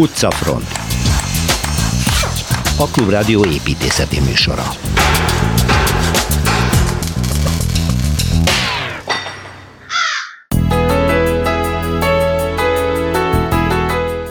Utcafront 0.00 0.68
A 2.78 2.86
Klubrádió 2.86 3.44
építészeti 3.44 4.20
műsora 4.20 4.62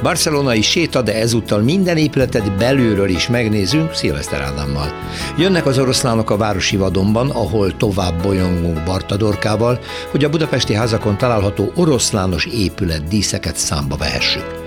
Barcelonai 0.01 0.61
séta, 0.61 1.01
de 1.01 1.15
ezúttal 1.15 1.61
minden 1.61 1.97
épületet 1.97 2.57
belülről 2.57 3.09
is 3.09 3.27
megnézünk 3.27 3.93
Szilveszter 3.93 4.41
Ádámmal. 4.41 4.93
Jönnek 5.37 5.65
az 5.65 5.77
oroszlánok 5.77 6.29
a 6.29 6.37
városi 6.37 6.77
vadonban, 6.77 7.29
ahol 7.29 7.77
tovább 7.77 8.21
bolyongunk 8.21 8.83
Bartadorkával, 8.83 9.79
hogy 10.11 10.23
a 10.23 10.29
budapesti 10.29 10.73
házakon 10.73 11.17
található 11.17 11.71
oroszlános 11.75 12.45
épület 12.45 13.07
díszeket 13.07 13.57
számba 13.57 13.95
vehessük. 13.95 14.58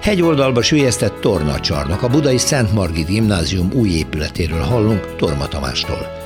Hegyoldalba 0.00 0.62
sülyeztett 0.62 1.20
tornacsarnak, 1.20 2.02
a 2.02 2.08
budai 2.08 2.38
Szent 2.38 2.72
Margit 2.72 3.06
gimnázium 3.06 3.70
új 3.72 3.88
épületéről 3.88 4.60
hallunk 4.60 5.16
Torma 5.16 5.48
Tamástól. 5.48 6.18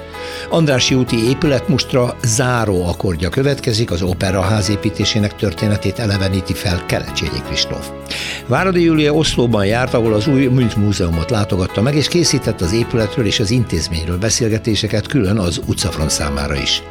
Andrási 0.50 0.94
úti 0.94 1.28
épületmustra 1.28 2.16
záró 2.24 2.86
akkordja 2.86 3.28
következik, 3.28 3.90
az 3.90 4.02
operaház 4.02 4.70
építésének 4.70 5.36
történetét 5.36 5.98
eleveníti 5.98 6.52
fel 6.52 6.86
Kelecsényi 6.86 7.42
Kristóf. 7.46 7.90
Váradi 8.46 8.82
Júlia 8.82 9.12
Oszlóban 9.12 9.66
járt, 9.66 9.94
ahol 9.94 10.12
az 10.12 10.26
új 10.26 10.46
Műnt 10.46 10.76
Múzeumot 10.76 11.30
látogatta 11.30 11.82
meg, 11.82 11.94
és 11.94 12.08
készített 12.08 12.60
az 12.60 12.72
épületről 12.72 13.26
és 13.26 13.40
az 13.40 13.50
intézményről 13.50 14.18
beszélgetéseket 14.18 15.06
külön 15.06 15.38
az 15.38 15.60
utcafront 15.66 16.10
számára 16.10 16.54
is. 16.54 16.82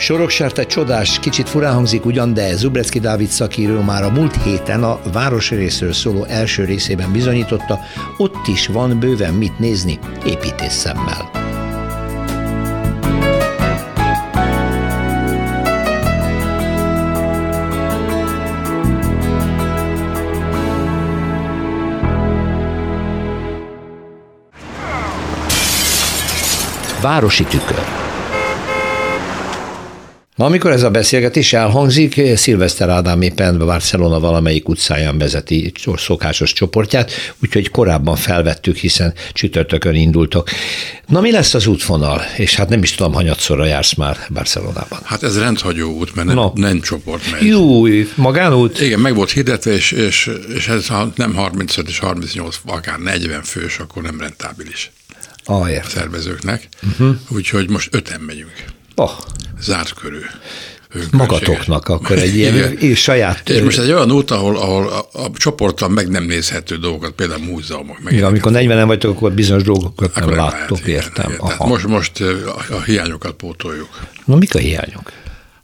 Soroksárte 0.00 0.66
csodás, 0.66 1.18
kicsit 1.18 1.48
furán 1.48 1.74
hangzik 1.74 2.04
ugyan, 2.04 2.34
de 2.34 2.54
Zubrecki 2.54 3.00
Dávid 3.00 3.28
szakíró 3.28 3.80
már 3.80 4.02
a 4.02 4.10
múlt 4.10 4.42
héten 4.42 4.82
a 4.82 5.00
városrészről 5.12 5.92
szóló 5.92 6.24
első 6.24 6.64
részében 6.64 7.12
bizonyította, 7.12 7.78
ott 8.16 8.46
is 8.46 8.66
van 8.66 8.98
bőven 8.98 9.34
mit 9.34 9.58
nézni 9.58 9.98
építész 10.24 10.72
szemmel. 10.72 11.30
Városi 27.00 27.44
tükör. 27.44 28.09
Na, 30.40 30.46
amikor 30.46 30.70
ez 30.70 30.82
a 30.82 30.90
beszélgetés 30.90 31.52
elhangzik, 31.52 32.20
Szilveszter 32.36 32.88
Ádám 32.88 33.22
éppen 33.22 33.58
Barcelona 33.58 34.20
valamelyik 34.20 34.68
utcáján 34.68 35.18
vezeti 35.18 35.72
szokásos 35.96 36.52
csoportját, 36.52 37.12
úgyhogy 37.42 37.70
korábban 37.70 38.16
felvettük, 38.16 38.76
hiszen 38.76 39.14
csütörtökön 39.32 39.94
indultok. 39.94 40.48
Na, 41.06 41.20
mi 41.20 41.30
lesz 41.30 41.54
az 41.54 41.66
útvonal? 41.66 42.22
És 42.36 42.54
hát 42.54 42.68
nem 42.68 42.82
is 42.82 42.94
tudom, 42.94 43.12
hanyatszorra 43.12 43.64
jársz 43.64 43.94
már 43.94 44.16
Barcelonában. 44.30 44.98
Hát 45.04 45.22
ez 45.22 45.38
rendhagyó 45.38 45.92
út, 45.92 46.14
mert 46.14 46.26
nem, 46.26 46.36
no. 46.36 46.52
nem 46.54 46.80
csoport 46.80 47.30
megy. 47.30 47.46
Jó, 47.46 47.86
magánút? 48.14 48.80
Igen, 48.80 49.00
meg 49.00 49.14
volt 49.14 49.30
hirdetve, 49.30 49.72
és, 49.72 49.92
és, 49.92 50.30
és 50.54 50.68
ez 50.68 50.86
ha 50.86 51.12
nem 51.14 51.34
35 51.34 51.88
és 51.88 51.98
38, 51.98 52.60
akár 52.66 52.98
40 52.98 53.42
fős, 53.42 53.78
akkor 53.78 54.02
nem 54.02 54.20
rentábilis 54.20 54.90
ah, 55.44 55.60
a 55.60 55.88
szervezőknek. 55.88 56.68
Uh-huh. 56.82 57.16
Úgyhogy 57.28 57.70
most 57.70 57.88
öten 57.94 58.20
megyünk. 58.20 58.78
Oh. 59.00 59.10
Zárt 59.60 59.94
körű. 59.94 60.18
Magatoknak 61.10 61.88
akkor 61.88 62.18
egy 62.18 62.36
ilyen 62.36 62.78
és 62.78 63.00
saját... 63.00 63.48
És 63.48 63.60
most 63.60 63.78
egy 63.78 63.92
olyan 63.92 64.10
út, 64.10 64.30
ahol, 64.30 64.56
ahol 64.56 64.88
a, 64.88 64.98
a 65.12 65.30
csoporttal 65.34 65.88
meg 65.88 66.08
nem 66.08 66.24
nézhető 66.24 66.76
dolgokat, 66.76 67.10
például 67.10 67.40
múzeumok. 67.44 68.00
Meg 68.02 68.12
Igen, 68.12 68.24
amikor 68.24 68.52
40-en 68.54 68.84
vagytok, 68.86 69.16
akkor 69.16 69.32
bizonyos 69.32 69.62
dolgokat 69.62 70.16
akkor 70.16 70.28
nem, 70.28 70.36
láttok, 70.36 70.86
lehet, 70.86 70.86
értem. 70.86 71.32
Igen, 71.32 71.46
igen. 71.46 71.68
most, 71.68 71.86
most 71.86 72.20
a, 72.20 72.74
a 72.74 72.82
hiányokat 72.82 73.32
pótoljuk. 73.32 73.88
Na, 74.24 74.36
mik 74.36 74.54
a 74.54 74.58
hiányok? 74.58 75.12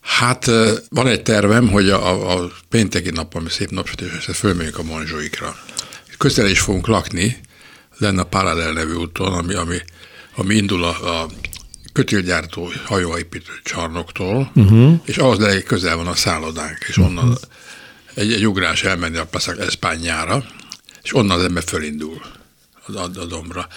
Hát 0.00 0.50
van 0.91 1.06
egy 1.06 1.22
tervem, 1.22 1.69
hogy 1.69 1.91
a, 1.91 2.32
a, 2.32 2.50
pénteki 2.69 3.11
nap, 3.11 3.34
ami 3.34 3.49
szép 3.49 3.71
napsütés, 3.71 4.27
ezt 4.28 4.38
fölmegyünk 4.38 4.78
a 4.78 4.82
Monzsóikra. 4.82 5.56
Közel 6.19 6.47
is 6.47 6.61
fogunk 6.61 6.87
lakni, 6.87 7.37
lenne 7.99 8.21
a 8.21 8.25
Paralel 8.25 8.72
nevű 8.72 8.93
úton, 8.93 9.32
ami, 9.32 9.55
ami, 9.55 9.77
ami 10.37 10.55
indul 10.55 10.84
a, 10.84 11.21
a 11.21 11.27
kötélgyártó 11.97 12.73
hajóépítő 12.84 13.53
csarnoktól, 13.65 14.51
uh-huh. 14.55 15.01
és 15.05 15.19
ahhoz 15.19 15.41
elég 15.41 15.65
közel 15.65 15.97
van 15.97 16.07
a 16.07 16.15
szállodánk, 16.15 16.79
és 16.89 16.97
onnan 16.97 17.29
uh-huh. 17.29 17.41
egy, 18.15 18.33
egy 18.33 18.47
ugrás 18.47 18.83
elmenni 18.83 19.17
a 19.17 19.27
Pasak 19.27 19.59
Espányára, 19.59 20.45
és 21.03 21.15
onnan 21.15 21.39
az 21.39 21.45
ember 21.45 21.62
fölindul 21.62 22.21
a, 22.87 22.99
a, 22.99 23.03
a 23.03 23.25
dombra. 23.25 23.69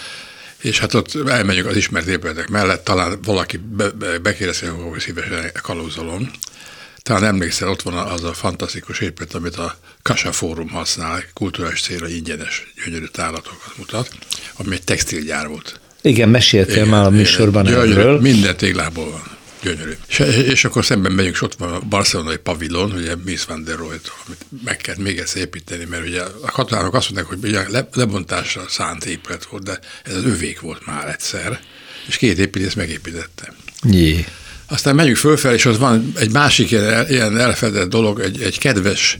És 0.61 0.79
hát 0.79 0.93
ott 0.93 1.27
elmegyünk 1.27 1.67
az 1.67 1.75
ismert 1.75 2.07
épületek 2.07 2.47
mellett, 2.47 2.83
talán 2.83 3.19
valaki 3.21 3.57
be, 3.57 3.89
be, 3.89 4.17
bekérdezi, 4.17 4.65
hogy 4.65 4.99
szívesen 4.99 5.51
kalózolom. 5.61 6.31
Talán 7.01 7.23
emlékszel, 7.23 7.69
ott 7.69 7.81
van 7.81 7.93
az 7.93 8.23
a 8.23 8.33
fantasztikus 8.33 8.99
épület, 8.99 9.33
amit 9.33 9.55
a 9.55 9.77
Kasa 10.01 10.31
Fórum 10.31 10.69
használ, 10.69 11.23
kulturális 11.33 11.81
célra 11.81 12.07
ingyenes 12.07 12.73
gyönyörű 12.85 13.05
tárlatokat 13.05 13.77
mutat, 13.77 14.09
ami 14.57 14.75
egy 14.75 14.83
textilgyár 14.83 15.47
volt. 15.47 15.79
Igen, 16.01 16.29
meséltél 16.29 16.75
igen, 16.75 16.87
már 16.87 17.05
a 17.05 17.09
műsorban 17.09 17.63
gyönyörű, 17.63 17.91
erről. 17.91 18.19
Minden 18.19 18.57
téglából 18.57 19.11
van. 19.11 19.37
Gyönyörű. 19.63 19.91
És, 20.07 20.19
és 20.47 20.65
akkor 20.65 20.85
szemben 20.85 21.11
megyünk, 21.11 21.33
és 21.33 21.41
ott 21.41 21.55
van 21.55 21.73
a 21.73 21.79
barcelonai 21.79 22.37
pavilon, 22.37 22.91
ugye 22.91 23.15
Miss 23.25 23.43
van 23.43 23.63
der 23.63 23.75
Rohe, 23.75 23.95
amit 24.25 24.45
meg 24.63 24.77
kell 24.77 24.95
még 24.97 25.17
egyszer 25.17 25.41
építeni, 25.41 25.85
mert 25.85 26.07
ugye 26.07 26.21
a 26.21 26.51
katonárok 26.51 26.93
azt 26.93 27.11
mondták, 27.11 27.39
hogy 27.39 27.49
ugye 27.49 27.69
le, 27.69 27.89
lebontásra 27.93 28.61
szánt 28.69 29.05
épület 29.05 29.45
volt, 29.45 29.63
de 29.63 29.79
ez 30.03 30.15
az 30.15 30.25
övék 30.25 30.59
volt 30.59 30.85
már 30.85 31.07
egyszer, 31.07 31.59
és 32.07 32.17
két 32.17 32.39
építész 32.39 32.73
megépítette. 32.73 33.53
Jé. 33.83 34.25
Aztán 34.67 34.95
megyünk 34.95 35.17
fölfelé, 35.17 35.55
és 35.55 35.65
ott 35.65 35.77
van 35.77 36.11
egy 36.15 36.31
másik 36.31 36.71
ilyen 36.71 37.37
elfedett 37.37 37.89
dolog, 37.89 38.19
egy, 38.19 38.41
egy 38.41 38.59
kedves 38.59 39.19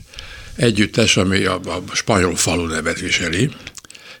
együttes, 0.56 1.16
ami 1.16 1.44
a, 1.44 1.60
a 1.64 1.94
spanyol 1.94 2.36
falu 2.36 2.66
nevet 2.66 3.00
viseli, 3.00 3.50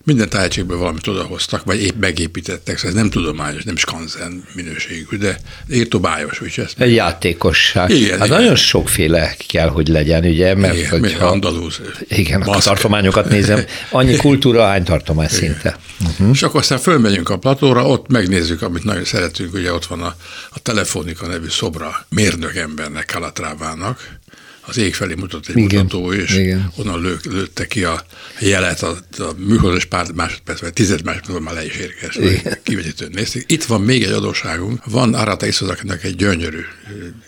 minden 0.04 0.28
tájegységből 0.28 0.78
valamit 0.78 1.06
odahoztak, 1.06 1.64
vagy 1.64 1.82
épp 1.82 2.00
megépítettek, 2.00 2.76
szóval 2.76 2.90
ez 2.90 2.96
nem 2.96 3.10
tudományos, 3.10 3.62
nem 3.62 3.76
skanzen 3.76 4.44
minőségű, 4.54 5.16
de 5.16 5.38
írtobályos. 5.72 6.40
Úgy 6.40 6.52
ezt 6.56 6.80
Egy 6.80 6.94
játékosság. 6.94 7.90
Igen, 7.90 8.18
hát 8.18 8.26
igen. 8.26 8.40
nagyon 8.40 8.56
sokféle 8.56 9.34
kell, 9.48 9.68
hogy 9.68 9.88
legyen, 9.88 10.24
ugye? 10.24 10.54
Mert 10.54 10.76
igen, 10.76 11.00
hogyha, 11.00 11.26
andalúz. 11.26 11.80
Igen, 12.08 12.42
a 12.42 12.58
tartományokat 12.58 13.28
nézem, 13.28 13.64
annyi 13.90 14.16
kultúra, 14.26 14.66
hány 14.66 14.84
tartomány 14.84 15.28
igen. 15.30 15.38
szinte. 15.38 15.78
Uh-huh. 16.04 16.28
És 16.32 16.42
akkor 16.42 16.60
aztán 16.60 16.78
fölmegyünk 16.78 17.28
a 17.28 17.38
platóra, 17.38 17.86
ott 17.86 18.08
megnézzük, 18.08 18.62
amit 18.62 18.84
nagyon 18.84 19.04
szeretünk, 19.04 19.54
ugye 19.54 19.72
ott 19.72 19.86
van 19.86 20.02
a, 20.02 20.14
a 20.50 20.58
Telefonika 20.58 21.26
nevű 21.26 21.48
szobra 21.48 22.06
mérnök 22.08 22.56
embernek, 22.56 23.10
Kalatrávának, 23.12 24.18
az 24.60 24.76
ég 24.76 24.94
felé 24.94 25.14
mutat 25.14 25.48
egy 25.48 25.56
igen, 25.56 25.82
mutató, 25.82 26.12
és 26.12 26.36
igen. 26.36 26.72
onnan 26.76 27.00
lő, 27.00 27.18
lőtte 27.22 27.66
ki 27.66 27.84
a 27.84 28.04
jelet, 28.40 28.82
a, 28.82 28.98
a 29.18 29.32
műholdas 29.36 29.84
pár 29.84 30.12
másodperc, 30.12 30.60
vagy 30.60 30.72
tized 30.72 31.04
másodperc 31.04 31.40
már 31.40 31.54
le 31.54 31.64
is 31.64 31.76
érkezett. 31.76 32.62
Kivetítőn 32.62 33.10
nézték. 33.12 33.44
Itt 33.52 33.64
van 33.64 33.80
még 33.80 34.02
egy 34.02 34.12
adóságunk, 34.12 34.84
van 34.84 35.14
Arata 35.14 35.46
Iszozakinak 35.46 36.04
egy 36.04 36.16
gyönyörű 36.16 36.60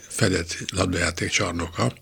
fedett 0.08 0.58
labdajáték 0.74 1.30
csarnoka, 1.30 1.92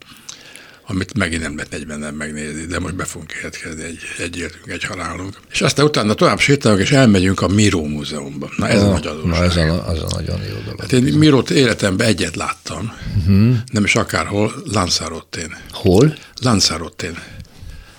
amit 0.90 1.16
megint 1.16 1.42
nem 1.42 1.56
lehet 1.56 1.70
40 1.70 1.98
nem 1.98 2.14
megnézni, 2.14 2.64
de 2.64 2.78
most 2.78 2.94
be 2.94 3.04
fogunk 3.04 3.32
érkezni 3.42 3.82
egy, 3.82 3.98
egy 4.18 4.38
életünk, 4.38 4.66
egy 4.66 4.84
halálunk. 4.84 5.36
És 5.50 5.60
aztán 5.60 5.84
utána 5.84 6.14
tovább 6.14 6.38
sétálunk, 6.38 6.80
és 6.80 6.90
elmegyünk 6.90 7.40
a 7.40 7.48
Miró 7.48 7.84
Múzeumba. 7.84 8.50
Na 8.56 8.68
ez 8.68 8.82
a, 8.82 8.86
a 8.86 8.90
nagy 8.90 9.06
adóság. 9.06 9.30
Na 9.30 9.44
ez 9.44 9.56
a, 9.56 9.88
az 9.88 10.02
a 10.02 10.06
nagyon 10.14 10.40
jó 10.42 10.54
dolog. 10.64 10.80
Hát 10.80 10.92
én 10.92 11.02
Mirót 11.02 11.50
életemben 11.50 12.06
egyet 12.06 12.36
láttam, 12.36 12.92
uh-huh. 13.18 13.56
nem 13.72 13.84
is 13.84 13.94
akárhol, 13.94 14.62
Lanzarottén. 14.72 15.56
Hol? 15.70 16.16
Lanzarottén. 16.42 17.18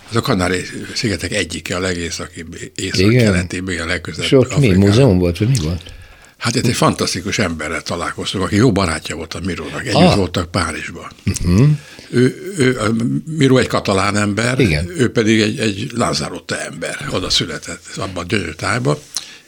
Ez 0.09 0.15
a 0.15 0.21
Kanári 0.21 0.63
szigetek 0.93 1.31
egyike, 1.31 1.75
a 1.75 1.79
legészakibb, 1.79 2.57
észak-keletibb, 2.75 3.67
a 3.67 3.85
legközelebb. 3.85 4.31
És 4.31 4.37
ott 4.37 4.57
mi, 4.57 4.69
múzeum 4.69 5.17
volt, 5.17 5.37
vagy 5.37 5.47
mi 5.47 5.57
volt? 5.61 5.93
Hát 6.37 6.55
itt 6.55 6.65
egy 6.65 6.75
fantasztikus 6.75 7.39
emberrel 7.39 7.81
találkoztunk, 7.81 8.43
aki 8.43 8.55
jó 8.55 8.71
barátja 8.71 9.15
volt 9.15 9.33
a 9.33 9.39
Mirónak. 9.43 9.81
Együtt 9.81 9.93
ah. 9.93 10.15
voltak 10.15 10.51
Párizsban. 10.51 11.07
Uh-huh. 11.25 11.69
Ő, 12.11 12.53
ő, 12.57 12.77
Miró 13.25 13.57
egy 13.57 13.67
katalán 13.67 14.17
ember, 14.17 14.59
Igen. 14.59 14.89
ő 14.97 15.11
pedig 15.11 15.41
egy, 15.41 15.59
egy 15.59 15.91
Lanzarote 15.93 16.65
ember. 16.65 17.07
Oda 17.11 17.29
született, 17.29 17.83
abban 17.95 18.23
a 18.23 18.27
gyönyörű 18.27 18.51
tájban. 18.51 18.97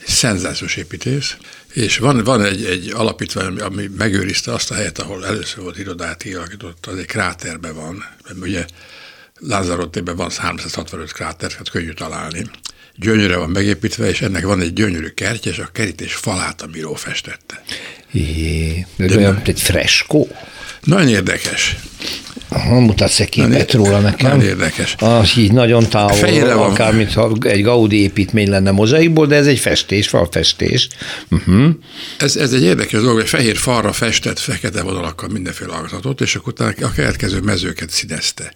Szenzációs 0.05 0.75
építész. 0.75 1.35
És 1.73 1.97
van, 1.97 2.23
van 2.23 2.43
egy, 2.43 2.65
egy 2.65 2.91
alapítvány, 2.95 3.59
ami 3.59 3.89
megőrizte 3.97 4.53
azt 4.53 4.71
a 4.71 4.73
helyet, 4.73 4.99
ahol 4.99 5.25
először 5.25 5.63
volt 5.63 5.79
irodát 5.79 6.21
kialakított, 6.21 6.85
az 6.85 6.97
egy 6.97 7.05
kráterben 7.05 7.75
van. 7.75 8.05
Mert 8.23 8.39
ugye 8.41 8.65
Lanzarote-ben 9.39 10.15
van 10.15 10.29
365 10.37 11.11
kráter, 11.11 11.51
hát 11.51 11.69
könnyű 11.69 11.93
találni 11.93 12.49
gyönyörre 12.95 13.37
van 13.37 13.49
megépítve, 13.49 14.09
és 14.09 14.21
ennek 14.21 14.45
van 14.45 14.61
egy 14.61 14.73
gyönyörű 14.73 15.07
kertje, 15.07 15.51
és 15.51 15.57
a 15.57 15.69
kerítés 15.71 16.13
falát 16.13 16.61
a 16.61 16.67
bíró 16.67 16.93
festette. 16.93 17.63
Jé, 18.11 18.85
de, 18.95 19.05
de 19.05 19.17
olyan, 19.17 19.41
egy 19.45 19.61
freskó? 19.61 20.35
Nagyon 20.83 21.07
érdekes. 21.07 21.75
Mutatsz 22.69 23.19
egy 23.19 23.29
képet 23.29 23.73
róla 23.73 23.99
nekem. 23.99 24.29
Nagyon 24.31 24.47
érdekes. 24.47 24.95
Az 24.99 25.37
így 25.37 25.51
nagyon 25.51 25.89
távol, 25.89 26.13
Fehérre 26.13 26.53
van. 26.53 26.71
akár 26.71 26.93
mintha 26.93 27.31
egy 27.41 27.63
Gaudi 27.63 28.01
építmény 28.01 28.49
lenne 28.49 28.71
mozaikból, 28.71 29.25
de 29.27 29.35
ez 29.35 29.47
egy 29.47 29.59
festés, 29.59 30.07
falfestés. 30.07 30.87
Uh-huh. 31.29 31.69
Ez, 32.17 32.35
ez 32.35 32.53
egy 32.53 32.63
érdekes 32.63 33.01
dolog, 33.01 33.15
hogy 33.15 33.29
fehér 33.29 33.57
falra 33.57 33.91
festett 33.91 34.39
fekete 34.39 34.81
vonalakkal 34.81 35.29
mindenféle 35.29 35.73
alakzatot, 35.73 36.21
és 36.21 36.35
akkor 36.35 36.53
utána 36.53 36.73
a 36.81 36.91
keletkező 36.91 37.39
mezőket 37.39 37.89
színezte. 37.89 38.53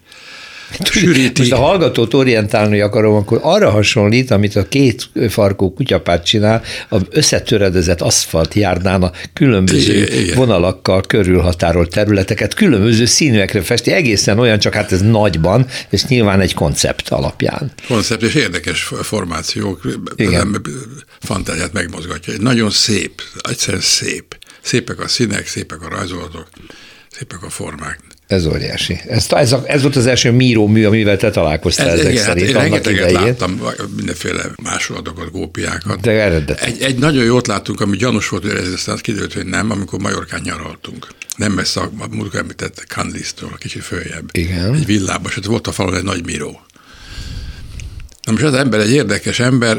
Sűríti. 0.84 1.42
Most 1.42 1.52
a 1.52 1.58
hallgatót 1.58 2.14
orientálni 2.14 2.80
akarom, 2.80 3.16
akkor 3.16 3.40
arra 3.42 3.70
hasonlít, 3.70 4.32
amit 4.32 4.56
a 4.56 4.68
két 4.68 5.10
farkú 5.30 5.74
kutyapát 5.74 6.26
csinál, 6.26 6.64
a 6.90 6.98
összetöredezett 7.10 8.02
aszfalt 8.02 8.54
járdán 8.54 9.04
a 9.04 9.12
különböző 9.34 10.04
Igen, 10.04 10.36
vonalakkal 10.36 11.02
körülhatárolt 11.02 11.90
területeket, 11.90 12.54
különböző 12.54 13.06
színűekre 13.06 13.62
festi, 13.62 13.92
egészen 13.92 14.40
olyan, 14.40 14.60
csak 14.60 14.74
hát 14.74 14.92
ez 14.92 15.02
nagyban, 15.02 15.66
és 15.90 16.06
nyilván 16.06 16.42
egy 16.42 16.54
koncept 16.54 17.10
alapján. 17.10 17.72
koncept 17.88 18.22
és 18.22 18.34
érdekes 18.34 18.92
formációk, 19.02 19.82
Igen. 20.16 20.62
az 20.64 20.72
fantáziát 21.20 21.74
megmozgatja. 21.74 22.34
Nagyon 22.40 22.70
szép, 22.70 23.22
egyszerűen 23.50 23.82
szép. 23.84 24.38
Szépek 24.62 25.00
a 25.00 25.08
színek, 25.08 25.48
szépek 25.48 25.82
a 25.82 25.90
rajzolatok, 25.90 26.48
szépek 27.12 27.44
a 27.44 27.50
formák. 27.50 28.00
Ez 28.28 28.46
óriási. 28.46 29.00
Ez, 29.08 29.26
ez, 29.30 29.52
a, 29.52 29.64
ez 29.66 29.82
volt 29.82 29.96
az 29.96 30.06
első 30.06 30.32
míró 30.32 30.68
mű, 30.68 30.86
amivel 30.86 31.18
te 31.18 31.30
találkoztál 31.30 31.90
ezek 31.90 32.12
igen, 32.12 32.24
szerint 32.24 32.46
hát 32.46 32.56
én 32.56 32.62
rengeteget 32.62 33.10
idején. 33.10 33.28
láttam 33.28 33.62
mindenféle 33.96 34.44
másolatokat, 34.64 35.32
gópiákat. 35.32 36.02
De 36.02 36.12
eredeti. 36.12 36.66
Egy, 36.66 36.82
egy 36.82 36.98
nagyon 36.98 37.24
jót 37.24 37.48
láttunk, 37.48 37.82
ami 37.82 37.98
gyanús 37.98 38.30
volt, 38.30 38.44
hogy 38.44 38.52
ez 38.52 38.68
aztán 38.68 38.98
kiderült, 39.02 39.34
hogy 39.34 39.46
nem, 39.46 39.72
amikor 39.72 40.00
Majorkán 40.00 40.42
nyaraltunk. 40.44 41.08
Nem 41.36 41.52
messze 41.52 41.80
a, 41.80 41.92
múltkor 42.12 42.40
említett 42.40 42.84
Candice-től, 42.88 43.58
kicsit 43.58 43.84
följebb. 43.84 44.30
Igen. 44.32 44.74
Egy 44.74 44.86
villába, 44.86 45.30
ott 45.38 45.46
volt 45.46 45.68
a 45.68 45.72
falon 45.72 45.96
egy 45.96 46.04
nagy 46.04 46.26
miró. 46.26 46.62
Na 48.24 48.32
most 48.32 48.44
az 48.44 48.54
ember 48.54 48.80
egy 48.80 48.92
érdekes 48.92 49.40
ember, 49.40 49.78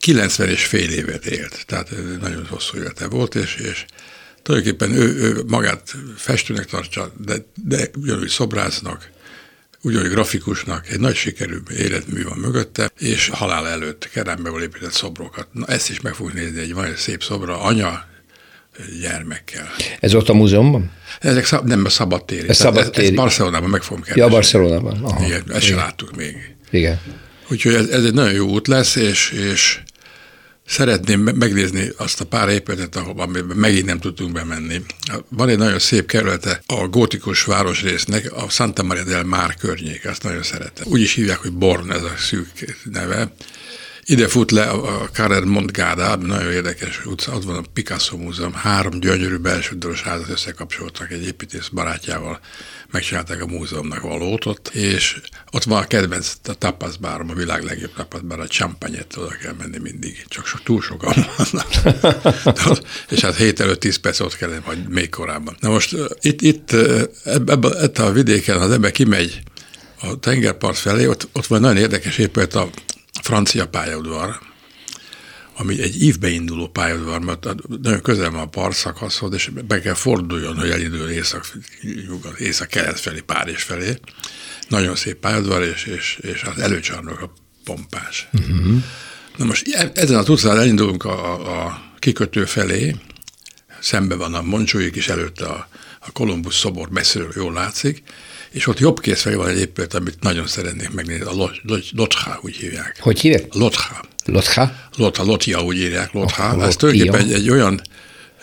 90 0.00 0.48
és 0.48 0.64
fél 0.64 0.90
évet 0.90 1.26
élt, 1.26 1.64
tehát 1.66 1.88
nagyon 2.20 2.46
hosszú 2.50 2.76
élete 2.76 3.06
volt, 3.06 3.34
és, 3.34 3.56
és 3.70 3.84
tulajdonképpen 4.42 4.92
ő, 4.92 5.14
ő 5.16 5.42
magát 5.46 5.94
festőnek 6.16 6.64
tartsa, 6.64 7.12
de, 7.24 7.34
de 7.64 7.90
ugyanúgy 7.96 8.28
szobrásznak, 8.28 9.10
ugyanúgy 9.82 10.10
grafikusnak, 10.10 10.88
egy 10.88 11.00
nagy 11.00 11.14
sikerű 11.14 11.56
életmű 11.76 12.22
van 12.22 12.38
mögötte, 12.38 12.90
és 12.98 13.28
halál 13.28 13.68
előtt 13.68 14.08
kerámbeból 14.12 14.62
épített 14.62 14.92
szobrokat. 14.92 15.46
Na 15.52 15.66
ezt 15.66 15.90
is 15.90 16.00
meg 16.00 16.14
fogjuk 16.14 16.34
nézni, 16.34 16.60
egy 16.60 16.74
van 16.74 16.84
egy 16.84 16.96
szép 16.96 17.22
szobra, 17.22 17.60
anya 17.60 18.08
gyermekkel. 19.00 19.68
Ez 20.00 20.14
ott 20.14 20.28
a 20.28 20.34
múzeumban? 20.34 20.90
Ezek 21.20 21.44
szab, 21.44 21.66
nem 21.66 21.84
a 21.84 21.88
szabadtéri. 21.88 22.48
Ez 22.48 22.56
szabadtéri. 22.56 23.06
Ez, 23.06 23.10
ez 23.10 23.16
Barcelonában 23.16 23.70
meg 23.70 23.82
fogom 23.82 24.02
keresni. 24.02 24.22
Ja, 24.22 24.28
Barcelonában. 24.28 25.04
Aha. 25.04 25.24
Igen, 25.24 25.42
ezt 25.48 25.62
sem 25.62 25.76
láttuk 25.76 26.16
még. 26.16 26.54
Igen. 26.70 27.00
Úgyhogy 27.48 27.74
ez, 27.74 27.88
ez 27.88 28.04
egy 28.04 28.14
nagyon 28.14 28.32
jó 28.32 28.48
út 28.48 28.66
lesz, 28.66 28.96
és, 28.96 29.30
és 29.30 29.80
szeretném 30.70 31.20
me- 31.20 31.36
megnézni 31.36 31.90
azt 31.96 32.20
a 32.20 32.24
pár 32.24 32.48
épületet, 32.48 32.96
ahol 32.96 33.20
amiben 33.20 33.56
megint 33.56 33.86
nem 33.86 33.98
tudtunk 33.98 34.32
bemenni. 34.32 34.82
Van 35.28 35.48
egy 35.48 35.58
nagyon 35.58 35.78
szép 35.78 36.06
kerülete 36.06 36.62
a 36.66 36.86
gótikus 36.88 37.44
városrésznek, 37.44 38.32
a 38.32 38.48
Santa 38.48 38.82
Maria 38.82 39.04
del 39.04 39.24
Mar 39.24 39.54
környék, 39.54 40.06
azt 40.06 40.22
nagyon 40.22 40.42
szeretem. 40.42 40.86
Úgy 40.88 41.00
is 41.00 41.14
hívják, 41.14 41.38
hogy 41.38 41.52
Born, 41.52 41.92
ez 41.92 42.02
a 42.02 42.14
szűk 42.18 42.76
neve. 42.84 43.32
Ide 44.04 44.28
fut 44.28 44.50
le 44.50 44.64
a 44.64 45.08
Carrer 45.12 45.44
Montgada, 45.44 46.16
nagyon 46.16 46.52
érdekes 46.52 47.04
utca, 47.04 47.32
ott 47.32 47.44
van 47.44 47.56
a 47.56 47.62
Picasso 47.72 48.16
Múzeum, 48.16 48.52
három 48.52 49.00
gyönyörű 49.00 49.36
belső 49.36 49.76
házat 50.04 50.28
összekapcsoltak 50.28 51.10
egy 51.10 51.26
építész 51.26 51.68
barátjával, 51.68 52.40
megcsinálták 52.92 53.42
a 53.42 53.46
múzeumnak 53.46 54.00
valót 54.00 54.46
ott, 54.46 54.68
és 54.68 55.20
ott 55.50 55.64
van 55.64 55.82
a 55.82 55.86
kedvenc 55.86 56.32
a 56.44 56.54
tapas 56.54 56.96
bárom, 56.96 57.30
a 57.30 57.34
világ 57.34 57.62
legjobb 57.62 57.94
tapas 57.94 58.20
bár, 58.20 58.40
a 58.40 58.46
champagne 58.46 59.06
oda 59.16 59.36
kell 59.42 59.54
menni 59.58 59.78
mindig, 59.78 60.24
csak 60.28 60.46
so, 60.46 60.58
túl 60.64 60.80
sokan 60.80 61.26
vannak. 61.36 61.68
és 63.10 63.20
hát 63.20 63.36
7 63.36 63.60
előtt 63.60 63.80
10 63.80 63.96
perc 63.96 64.20
ott 64.20 64.36
kell, 64.36 64.60
vagy 64.64 64.88
még 64.88 65.08
korábban. 65.08 65.56
Na 65.60 65.68
most 65.68 65.96
itt, 66.20 66.40
itt 66.40 66.72
ebben 67.24 67.76
ebbe 67.76 68.02
a 68.04 68.12
vidéken, 68.12 68.60
az 68.60 68.70
ember 68.70 68.90
kimegy 68.90 69.42
a 70.00 70.18
tengerpart 70.18 70.78
felé, 70.78 71.06
ott, 71.06 71.28
ott 71.32 71.46
van 71.46 71.60
nagyon 71.60 71.76
érdekes 71.76 72.18
épület 72.18 72.54
a 72.54 72.68
francia 73.22 73.68
pályaudvar, 73.68 74.38
ami 75.60 75.82
egy 75.82 76.02
ívbe 76.02 76.28
induló 76.28 76.68
pályaudvar, 76.68 77.20
mert 77.20 77.46
nagyon 77.82 78.00
közel 78.02 78.30
van 78.30 78.40
a 78.40 78.46
partszakaszhoz, 78.46 79.34
és 79.34 79.50
be 79.66 79.80
kell 79.80 79.94
forduljon, 79.94 80.56
hogy 80.56 80.70
elinduljon 80.70 81.10
észak, 81.10 81.52
nyugat, 82.06 82.38
észak-kelet 82.38 83.00
felé, 83.00 83.20
Párizs 83.20 83.62
felé. 83.62 83.98
Nagyon 84.68 84.96
szép 84.96 85.16
pályaudvar, 85.16 85.62
és, 85.62 85.84
és, 85.84 86.18
és 86.22 86.42
az 86.42 86.62
előcsarnok 86.62 87.20
a 87.20 87.32
pompás. 87.64 88.28
Uh-huh. 88.32 88.82
Na 89.36 89.44
most 89.44 89.68
e- 89.68 89.90
ezen 89.94 90.16
a 90.16 90.30
utcán 90.30 90.58
elindulunk 90.58 91.04
a, 91.04 91.34
a, 91.34 91.66
a 91.66 91.82
kikötő 91.98 92.44
felé, 92.44 92.96
szembe 93.80 94.14
van 94.14 94.34
a 94.34 94.42
Montjuic, 94.42 94.96
és 94.96 95.08
előtte 95.08 95.46
a, 95.46 95.68
a 96.00 96.12
Kolumbusz 96.12 96.58
szobor 96.58 96.88
messziről 96.90 97.32
jól 97.36 97.52
látszik, 97.52 98.02
és 98.50 98.66
ott 98.66 98.78
jobb 98.78 99.00
kész 99.00 99.22
van 99.24 99.48
egy 99.48 99.58
épület, 99.58 99.94
amit 99.94 100.20
nagyon 100.20 100.46
szeretnék 100.46 100.90
megnézni, 100.90 101.24
a 101.24 101.32
Lo- 101.32 101.60
Lo- 101.62 101.90
Lotha, 101.90 102.38
úgy 102.42 102.56
hívják. 102.56 102.96
Hogy 103.00 103.20
hívják? 103.20 103.54
Lotha. 103.54 104.08
Lotha? 104.32 104.72
Lotha, 104.96 105.24
Lotja, 105.24 105.62
úgy 105.62 105.76
írják, 105.76 106.12
Lotha. 106.12 106.42
Ah, 106.42 106.66
Ez 106.66 106.76
tulajdonképpen 106.76 107.20
egy, 107.20 107.32
egy 107.32 107.50
olyan 107.50 107.80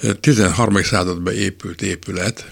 ö, 0.01 0.13
13. 0.13 0.83
században 0.83 1.33
épült 1.33 1.81
épület. 1.81 2.45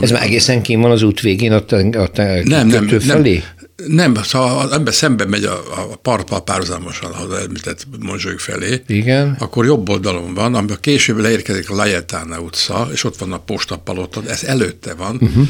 Ez 0.00 0.10
már 0.10 0.22
egészen 0.22 0.62
kín 0.62 0.80
van 0.80 0.90
az 0.90 1.02
út 1.02 1.20
végén, 1.20 1.52
ott 1.52 1.72
a, 1.72 1.76
a 1.76 2.08
Nem, 2.44 2.66
nem, 2.66 2.88
felé? 2.88 3.42
nem, 3.86 4.12
nem, 4.12 4.22
szóval 4.22 4.58
az 4.58 4.72
ember 4.72 4.94
szembe 4.94 5.24
megy 5.24 5.44
a, 5.44 5.62
a 5.90 5.96
parttal 5.96 6.44
párhuzamosan, 6.44 7.12
az 7.12 7.38
említett 7.38 7.86
Monzsóik 8.00 8.38
felé, 8.38 8.82
Igen. 8.86 9.36
akkor 9.38 9.64
jobb 9.64 9.88
oldalon 9.88 10.34
van, 10.34 10.54
amikor 10.54 10.80
később 10.80 11.18
leérkezik 11.18 11.70
a 11.70 11.74
Lajetána 11.74 12.40
utca, 12.40 12.88
és 12.92 13.04
ott 13.04 13.16
van 13.16 13.32
a 13.32 13.38
postapalota, 13.38 14.22
ez 14.28 14.44
előtte 14.44 14.94
van, 14.94 15.18
uh-huh. 15.20 15.48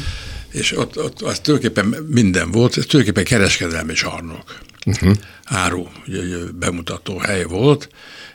és 0.51 0.77
ott, 0.77 1.03
ott 1.03 1.21
az 1.21 1.39
tulajdonképpen 1.39 2.05
minden 2.09 2.51
volt, 2.51 2.77
ez 2.77 2.85
tulajdonképpen 2.85 3.37
kereskedelmi 3.37 3.93
csarnok. 3.93 4.59
Uh-huh. 4.85 5.15
Áru 5.43 5.87
bemutató 6.55 7.17
hely 7.17 7.43
volt, 7.43 7.89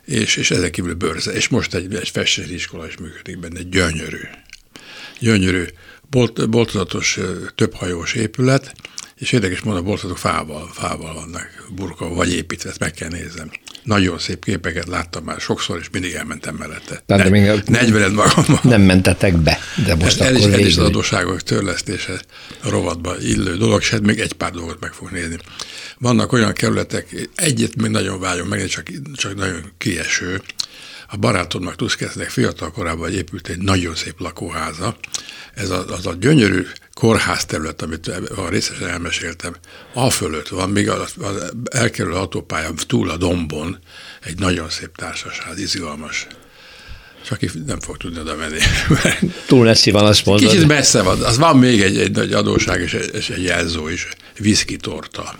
és, 0.05 0.37
és 0.37 0.50
ezen 0.50 0.70
kívül 0.70 0.94
bőrze. 0.94 1.32
És 1.32 1.49
most 1.49 1.75
egy, 1.75 1.94
egy 1.94 2.08
festésiskola 2.08 2.87
is 2.87 2.96
működik 2.96 3.38
benne, 3.38 3.62
gyönyörű. 3.62 4.20
Gyönyörű, 5.19 5.64
bolt, 6.11 6.50
boltozatos, 6.50 7.19
többhajós 7.55 8.12
épület, 8.12 8.75
és 9.19 9.33
érdekes 9.33 9.61
módon 9.61 9.81
a 9.81 9.85
boltozatok 9.85 10.19
fával, 10.19 10.71
fával 10.73 11.15
vannak 11.15 11.67
burkolva, 11.75 12.15
vagy 12.15 12.33
építve, 12.33 12.71
ezt 12.71 12.79
meg 12.79 12.93
kell 12.93 13.09
néznem. 13.09 13.51
Nagyon 13.83 14.19
szép 14.19 14.44
képeket 14.44 14.87
láttam 14.87 15.25
már 15.25 15.41
sokszor, 15.41 15.79
és 15.81 15.89
mindig 15.93 16.13
elmentem 16.13 16.55
mellette. 16.55 17.03
Tehát 17.06 17.25
Ne, 17.25 17.31
még 17.31 17.49
a- 17.49 17.63
40 17.67 18.13
magammal. 18.13 18.61
Nem 18.63 18.83
mentetek 18.83 19.37
be, 19.37 19.59
de 19.87 19.94
most 19.94 20.21
el, 20.21 20.35
akkor 20.35 20.49
is, 20.49 20.55
el 20.55 20.59
is 20.59 20.67
az 20.67 20.75
végül. 20.75 20.85
adósságok 20.85 21.43
törlesztése 21.43 22.21
a 22.63 22.69
rovatba 22.69 23.21
illő 23.21 23.56
dolog, 23.56 23.81
és 23.81 23.91
hát 23.91 24.01
még 24.01 24.21
egy 24.21 24.33
pár 24.33 24.51
dolgot 24.53 24.81
meg 24.81 24.93
fog 24.93 25.11
nézni. 25.11 25.37
Vannak 25.99 26.33
olyan 26.33 26.53
kerületek, 26.53 27.29
egyet 27.35 27.77
még 27.77 27.91
nagyon 27.91 28.21
vágyom 28.21 28.49
meg, 28.49 28.67
csak, 28.67 28.87
csak 29.15 29.35
nagyon 29.35 29.73
kieső. 29.79 30.43
A 31.09 31.17
barátomnak 31.17 31.77
Tuszkesznek 31.77 32.31
fiatal 32.31 32.71
korában 32.71 33.13
épült 33.13 33.49
egy 33.49 33.59
nagyon 33.59 33.94
szép 33.94 34.21
lakóháza. 34.21 34.97
Ez 35.55 35.71
a, 35.71 35.85
az 35.89 36.06
a 36.06 36.15
gyönyörű 36.21 36.67
kórház 36.94 37.44
terület, 37.44 37.82
amit 37.82 38.08
a 38.36 38.48
részesen 38.48 38.89
elmeséltem, 38.89 39.55
a 39.93 40.10
fölött 40.10 40.48
van, 40.48 40.70
még 40.70 40.89
az, 40.89 41.15
az 41.20 41.53
elkerülő 41.70 42.15
autópályán 42.15 42.74
túl 42.86 43.10
a 43.10 43.17
dombon 43.17 43.79
egy 44.20 44.39
nagyon 44.39 44.70
szép 44.70 44.96
társasház, 44.96 45.58
izgalmas. 45.58 46.27
Csak 47.27 47.41
nem 47.67 47.81
fog 47.81 47.96
tudni 47.96 48.20
oda 48.20 48.36
menni. 48.36 48.58
Túl 49.46 49.65
messzi 49.65 49.91
van, 49.91 50.05
azt 50.05 50.24
mondod. 50.24 50.51
Kicsit 50.51 50.67
messze 50.67 51.03
van. 51.03 51.22
Az 51.22 51.39
van 51.39 51.58
még 51.58 51.82
egy, 51.82 51.98
egy 51.98 52.10
nagy 52.10 52.32
adóság 52.32 52.81
és 52.81 52.94
egy, 52.94 53.15
és 53.15 53.31
egy 53.31 53.43
jelző 53.43 53.93
is. 53.93 54.08
Whisky 54.41 54.77
torta. 54.77 55.39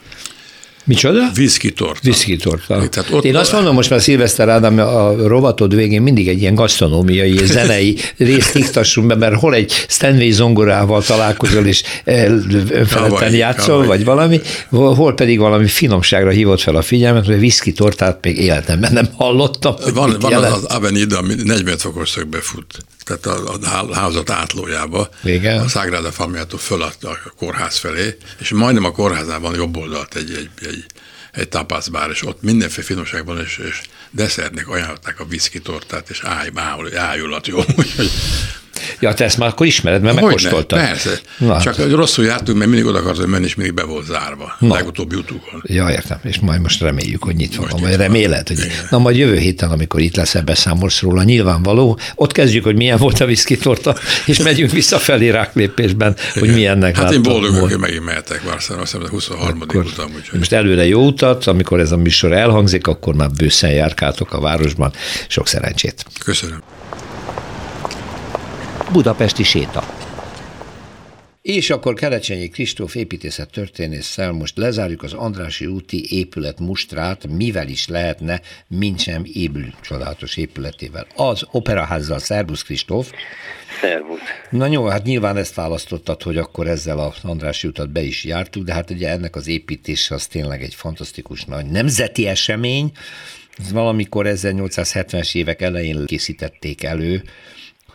Micsoda? 0.87 1.31
Whisky 1.37 1.73
torta. 1.73 2.01
Whisky 2.05 2.37
torta. 2.37 2.89
Tehát 2.89 3.11
ott 3.11 3.25
Én 3.25 3.37
azt 3.37 3.53
mondom, 3.53 3.75
most 3.75 3.91
már 3.91 4.01
Szilveszter 4.01 4.49
Ádám, 4.49 4.79
a 4.79 5.27
rovatod 5.27 5.75
végén 5.75 6.03
mindig 6.03 6.29
egy 6.29 6.41
ilyen 6.41 6.55
gasztronómiai, 6.55 7.35
és 7.35 7.47
zenei 7.59 7.97
részt 8.17 8.55
iktassunk 8.55 9.07
be, 9.07 9.15
mert 9.15 9.35
hol 9.35 9.55
egy 9.55 9.73
Stanley 9.89 10.31
zongorával 10.31 11.03
találkozol, 11.03 11.67
és 11.67 11.83
önfeledten 12.05 13.35
játszol, 13.35 13.81
kavaj. 13.81 13.87
vagy 13.87 14.05
valami, 14.05 14.41
hol 14.71 15.15
pedig 15.15 15.39
valami 15.39 15.67
finomságra 15.67 16.31
hívott 16.31 16.61
fel 16.61 16.77
a 16.77 16.83
figyelmet, 16.83 17.27
hogy 17.27 17.37
whisky 17.37 17.73
tortát 17.73 18.19
még 18.23 18.39
életemben 18.39 18.93
nem 18.93 19.09
hallottam. 19.17 19.75
Van, 19.95 20.17
van 20.21 20.33
az, 20.33 20.53
az 20.53 20.65
Avenida, 20.65 21.19
ami 21.19 21.35
40 21.45 21.79
fokos 21.79 22.11
szögbe 22.11 22.39
fut. 22.41 22.85
Tehát 23.05 23.27
a, 23.27 23.53
a 23.53 23.67
há- 23.67 23.95
házat 23.95 24.31
átlójába, 24.31 25.09
Igen. 25.25 25.61
a 25.61 25.69
Sagrada 25.69 26.13
Familiától 26.13 26.59
föl 26.59 26.83
a 26.83 26.93
a 27.01 27.33
kórház 27.37 27.79
felé, 27.79 28.17
és 28.39 28.51
majdnem 28.51 28.85
a 28.85 28.93
kórháznál 28.93 29.41
van 29.41 29.55
jobb 29.55 29.77
oldalt 29.77 30.15
egy, 30.15 30.31
egy, 30.31 30.51
egy, 30.69 30.85
egy 31.33 31.49
tapaszbár, 31.49 32.11
és 32.11 32.27
ott 32.27 32.43
mindenféle 32.43 32.87
finomság 32.87 33.25
van, 33.25 33.39
és, 33.41 33.59
és 33.59 33.81
desszertnek 34.11 34.69
ajánlották 34.69 35.21
a 35.21 35.25
whisky 35.25 35.61
tortát, 35.61 36.11
és 36.11 36.21
áj, 36.23 36.51
ájulat 36.95 37.47
jó. 37.47 37.59
Úgyhogy 37.79 38.11
Ja, 39.01 39.15
te 39.15 39.25
ezt 39.25 39.39
már 39.39 39.49
akkor 39.49 39.67
ismered, 39.67 40.03
mert 40.03 40.15
megkóstoltad. 40.15 40.79
Persze. 40.79 41.11
Na. 41.39 41.61
Csak 41.61 41.91
rosszul 41.91 42.25
jártunk, 42.25 42.59
mert 42.59 42.71
mindig 42.71 42.89
oda 42.89 42.99
akartam 42.99 43.31
menni, 43.31 43.45
és 43.45 43.55
mindig 43.55 43.75
be 43.75 43.83
volt 43.83 44.07
zárva. 44.07 44.57
Na. 44.59 44.75
Legutóbbi 44.75 45.17
utókon. 45.17 45.63
Ja, 45.67 45.91
értem. 45.91 46.19
És 46.23 46.39
majd 46.39 46.61
most 46.61 46.81
reméljük, 46.81 47.23
hogy 47.25 47.35
nyitva 47.35 47.67
van. 47.71 47.81
Vagy 47.81 47.97
reméled, 47.97 48.49
hogy... 48.49 48.59
Na 48.91 48.99
majd 48.99 49.17
jövő 49.17 49.37
héten, 49.37 49.71
amikor 49.71 50.01
itt 50.01 50.17
leszel, 50.17 50.43
beszámolsz 50.43 51.01
róla, 51.01 51.23
nyilvánvaló. 51.23 51.99
Ott 52.15 52.33
kezdjük, 52.33 52.65
hogy 52.65 52.77
milyen 52.77 52.99
volt 52.99 53.21
a 53.21 53.27
viszkitorta, 53.27 53.97
és 54.27 54.39
megyünk 54.39 54.71
visszafelé 54.71 55.29
ráklépésben, 55.29 56.17
hogy 56.35 56.53
milyennek 56.53 56.97
Hát 56.97 57.13
én 57.13 57.23
boldog, 57.23 57.55
hogy 57.55 57.79
megint 57.79 58.05
mehetek 58.05 58.43
Barcelona, 58.45 58.83
azt 58.83 58.93
hiszem, 58.93 59.09
23. 59.09 59.61
Akkor 59.61 59.85
utam. 59.85 60.11
Úgyhogy... 60.17 60.39
Most 60.39 60.53
előre 60.53 60.87
jó 60.87 61.07
utat, 61.07 61.47
amikor 61.47 61.81
ez 61.81 61.93
a 61.93 61.97
műsor 61.97 62.33
elhangzik, 62.33 62.87
akkor 62.87 63.15
már 63.15 63.31
bőszen 63.31 63.71
járkáltok 63.71 64.33
a 64.33 64.41
városban. 64.41 64.93
Sok 65.29 65.49
szerencsét. 65.49 66.05
Köszönöm. 66.25 66.63
Budapesti 68.93 69.43
séta. 69.43 69.85
És 71.43 71.71
akkor 71.71 71.95
Kelecsenyi 71.95 72.49
Kristóf 72.49 72.95
építészet 72.95 73.51
történésszel 73.51 74.33
most 74.33 74.57
lezárjuk 74.57 75.03
az 75.03 75.13
Andrási 75.13 75.67
úti 75.67 76.17
épület 76.17 76.61
mustrát, 76.61 77.27
mivel 77.27 77.69
is 77.69 77.89
lehetne, 77.89 78.41
mint 78.69 79.01
sem 79.01 79.23
ébül 79.33 79.67
csodálatos 79.81 80.37
épületével. 80.37 81.07
Az 81.17 81.43
operaházzal, 81.51 82.19
szervusz 82.19 82.63
Kristóf! 82.63 83.11
Szervusz! 83.81 84.21
Na 84.51 84.67
jó, 84.67 84.87
hát 84.87 85.05
nyilván 85.05 85.37
ezt 85.37 85.55
választottad, 85.55 86.23
hogy 86.23 86.37
akkor 86.37 86.67
ezzel 86.67 86.99
az 86.99 87.17
Andrási 87.23 87.67
utat 87.67 87.91
be 87.91 88.03
is 88.03 88.25
jártuk, 88.25 88.65
de 88.65 88.73
hát 88.73 88.91
ugye 88.91 89.09
ennek 89.09 89.37
az 89.37 89.49
építése 89.49 90.15
az 90.15 90.27
tényleg 90.27 90.63
egy 90.63 90.75
fantasztikus 90.75 91.45
nagy 91.45 91.67
nemzeti 91.67 92.27
esemény, 92.27 92.93
ez 93.59 93.73
valamikor 93.73 94.27
1870-es 94.29 95.35
évek 95.35 95.63
elején 95.63 96.07
készítették 96.07 96.83
elő, 96.83 97.23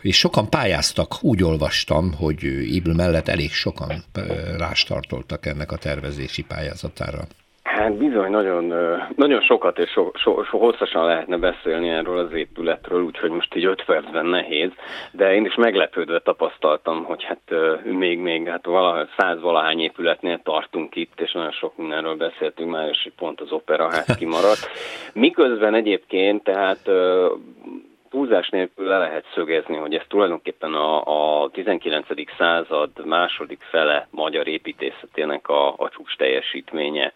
és 0.02 0.18
sokan 0.18 0.50
pályáztak, 0.50 1.12
úgy 1.22 1.42
olvastam, 1.42 2.12
hogy 2.18 2.42
Ibl 2.74 2.90
mellett 2.90 3.28
elég 3.28 3.50
sokan 3.50 3.92
rástartoltak 4.58 5.46
ennek 5.46 5.72
a 5.72 5.76
tervezési 5.76 6.44
pályázatára. 6.44 7.20
Hát 7.62 7.96
bizony, 7.96 8.30
nagyon, 8.30 8.74
nagyon 9.16 9.40
sokat 9.40 9.78
és 9.78 9.90
so, 9.90 10.10
so, 10.14 10.42
so 10.44 10.58
hosszasan 10.58 11.04
lehetne 11.04 11.36
beszélni 11.36 11.88
erről 11.88 12.18
az 12.18 12.32
épületről, 12.32 13.02
úgyhogy 13.02 13.30
most 13.30 13.54
így 13.54 13.64
öt 13.64 13.84
percben 13.84 14.26
nehéz, 14.26 14.70
de 15.12 15.34
én 15.34 15.44
is 15.44 15.54
meglepődve 15.54 16.20
tapasztaltam, 16.20 17.04
hogy 17.04 17.24
hát 17.24 17.54
még, 17.84 18.18
még 18.18 18.48
hát 18.48 18.66
valahogy 18.66 19.08
száz 19.16 19.40
valahány 19.40 19.80
épületnél 19.80 20.40
tartunk 20.42 20.96
itt, 20.96 21.20
és 21.20 21.32
nagyon 21.32 21.52
sok 21.52 21.76
mindenről 21.76 22.16
beszéltünk 22.16 22.70
már, 22.70 22.88
és 22.88 23.10
pont 23.16 23.40
az 23.40 23.52
operaház 23.52 24.16
kimaradt. 24.18 24.68
Miközben 25.12 25.74
egyébként 25.74 26.42
tehát 26.42 26.90
túlzás 28.10 28.48
nélkül 28.48 28.86
le 28.86 28.98
lehet 28.98 29.24
szögezni, 29.34 29.76
hogy 29.76 29.94
ez 29.94 30.02
tulajdonképpen 30.08 30.74
a, 30.74 31.42
a 31.42 31.50
19. 31.50 32.06
század 32.38 32.90
második 33.04 33.60
fele 33.70 34.08
magyar 34.10 34.46
építészetének 34.46 35.48
a, 35.48 35.68
a 35.76 35.88
csúcs 35.88 36.16
teljesítménye. 36.16 37.12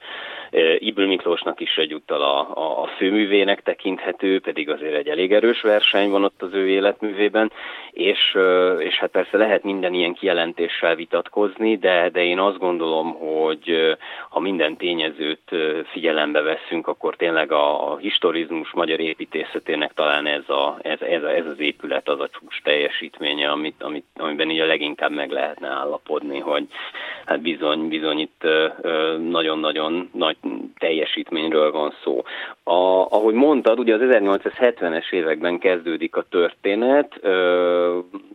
Ibl 0.78 1.02
Miklósnak 1.02 1.60
is 1.60 1.76
egyúttal 1.76 2.22
a, 2.22 2.38
a, 2.54 2.82
a 2.82 2.86
főművének 2.86 3.62
tekinthető, 3.62 4.40
pedig 4.40 4.70
azért 4.70 4.94
egy 4.94 5.08
elég 5.08 5.32
erős 5.32 5.60
verseny 5.60 6.10
van 6.10 6.24
ott 6.24 6.42
az 6.42 6.52
ő 6.52 6.68
életművében, 6.68 7.52
és, 7.90 8.38
és 8.78 8.98
hát 8.98 9.10
persze 9.10 9.36
lehet 9.36 9.62
minden 9.62 9.94
ilyen 9.94 10.14
kijelentéssel 10.14 10.94
vitatkozni, 10.94 11.76
de, 11.76 12.08
de 12.08 12.24
én 12.24 12.38
azt 12.38 12.58
gondolom, 12.58 13.14
hogy 13.14 13.96
ha 14.28 14.40
minden 14.40 14.76
tényezőt 14.76 15.50
figyelembe 15.92 16.40
veszünk, 16.40 16.86
akkor 16.86 17.16
tényleg 17.16 17.52
a, 17.52 17.92
a 17.92 17.96
historizmus 17.96 18.72
magyar 18.72 19.00
építészetének 19.00 19.92
talán 19.92 20.26
ez, 20.26 20.48
a, 20.48 20.78
ez, 20.84 21.00
ez, 21.00 21.22
ez 21.22 21.46
az 21.46 21.60
épület 21.60 22.08
az 22.08 22.20
a 22.20 22.28
csúcs 22.28 22.62
teljesítménye, 22.62 23.50
amit, 23.50 23.82
amit, 23.82 24.04
amiben 24.16 24.50
így 24.50 24.60
a 24.60 24.66
leginkább 24.66 25.10
meg 25.10 25.30
lehetne 25.30 25.68
állapodni, 25.68 26.38
hogy 26.38 26.66
hát 27.24 27.40
bizony, 27.40 27.88
bizony 27.88 28.18
itt 28.18 28.42
nagyon-nagyon 29.30 30.10
nagy 30.12 30.36
teljesítményről 30.78 31.70
van 31.72 31.94
szó. 32.02 32.22
A, 32.62 33.06
ahogy 33.10 33.34
mondtad, 33.34 33.78
ugye 33.78 33.94
az 33.94 34.00
1870-es 34.02 35.12
években 35.12 35.58
kezdődik 35.58 36.16
a 36.16 36.24
történet, 36.28 37.20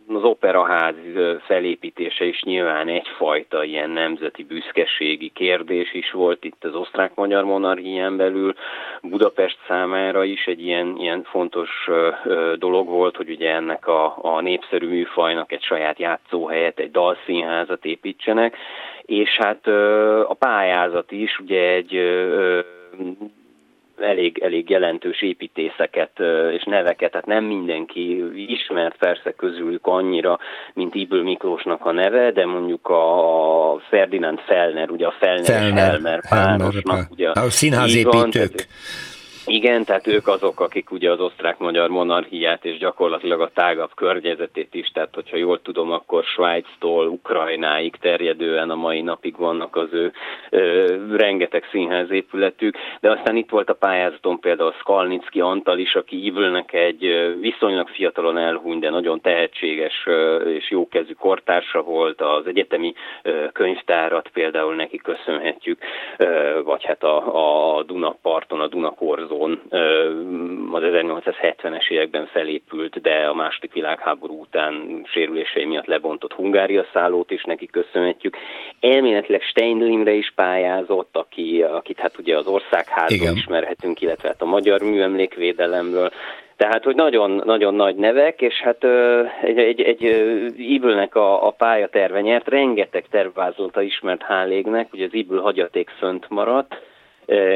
az 0.08 0.22
operaház 0.22 0.94
felépítése 1.40 2.24
is 2.24 2.42
nyilván 2.42 2.88
egyfajta 2.88 3.64
ilyen 3.64 3.90
nemzeti 3.90 4.44
büszkeségi 4.44 5.30
kérdés 5.34 5.94
is 5.94 6.10
volt 6.10 6.44
itt 6.44 6.64
az 6.64 6.74
osztrák-magyar 6.74 7.44
monarchián 7.44 8.16
belül, 8.16 8.54
Budapest 9.02 9.58
számára 9.68 10.24
is 10.24 10.46
egy 10.46 10.64
ilyen, 10.64 10.96
ilyen 10.96 11.22
fontos 11.22 11.88
dolog 12.58 12.88
volt, 12.88 13.16
hogy 13.16 13.30
ugye 13.30 13.50
ennek 13.50 13.86
a, 13.86 14.18
a 14.22 14.40
népszerű 14.40 14.88
műfajnak 14.88 15.52
egy 15.52 15.62
saját 15.62 15.98
játszóhelyet, 15.98 16.78
egy 16.78 16.90
dalszínházat 16.90 17.84
építsenek, 17.84 18.56
és 19.02 19.28
hát 19.38 19.66
a 20.28 20.36
pályázat 20.38 21.12
is 21.12 21.38
ugye 21.38 21.60
egy 21.60 21.94
elég, 24.00 24.38
elég 24.42 24.70
jelentős 24.70 25.22
építészeket 25.22 26.10
és 26.52 26.64
neveket, 26.64 27.10
tehát 27.10 27.26
nem 27.26 27.44
mindenki 27.44 28.24
ismert 28.52 28.96
persze 28.96 29.32
közülük 29.32 29.86
annyira, 29.86 30.38
mint 30.74 30.94
Iből 30.94 31.22
Miklósnak 31.22 31.86
a 31.86 31.92
neve, 31.92 32.30
de 32.30 32.46
mondjuk 32.46 32.88
a 32.88 33.80
Ferdinand 33.88 34.38
Fellner, 34.38 34.90
ugye 34.90 35.06
a 35.06 35.14
Fellner, 35.18 35.44
Fellner 35.44 35.90
Helmer 35.90 36.20
párosnak, 36.28 37.10
ugye 37.10 37.30
a 37.30 37.50
színházépítők. 37.50 38.66
Igen, 39.46 39.84
tehát 39.84 40.06
ők 40.06 40.28
azok, 40.28 40.60
akik 40.60 40.90
ugye 40.90 41.10
az 41.10 41.20
osztrák-magyar 41.20 41.88
monarchiát 41.88 42.64
és 42.64 42.78
gyakorlatilag 42.78 43.40
a 43.40 43.50
tágabb 43.54 43.90
környezetét 43.94 44.74
is, 44.74 44.88
tehát 44.88 45.14
hogyha 45.14 45.36
jól 45.36 45.62
tudom, 45.62 45.92
akkor 45.92 46.24
Svájctól 46.24 47.08
Ukrajnáig 47.08 47.96
terjedően 47.96 48.70
a 48.70 48.74
mai 48.74 49.00
napig 49.00 49.36
vannak 49.36 49.76
az 49.76 49.88
ő 49.92 50.12
ö, 50.50 50.96
rengeteg 51.16 51.64
színházépületük, 51.70 52.76
de 53.00 53.10
aztán 53.10 53.36
itt 53.36 53.50
volt 53.50 53.70
a 53.70 53.74
pályázaton 53.74 54.40
például 54.40 54.72
Skalnicki 54.72 55.40
Antal 55.40 55.78
is, 55.78 55.94
aki 55.94 56.24
Ivülnek 56.24 56.72
egy 56.72 57.34
viszonylag 57.40 57.88
fiatalon 57.88 58.38
elhuny, 58.38 58.78
de 58.78 58.90
nagyon 58.90 59.20
tehetséges 59.20 60.06
és 60.58 60.70
jókezű 60.70 61.12
kortársa 61.12 61.82
volt, 61.82 62.20
az 62.20 62.46
egyetemi 62.46 62.94
könyvtárat 63.52 64.28
például 64.28 64.74
neki 64.74 64.96
köszönhetjük, 64.96 65.78
vagy 66.64 66.84
hát 66.84 67.02
a, 67.02 67.76
a 67.78 67.82
Dunaparton, 67.82 68.60
a 68.60 68.66
Dunakorzó 68.66 69.29
Szovjetunión 69.30 69.60
az 70.72 70.82
1870-es 70.82 71.90
években 71.90 72.26
felépült, 72.26 73.00
de 73.00 73.26
a 73.26 73.34
második 73.34 73.72
világháború 73.72 74.40
után 74.40 75.02
sérülései 75.04 75.64
miatt 75.64 75.86
lebontott 75.86 76.32
Hungária 76.32 76.86
szállót 76.92 77.30
is 77.30 77.44
neki 77.44 77.66
köszönhetjük. 77.66 78.36
Elméletileg 78.80 79.42
Steinlimre 79.42 80.12
is 80.12 80.32
pályázott, 80.34 81.16
aki, 81.16 81.62
akit 81.62 81.98
hát 81.98 82.18
ugye 82.18 82.36
az 82.36 82.46
országházban 82.46 83.36
ismerhetünk, 83.36 84.00
illetve 84.00 84.28
hát 84.28 84.42
a 84.42 84.44
magyar 84.44 84.80
műemlékvédelemből. 84.80 86.10
Tehát, 86.56 86.84
hogy 86.84 86.94
nagyon, 86.94 87.42
nagyon 87.44 87.74
nagy 87.74 87.96
nevek, 87.96 88.40
és 88.40 88.54
hát 88.54 88.84
egy, 89.42 89.58
egy, 89.58 89.80
egy 89.80 90.02
Ibülnek 90.56 91.14
a, 91.14 91.46
a 91.46 91.50
pályaterve 91.50 92.20
nyert, 92.20 92.48
rengeteg 92.48 93.04
tervvázolta 93.10 93.82
ismert 93.82 94.22
hálégnek, 94.22 94.92
ugye 94.92 95.04
az 95.04 95.14
Ibül 95.14 95.40
hagyaték 95.40 95.90
fönt 95.98 96.28
maradt, 96.28 96.89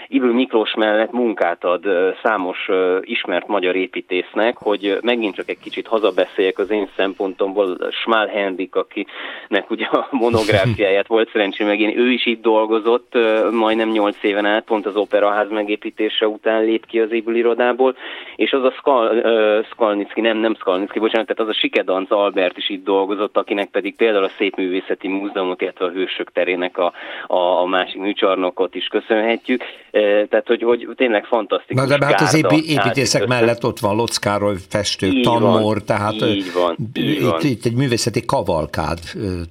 Ibül 0.08 0.34
Miklós 0.34 0.74
mellett 0.74 1.12
munkát 1.12 1.63
ad 1.63 1.86
számos 2.24 2.70
ismert 3.01 3.48
magyar 3.48 3.75
építésznek, 3.75 4.58
hogy 4.58 4.98
megint 5.01 5.36
csak 5.36 5.50
egy 5.50 5.60
kicsit 5.60 5.88
hazabeszéljek 5.88 6.58
az 6.58 6.72
én 6.72 6.89
szempontomból, 6.96 7.78
Schmalhen 7.92 8.49
Henrik, 8.50 8.75
akinek 8.75 9.70
ugye 9.70 9.86
a 9.86 10.08
monográfiáját 10.12 11.08
volt 11.08 11.29
szerencsém 11.32 11.68
megint, 11.68 11.96
ő 11.96 12.12
is 12.12 12.25
itt 12.25 12.41
dolgozott 12.41 13.18
majdnem 13.51 13.89
nyolc 13.89 14.24
éven 14.24 14.46
át, 14.46 14.63
pont 14.63 14.86
az 14.86 14.96
operaház 14.96 15.50
megépítése 15.50 16.27
után 16.27 16.63
lép 16.63 16.86
ki 16.86 17.00
az 17.00 17.12
épülirodából, 17.12 17.96
és 18.36 18.51
az 18.51 18.63
a 18.63 18.72
Skal, 18.72 19.18
uh, 19.18 19.65
Skalnicki, 19.65 20.22
nem, 20.22 20.38
nem 20.38 20.56
Skalnicki, 20.56 21.00
bocsánat, 21.00 21.27
tehát 21.27 21.51
az 21.51 21.56
a 21.56 21.60
Sikedanc 21.60 22.12
Albert 22.12 22.58
is 22.58 22.70
itt 22.70 22.84
dolgozott, 22.84 23.38
akinek 23.38 23.70
pedig 23.70 23.96
például 23.96 24.24
a 24.24 24.32
Szépművészeti 24.38 25.08
Múzeumot, 25.08 25.62
illetve 25.62 25.86
a 25.86 25.89
Hősök 25.89 26.32
terének 26.32 26.77
a, 26.77 26.94
a, 27.27 27.62
a 27.62 27.65
másik 27.65 28.01
műcsarnokot 28.01 28.75
is 28.75 28.86
köszönhetjük. 28.86 29.63
Uh, 29.91 30.27
tehát, 30.29 30.48
hogy, 30.48 30.63
hogy 30.63 30.88
tényleg 30.96 31.25
fantasztikus. 31.25 31.88
Na 31.88 31.98
de 31.98 32.06
hát 32.06 32.22
az 32.22 32.44
építészek 32.65 33.27
mellett 33.27 33.65
ott 33.65 33.79
van 33.79 33.96
Lockáról 33.96 34.56
festő, 34.70 35.22
Tanmor, 35.22 35.84
tehát 35.84 36.13
így 36.13 36.53
van, 36.53 36.75
így 36.94 37.10
itt, 37.10 37.22
van. 37.22 37.39
itt 37.41 37.65
egy 37.65 37.75
művészeti 37.75 38.25
kavalkád 38.46 39.00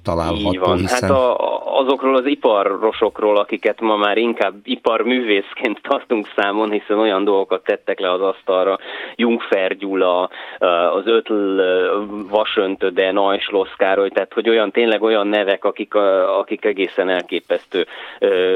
található, 0.03 0.51
Így 0.51 0.59
van. 0.59 0.77
hiszen... 0.77 1.09
Hát 1.09 1.17
a, 1.17 1.59
azokról 1.79 2.15
az 2.15 2.25
iparosokról, 2.25 3.37
akiket 3.37 3.81
ma 3.81 3.95
már 3.95 4.17
inkább 4.17 4.53
iparművészként 4.63 5.79
tartunk 5.81 6.27
számon, 6.35 6.71
hiszen 6.71 6.99
olyan 6.99 7.23
dolgokat 7.23 7.63
tettek 7.63 7.99
le 7.99 8.11
az 8.11 8.21
asztalra, 8.21 8.77
Jungfer 9.15 9.77
Gyula, 9.77 10.29
az 10.93 11.05
Ötl 11.05 11.61
Vasöntöde, 12.29 13.11
Najs 13.11 13.49
Loszkároly, 13.49 14.09
tehát 14.09 14.33
hogy 14.33 14.49
olyan 14.49 14.71
tényleg 14.71 15.01
olyan 15.01 15.27
nevek, 15.27 15.65
akik, 15.65 15.93
akik 16.39 16.65
egészen 16.65 17.09
elképesztő 17.09 17.85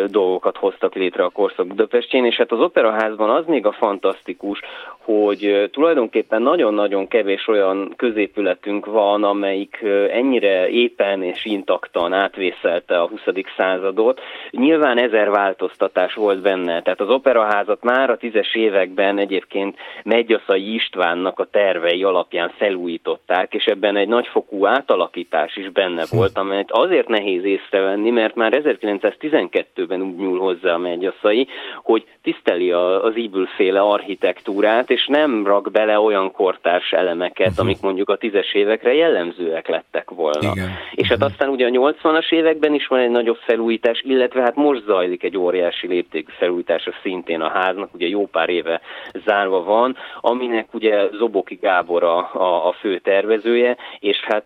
dolgokat 0.08 0.58
hoztak 0.58 0.96
létre 0.96 1.24
a 1.24 1.30
korszak 1.30 1.68
Budapestjén, 1.68 2.26
és 2.26 2.36
hát 2.36 2.52
az 2.52 2.60
operaházban 2.60 3.30
az 3.30 3.46
még 3.46 3.66
a 3.66 3.72
fantasztikus, 3.72 4.60
hogy 4.98 5.70
tulajdonképpen 5.72 6.42
nagyon-nagyon 6.42 7.08
kevés 7.08 7.48
olyan 7.48 7.94
középületünk 7.96 8.86
van, 8.86 9.24
amelyik 9.24 9.86
ennyire 10.14 10.70
éppen 10.70 11.24
és 11.24 11.46
intaktan 11.46 12.14
átvészelte 12.14 13.02
a 13.02 13.08
20. 13.08 13.22
századot. 13.58 14.22
Nyilván 14.52 14.98
ezer 14.98 15.30
változtatás 15.30 16.14
volt 16.14 16.42
benne, 16.42 16.82
tehát 16.82 17.02
az 17.02 17.10
operaházat 17.10 17.84
már 17.84 18.10
a 18.10 18.18
tízes 18.18 18.56
években 18.56 19.18
egyébként 19.18 19.78
Megyaszai 20.04 20.74
Istvánnak 20.74 21.40
a 21.40 21.46
tervei 21.52 22.04
alapján 22.04 22.52
felújították, 22.58 23.54
és 23.54 23.66
ebben 23.66 23.96
egy 23.96 24.08
nagyfokú 24.08 24.66
átalakítás 24.66 25.56
is 25.56 25.70
benne 25.70 26.06
hm. 26.10 26.16
volt, 26.18 26.38
amelyet 26.38 26.72
azért 26.72 27.08
nehéz 27.08 27.44
észrevenni, 27.44 28.10
mert 28.10 28.36
már 28.36 28.62
1912-ben 28.64 30.02
úgy 30.02 30.16
nyúl 30.16 30.40
hozzá 30.40 30.74
a 30.74 30.78
Megyaszai, 30.78 31.48
hogy 31.84 32.06
tiszteli 32.24 32.72
az 32.72 33.18
íbülféle 33.18 33.82
architektúrát, 33.82 34.90
és 34.90 35.08
nem 35.08 35.46
rak 35.46 35.72
bele 35.72 36.00
olyan 36.00 36.32
kortárs 36.32 36.92
elemeket, 36.92 37.48
uh-huh. 37.48 37.66
amik 37.66 37.82
mondjuk 37.82 38.10
a 38.10 38.18
tízes 38.18 38.54
évekre 38.54 38.94
jellemzőek 38.94 39.68
lettek 39.68 40.03
volna. 40.10 40.52
Igen. 40.52 40.70
És 40.92 41.08
hát 41.08 41.18
uh-huh. 41.18 41.32
aztán 41.32 41.50
ugye 41.50 41.66
a 41.66 41.70
80-as 41.70 42.32
években 42.32 42.74
is 42.74 42.88
van 42.88 43.00
egy 43.00 43.10
nagyobb 43.10 43.38
felújítás, 43.38 44.02
illetve 44.06 44.42
hát 44.42 44.56
most 44.56 44.84
zajlik 44.86 45.24
egy 45.24 45.38
óriási 45.38 45.88
léptékű 45.88 46.32
felújítása 46.38 46.92
szintén 47.02 47.42
a 47.42 47.50
háznak, 47.50 47.94
ugye 47.94 48.08
jó 48.08 48.28
pár 48.28 48.50
éve 48.50 48.82
zárva 49.26 49.64
van, 49.64 49.98
aminek 50.22 50.74
ugye 50.74 51.08
Zoboki 51.12 51.56
Gábor 51.62 52.04
a, 52.04 52.18
a, 52.34 52.68
a 52.68 52.72
fő 52.80 53.00
tervezője, 53.00 53.78
és 54.00 54.18
hát 54.22 54.46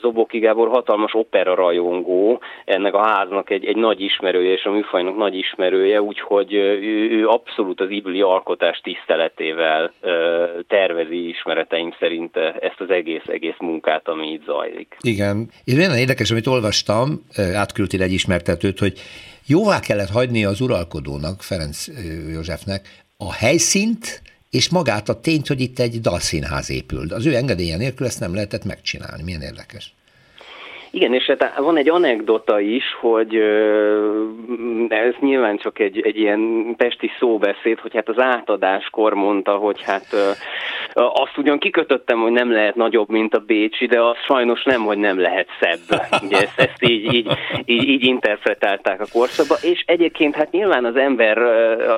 Zoboki 0.00 0.38
Gábor 0.38 0.68
hatalmas 0.68 1.14
opera 1.14 1.54
rajongó, 1.54 2.40
ennek 2.64 2.94
a 2.94 3.06
háznak 3.06 3.50
egy, 3.50 3.64
egy 3.64 3.76
nagy 3.76 4.00
ismerője, 4.00 4.52
és 4.52 4.64
a 4.64 4.70
műfajnak 4.70 5.16
nagy 5.16 5.34
ismerője, 5.34 6.02
úgyhogy 6.02 6.52
ő, 6.54 7.10
ő 7.10 7.28
abszolút 7.28 7.80
az 7.80 7.90
ibli 7.90 8.20
alkotás 8.20 8.80
tiszteletével 8.80 9.92
tervezi 10.68 11.28
ismereteim 11.28 11.92
szerint 11.98 12.36
ezt 12.36 12.80
az 12.80 12.90
egész, 12.90 13.26
egész 13.26 13.58
munkát, 13.58 14.08
ami 14.08 14.32
itt 14.32 14.44
zajlik. 14.44 14.53
Igen. 15.00 15.50
Ez 15.64 15.74
nagyon 15.74 15.96
érdekes, 15.96 16.30
amit 16.30 16.46
olvastam, 16.46 17.24
átküldtél 17.36 18.02
egy 18.02 18.12
ismertetőt, 18.12 18.78
hogy 18.78 19.00
jóvá 19.46 19.80
kellett 19.80 20.10
hagyni 20.10 20.44
az 20.44 20.60
uralkodónak, 20.60 21.42
Ferenc 21.42 21.86
Józsefnek 22.32 23.04
a 23.16 23.32
helyszínt, 23.32 24.22
és 24.50 24.68
magát 24.68 25.08
a 25.08 25.20
tényt, 25.20 25.46
hogy 25.46 25.60
itt 25.60 25.78
egy 25.78 26.00
dalszínház 26.00 26.70
épült. 26.70 27.12
Az 27.12 27.26
ő 27.26 27.34
engedélye 27.34 27.76
nélkül 27.76 28.06
ezt 28.06 28.20
nem 28.20 28.34
lehetett 28.34 28.64
megcsinálni. 28.64 29.22
Milyen 29.22 29.42
érdekes. 29.42 29.94
Igen, 30.94 31.14
és 31.14 31.24
hát 31.24 31.58
van 31.58 31.76
egy 31.76 31.88
anekdota 31.88 32.60
is, 32.60 32.84
hogy 33.00 33.36
ez 34.88 35.14
nyilván 35.20 35.56
csak 35.56 35.78
egy, 35.78 36.00
egy 36.00 36.18
ilyen 36.18 36.74
pesti 36.76 37.10
szóbeszéd, 37.18 37.78
hogy 37.78 37.94
hát 37.94 38.08
az 38.08 38.18
átadáskor 38.18 39.14
mondta, 39.14 39.56
hogy 39.56 39.82
hát 39.82 40.06
azt 40.92 41.36
ugyan 41.36 41.58
kikötöttem, 41.58 42.20
hogy 42.20 42.32
nem 42.32 42.52
lehet 42.52 42.74
nagyobb, 42.74 43.08
mint 43.08 43.34
a 43.34 43.38
Bécsi, 43.38 43.86
de 43.86 44.02
az 44.02 44.16
sajnos 44.26 44.62
nem, 44.64 44.84
hogy 44.84 44.98
nem 44.98 45.20
lehet 45.20 45.48
szebb. 45.60 46.00
Ugye 46.24 46.36
ezt, 46.36 46.60
ezt 46.60 46.82
így, 46.82 47.14
így, 47.14 47.32
így, 47.64 47.88
így 47.88 48.04
interpretálták 48.04 49.00
a 49.00 49.06
korszakba, 49.12 49.54
és 49.62 49.82
egyébként 49.86 50.34
hát 50.34 50.50
nyilván 50.50 50.84
az 50.84 50.96
ember 50.96 51.38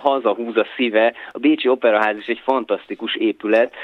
hazahúz 0.01 0.57
a 0.57 0.67
szíve, 0.77 1.13
a 1.33 1.39
Bécsi 1.39 1.69
Operaház 1.69 2.17
is 2.17 2.27
egy 2.27 2.41
fantasztikus 2.45 3.15
épület, 3.15 3.75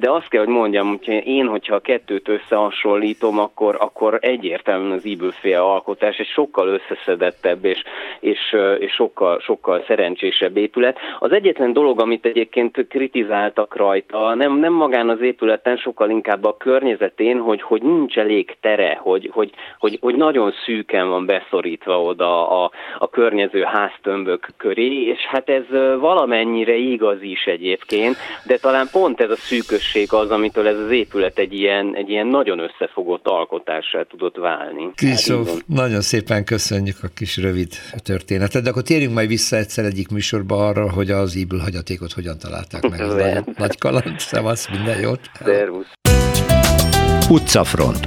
de 0.00 0.10
azt 0.10 0.28
kell, 0.28 0.44
hogy 0.44 0.54
mondjam, 0.54 0.88
hogy 0.88 1.22
én, 1.26 1.46
hogyha 1.46 1.74
a 1.74 1.80
kettőt 1.80 2.28
összehasonlítom, 2.28 3.38
akkor, 3.38 3.76
akkor 3.78 4.18
egy 4.20 4.47
egyértelműen 4.48 4.92
az 4.92 5.06
íbőféle 5.06 5.60
alkotás 5.60 6.18
egy 6.18 6.26
sokkal 6.26 6.68
összeszedettebb 6.68 7.64
és, 7.64 7.82
és, 8.20 8.56
és 8.78 8.92
sokkal, 8.92 9.40
sokkal 9.40 9.84
szerencsésebb 9.86 10.56
épület. 10.56 10.98
Az 11.18 11.32
egyetlen 11.32 11.72
dolog, 11.72 12.00
amit 12.00 12.24
egyébként 12.24 12.86
kritizáltak 12.88 13.76
rajta, 13.76 14.34
nem, 14.34 14.58
nem 14.58 14.72
magán 14.72 15.08
az 15.08 15.20
épületen, 15.20 15.76
sokkal 15.76 16.10
inkább 16.10 16.44
a 16.44 16.56
környezetén, 16.56 17.38
hogy, 17.38 17.62
hogy 17.62 17.82
nincs 17.82 18.16
elég 18.16 18.56
tere, 18.60 18.98
hogy, 19.00 19.30
hogy, 19.32 19.50
hogy, 19.78 19.98
hogy 20.00 20.14
nagyon 20.14 20.52
szűken 20.64 21.08
van 21.08 21.26
beszorítva 21.26 22.02
oda 22.02 22.62
a, 22.64 22.70
a 22.98 23.08
környező 23.08 23.62
háztömbök 23.62 24.48
köré, 24.56 25.02
és 25.02 25.20
hát 25.20 25.48
ez 25.48 25.64
valamennyire 26.00 26.74
igaz 26.74 27.22
is 27.22 27.44
egyébként, 27.44 28.16
de 28.46 28.56
talán 28.56 28.86
pont 28.92 29.20
ez 29.20 29.30
a 29.30 29.36
szűkösség 29.36 30.12
az, 30.12 30.30
amitől 30.30 30.66
ez 30.66 30.78
az 30.78 30.90
épület 30.90 31.38
egy 31.38 31.52
ilyen, 31.52 31.94
egy 31.94 32.10
ilyen 32.10 32.26
nagyon 32.26 32.58
összefogott 32.58 33.28
alkotással 33.28 34.04
tudott 34.04 34.37
válni. 34.38 34.90
Kristóf, 34.94 35.48
hát, 35.48 35.62
nagyon 35.66 36.00
szépen 36.00 36.44
köszönjük 36.44 37.02
a 37.02 37.08
kis 37.14 37.36
rövid 37.36 37.72
történetet, 38.02 38.62
de 38.62 38.70
akkor 38.70 38.82
térjünk 38.82 39.14
majd 39.14 39.28
vissza 39.28 39.56
egyszer 39.56 39.84
egyik 39.84 40.08
műsorba 40.08 40.66
arra, 40.66 40.90
hogy 40.90 41.10
az 41.10 41.34
íbül 41.34 41.58
hagyatékot 41.58 42.12
hogyan 42.12 42.38
találták 42.38 42.88
meg. 42.88 43.00
Ez 43.00 43.12
nagy, 43.12 43.56
nagy 43.56 43.78
kaland, 43.78 44.18
szevasz, 44.18 44.68
minden 44.68 45.00
jót. 45.00 45.20
Szervusz. 45.44 45.86
Utcafront. 47.28 48.06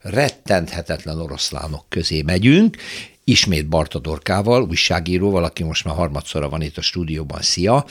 Rettenthetetlen 0.00 1.20
oroszlánok 1.20 1.84
közé 1.88 2.22
megyünk, 2.22 2.76
ismét 3.24 3.68
Barta 3.68 3.98
Dorkával, 3.98 4.62
újságíróval, 4.62 5.44
aki 5.44 5.64
most 5.64 5.84
már 5.84 5.94
harmadszorra 5.94 6.48
van 6.48 6.62
itt 6.62 6.76
a 6.76 6.82
stúdióban, 6.82 7.40
szia, 7.40 7.84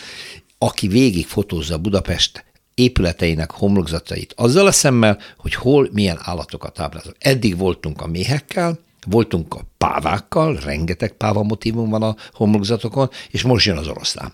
aki 0.58 0.88
végig 0.88 1.25
fotózza 1.25 1.77
Budapest 1.77 2.45
épületeinek 2.77 3.51
homlokzatait 3.51 4.33
azzal 4.35 4.67
a 4.67 4.71
szemmel, 4.71 5.19
hogy 5.37 5.53
hol 5.53 5.89
milyen 5.91 6.19
állatokat 6.21 6.79
ábrázol. 6.79 7.13
Eddig 7.19 7.57
voltunk 7.57 8.01
a 8.01 8.07
méhekkel, 8.07 8.79
voltunk 9.07 9.53
a 9.53 9.61
pávákkal, 9.77 10.55
rengeteg 10.55 11.11
páva 11.11 11.43
motivum 11.43 11.89
van 11.89 12.03
a 12.03 12.15
homlokzatokon, 12.33 13.09
és 13.29 13.41
most 13.41 13.65
jön 13.65 13.77
az 13.77 13.87
oroszlán. 13.87 14.33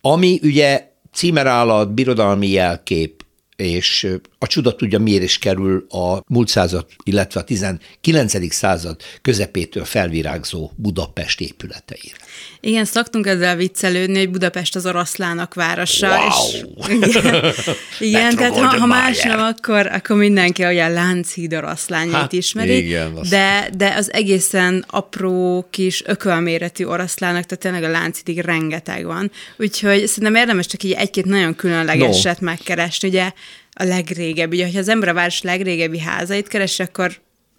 Ami 0.00 0.40
ugye 0.42 0.92
címerállat, 1.12 1.94
birodalmi 1.94 2.48
jelkép, 2.48 3.24
és 3.56 4.16
a 4.38 4.46
csuda 4.46 4.74
tudja, 4.74 4.98
miért 4.98 5.22
is 5.22 5.38
kerül 5.38 5.86
a 5.88 6.22
múlt 6.26 6.48
század, 6.48 6.86
illetve 7.04 7.40
a 7.40 7.44
19. 7.44 8.52
század 8.54 9.00
közepétől 9.22 9.84
felvirágzó 9.84 10.70
Budapest 10.76 11.40
épületeire. 11.40 12.16
Igen, 12.60 12.84
szoktunk 12.84 13.26
ezzel 13.26 13.56
viccelődni, 13.56 14.18
hogy 14.18 14.30
Budapest 14.30 14.76
az 14.76 14.86
oroszlának 14.86 15.54
városa. 15.54 16.08
Wow. 16.08 16.50
És, 16.88 17.14
igen, 17.14 17.52
igen 17.98 18.36
tehát 18.36 18.56
ha, 18.56 18.78
ha 18.78 18.86
más 18.86 19.22
nem, 19.22 19.40
akkor, 19.40 19.86
akkor 19.86 20.16
mindenki 20.16 20.64
olyan 20.64 20.92
Lánchíd 20.92 21.54
oroszlányait 21.54 22.14
hát, 22.14 22.32
ismeri, 22.32 22.76
igen, 22.76 23.18
de, 23.28 23.70
de 23.76 23.94
az 23.94 24.12
egészen 24.12 24.84
apró 24.88 25.66
kis 25.70 26.02
ökölméretű 26.06 26.84
oroszlának, 26.84 27.44
tehát 27.44 27.62
tényleg 27.62 27.82
a 27.82 27.88
Lánchídig 27.88 28.38
rengeteg 28.38 29.04
van. 29.04 29.30
Úgyhogy 29.56 30.06
szerintem 30.06 30.34
érdemes 30.34 30.66
csak 30.66 30.82
így 30.82 30.92
egy-két 30.92 31.24
nagyon 31.24 31.54
különlegeset 31.54 32.40
no. 32.40 32.46
megkeresni. 32.46 33.08
Ugye 33.08 33.32
a 33.78 33.84
legrégebbi. 33.84 34.56
Ugye, 34.56 34.72
ha 34.72 34.78
az 34.78 34.88
ember 34.88 35.08
a 35.08 35.14
város 35.14 35.42
legrégebbi 35.42 36.00
házait 36.00 36.48
keresi, 36.48 36.82
akkor 36.82 37.16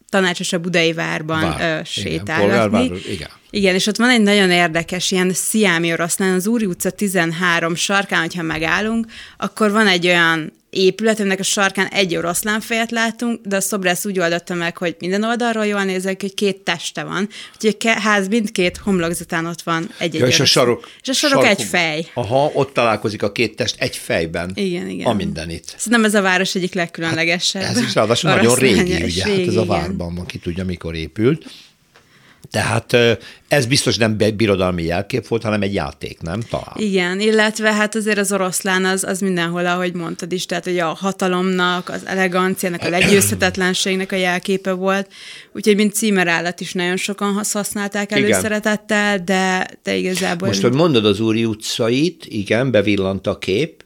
tanácsos 0.09 0.53
a 0.53 0.59
Budai 0.59 0.93
Várban 0.93 1.41
Vár. 1.41 1.85
sétálgatni. 1.85 2.83
Igen, 2.83 2.99
igen. 3.09 3.29
Igen, 3.49 3.75
és 3.75 3.87
ott 3.87 3.97
van 3.97 4.09
egy 4.09 4.21
nagyon 4.21 4.51
érdekes 4.51 5.11
ilyen 5.11 5.33
sziámi 5.33 5.91
oroszlán, 5.91 6.33
az 6.33 6.47
Úri 6.47 6.65
utca 6.65 6.89
13 6.89 7.75
sarkán, 7.75 8.19
hogyha 8.19 8.41
megállunk, 8.41 9.05
akkor 9.37 9.71
van 9.71 9.87
egy 9.87 10.07
olyan 10.07 10.51
épület, 10.69 11.19
ennek 11.19 11.39
a 11.39 11.43
sarkán 11.43 11.87
egy 11.87 12.15
oroszlánfejet 12.15 12.91
látunk, 12.91 13.39
de 13.45 13.55
a 13.55 13.61
szobrász 13.61 14.05
úgy 14.05 14.19
oldotta 14.19 14.53
meg, 14.53 14.77
hogy 14.77 14.95
minden 14.99 15.23
oldalról 15.23 15.65
jól 15.65 15.83
nézek, 15.83 16.21
hogy 16.21 16.33
két 16.33 16.57
teste 16.57 17.03
van. 17.03 17.29
Úgyhogy 17.55 17.77
a 17.79 17.99
ház 17.99 18.27
mindkét 18.27 18.77
homlokzatán 18.77 19.45
ott 19.45 19.61
van 19.61 19.89
egy-egy 19.97 20.19
ja, 20.19 20.27
és 20.27 20.39
a 20.39 20.45
sarok, 20.45 20.89
és 21.01 21.09
a 21.09 21.13
sarok 21.13 21.43
sarkon, 21.43 21.59
egy 21.59 21.69
fej. 21.69 22.07
Aha, 22.13 22.51
ott 22.53 22.73
találkozik 22.73 23.23
a 23.23 23.31
két 23.31 23.55
test 23.55 23.75
egy 23.79 23.95
fejben. 23.95 24.51
Igen, 24.55 24.89
igen. 24.89 25.05
A 25.05 25.13
mindenit. 25.13 25.75
Szerintem 25.77 26.05
ez 26.05 26.13
a 26.13 26.21
város 26.21 26.55
egyik 26.55 26.73
legkülönlegesebb. 26.73 27.61
Hát 27.61 27.75
ez 27.75 27.81
is 27.81 27.95
ráadásul 27.95 28.29
nagyon 28.29 28.55
régi, 28.55 28.81
ugye, 28.81 28.97
régi, 28.97 29.19
hát 29.19 29.47
ez 29.47 29.55
a 29.55 29.65
várban 29.65 30.15
van, 30.15 30.25
ki 30.25 30.37
tudja, 30.37 30.65
mikor 30.65 30.95
épült. 30.95 31.45
Tehát 32.51 32.97
ez 33.47 33.65
biztos 33.65 33.97
nem 33.97 34.17
birodalmi 34.35 34.83
jelkép 34.83 35.27
volt, 35.27 35.43
hanem 35.43 35.61
egy 35.61 35.73
játék, 35.73 36.21
nem? 36.21 36.41
Talán. 36.41 36.73
Igen, 36.75 37.19
illetve 37.19 37.73
hát 37.73 37.95
azért 37.95 38.17
az 38.17 38.31
oroszlán 38.31 38.85
az, 38.85 39.03
az 39.03 39.19
mindenhol, 39.19 39.65
ahogy 39.65 39.93
mondtad 39.93 40.31
is, 40.31 40.45
tehát 40.45 40.63
hogy 40.63 40.77
a 40.77 40.85
hatalomnak, 40.85 41.89
az 41.89 42.05
eleganciának, 42.05 42.83
a 42.83 42.89
legyőzhetetlenségnek 42.89 44.11
a 44.11 44.15
jelképe 44.15 44.71
volt, 44.71 45.11
úgyhogy 45.53 45.75
mint 45.75 45.93
címerállat 45.93 46.59
is 46.59 46.73
nagyon 46.73 46.97
sokan 46.97 47.43
használták 47.51 48.11
előszeretettel, 48.11 49.19
de, 49.19 49.67
de 49.83 49.95
igazából... 49.95 50.47
Most, 50.47 50.61
hogy 50.61 50.73
mondod 50.73 51.05
az 51.05 51.19
Úri 51.19 51.45
utcait, 51.45 52.25
igen, 52.25 52.71
bevillant 52.71 53.27
a 53.27 53.37
kép, 53.37 53.83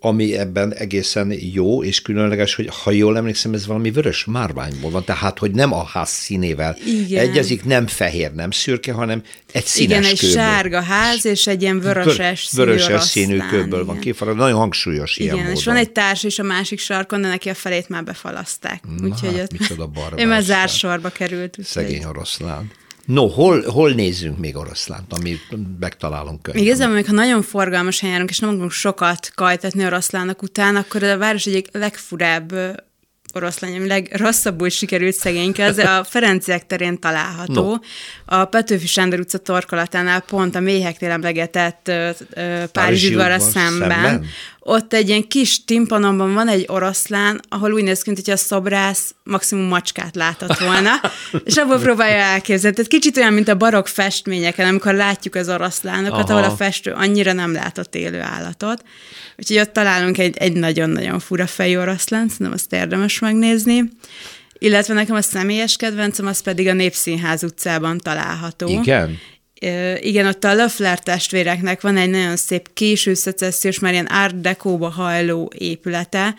ami 0.00 0.36
ebben 0.36 0.74
egészen 0.74 1.34
jó 1.52 1.84
és 1.84 2.02
különleges, 2.02 2.54
hogy 2.54 2.68
ha 2.82 2.90
jól 2.90 3.16
emlékszem, 3.16 3.54
ez 3.54 3.66
valami 3.66 3.90
vörös 3.90 4.24
márványból 4.24 4.90
van, 4.90 5.04
tehát 5.04 5.38
hogy 5.38 5.50
nem 5.50 5.72
a 5.72 5.84
ház 5.84 6.08
színével 6.08 6.76
Igen. 6.86 7.20
egyezik, 7.28 7.64
nem 7.64 7.86
fehér, 7.86 8.32
nem 8.32 8.50
szürke, 8.50 8.92
hanem 8.92 9.22
egy 9.52 9.64
színes 9.64 9.98
Igen, 9.98 10.10
egy 10.10 10.18
kőből. 10.18 10.34
sárga 10.34 10.80
ház, 10.80 11.24
és 11.26 11.46
egy 11.46 11.62
ilyen 11.62 11.80
vöröses 11.80 12.44
színű 12.44 12.64
Vöröses 12.64 13.02
színű 13.02 13.38
kőből 13.38 13.84
van 13.84 13.98
kifaragva, 13.98 14.42
nagyon 14.42 14.58
hangsúlyos 14.58 15.16
Igen, 15.16 15.34
ilyen 15.34 15.46
és 15.46 15.54
módon. 15.54 15.74
van 15.74 15.82
egy 15.82 15.90
társ 15.90 16.22
is 16.22 16.38
a 16.38 16.42
másik 16.42 16.78
sarkon, 16.78 17.20
de 17.20 17.28
neki 17.28 17.48
a 17.48 17.54
felét 17.54 17.88
már 17.88 18.04
befalaszták. 18.04 18.82
Na, 18.98 19.06
úgyhogy 19.06 19.38
hát, 19.38 19.52
micsoda 19.58 19.90
Ő 20.16 20.26
már 20.26 20.42
zársorba 20.42 21.08
került. 21.08 21.58
Szegény 21.62 22.04
oroszlán. 22.04 22.70
No, 23.06 23.26
hol, 23.26 23.62
hol 23.62 23.90
nézzünk 23.90 24.38
még 24.38 24.56
oroszlánt, 24.56 25.12
amit 25.12 25.42
megtalálunk 25.78 26.42
könnyen? 26.42 26.62
Igazából, 26.62 26.94
még 26.94 27.06
ha 27.06 27.12
nagyon 27.12 27.42
forgalmas 27.42 28.00
helyen 28.00 28.12
járunk, 28.12 28.30
és 28.30 28.38
nem 28.38 28.50
akarunk 28.50 28.70
sokat 28.70 29.30
kajtatni 29.34 29.84
oroszlának 29.84 30.42
után, 30.42 30.76
akkor 30.76 31.02
a 31.02 31.18
város 31.18 31.46
egyik 31.46 31.68
legfurább 31.72 32.54
oroszlány, 33.32 33.76
ami 33.76 33.86
legrosszabbul 33.86 34.68
sikerült 34.68 35.14
szegényke, 35.14 35.64
az 35.64 35.78
a 35.78 36.04
Ferenciek 36.10 36.66
terén 36.66 36.98
található. 36.98 37.70
No. 37.70 38.36
A 38.36 38.44
Petőfi 38.44 38.86
Sándor 38.86 39.18
utca 39.18 39.38
torkolatánál 39.38 40.20
pont 40.20 40.54
a 40.54 40.60
méheknél 40.60 41.10
emlegetett 41.10 41.92
Párizsi 42.72 43.08
udvarra 43.08 43.38
szemben. 43.38 43.78
szemben. 43.78 44.24
Ott 44.64 44.92
egy 44.92 45.08
ilyen 45.08 45.28
kis 45.28 45.64
timpanomban 45.64 46.34
van 46.34 46.48
egy 46.48 46.64
oroszlán, 46.68 47.40
ahol 47.48 47.72
úgy 47.72 47.82
néz 47.82 48.02
ki, 48.02 48.10
hogy 48.14 48.30
a 48.30 48.36
szobrász 48.36 49.14
maximum 49.24 49.64
macskát 49.64 50.16
látott 50.16 50.58
volna, 50.58 50.90
és 51.44 51.56
abból 51.56 51.78
próbálja 51.78 52.16
elképzelni. 52.16 52.76
Tehát 52.76 52.90
kicsit 52.90 53.16
olyan, 53.16 53.32
mint 53.32 53.48
a 53.48 53.56
barok 53.56 53.88
festményeken, 53.88 54.68
amikor 54.68 54.94
látjuk 54.94 55.34
az 55.34 55.48
oroszlánokat, 55.48 56.30
Aha. 56.30 56.38
ahol 56.38 56.50
a 56.50 56.56
festő 56.56 56.92
annyira 56.92 57.32
nem 57.32 57.52
látott 57.52 57.94
élő 57.94 58.20
állatot. 58.20 58.84
Úgyhogy 59.36 59.58
ott 59.58 59.72
találunk 59.72 60.18
egy, 60.18 60.36
egy 60.36 60.52
nagyon-nagyon 60.52 61.18
fura 61.18 61.46
fejű 61.46 61.76
oroszlán, 61.76 62.28
szerintem 62.28 62.54
azt 62.54 62.72
érdemes 62.72 63.18
megnézni. 63.18 63.88
Illetve 64.58 64.94
nekem 64.94 65.16
a 65.16 65.22
személyes 65.22 65.76
kedvencem, 65.76 66.26
az 66.26 66.40
pedig 66.42 66.68
a 66.68 66.72
Népszínház 66.72 67.44
utcában 67.44 67.98
található. 67.98 68.68
Igen? 68.68 69.18
Igen, 70.00 70.26
ott 70.26 70.44
a 70.44 70.54
Löffler 70.54 70.98
testvéreknek 70.98 71.80
van 71.80 71.96
egy 71.96 72.10
nagyon 72.10 72.36
szép 72.36 72.68
késő 72.72 73.14
szecessziós, 73.14 73.78
már 73.78 73.92
ilyen 73.92 74.06
art 74.06 74.40
dekóba 74.40 74.88
hajló 74.88 75.52
épülete, 75.58 76.34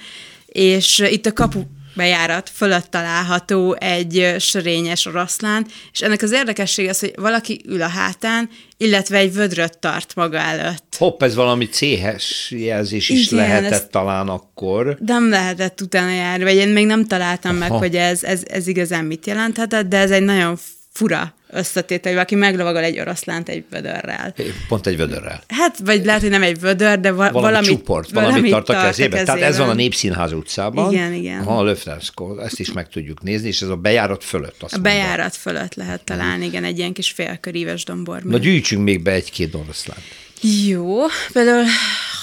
és 0.46 1.00
itt 1.00 1.26
a 1.26 1.34
kapu 1.34 1.62
bejárat 1.96 2.50
fölött 2.54 2.86
található 2.92 3.76
egy 3.80 4.36
sörényes 4.40 5.06
oroszlán, 5.06 5.66
és 5.92 6.02
ennek 6.02 6.22
az 6.22 6.32
érdekessége 6.32 6.90
az, 6.90 7.00
hogy 7.00 7.14
valaki 7.16 7.62
ül 7.68 7.82
a 7.82 7.88
hátán, 7.88 8.50
illetve 8.78 9.18
egy 9.18 9.34
vödröt 9.34 9.78
tart 9.80 10.16
maga 10.16 10.38
előtt. 10.38 10.96
Hopp, 10.98 11.24
ez 11.24 11.36
valami 11.36 11.66
céhes 11.66 12.54
jelzés 12.56 13.10
is 13.10 13.32
Igen, 13.32 13.46
lehetett 13.46 13.92
talán 13.92 14.28
akkor. 14.28 14.98
Nem 15.06 15.30
lehetett 15.30 15.82
utána 15.82 16.12
járni, 16.12 16.44
vagy 16.44 16.56
én 16.56 16.70
még 16.70 16.86
nem 16.86 17.06
találtam 17.06 17.52
Aha. 17.52 17.60
meg, 17.60 17.72
hogy 17.80 17.96
ez, 17.96 18.24
ez, 18.24 18.42
ez 18.46 18.68
igazán 18.68 19.06
mit 19.06 19.26
jelenthetett, 19.26 19.88
de 19.88 19.98
ez 19.98 20.12
egy 20.12 20.24
nagyon 20.24 20.58
fura 20.94 21.34
összetétel, 21.50 22.18
aki 22.18 22.36
meglovagol 22.36 22.84
egy 22.84 23.00
oroszlánt 23.00 23.50
egy 23.50 23.64
vödörrel. 23.70 24.34
Pont 24.68 24.88
egy 24.88 24.98
vödörrel. 24.98 25.44
Hát, 25.48 25.78
vagy 25.78 26.06
lehet, 26.06 26.22
hogy 26.22 26.30
nem 26.30 26.44
egy 26.44 26.60
vödör, 26.60 27.00
de 27.00 27.12
va- 27.12 27.32
valami, 27.32 27.52
valami 27.52 27.66
csuport, 27.66 28.10
valami 28.12 28.50
tart 28.50 28.70
a 28.70 28.74
kezébe. 28.74 28.88
kezében. 29.10 29.26
Tehát 29.26 29.42
ez 29.42 29.58
van 29.58 29.70
a 29.70 29.74
Népszínház 29.74 30.34
utcában. 30.34 30.92
Igen, 30.92 31.14
igen. 31.14 31.44
Ha 31.44 31.58
a 31.58 31.64
Löfreszko, 31.64 32.38
ezt 32.38 32.60
is 32.60 32.72
meg 32.72 32.90
tudjuk 32.90 33.22
nézni, 33.22 33.48
és 33.48 33.62
ez 33.62 33.68
a 33.68 33.76
bejárat 33.76 34.24
fölött. 34.24 34.64
Azt 34.64 34.74
a 34.74 34.80
bejárat 34.80 35.18
mondom. 35.18 35.40
fölött 35.40 35.74
lehet 35.76 36.04
találni, 36.04 36.46
igen, 36.46 36.64
egy 36.64 36.78
ilyen 36.78 36.94
kis 36.94 37.12
félköríves 37.12 37.84
dombor. 37.84 38.22
Na 38.24 38.38
gyűjtsünk 38.38 38.84
még 38.84 39.02
be 39.02 39.12
egy-két 39.12 39.54
oroszlánt. 39.56 40.04
Jó, 40.68 40.98
például 41.34 41.64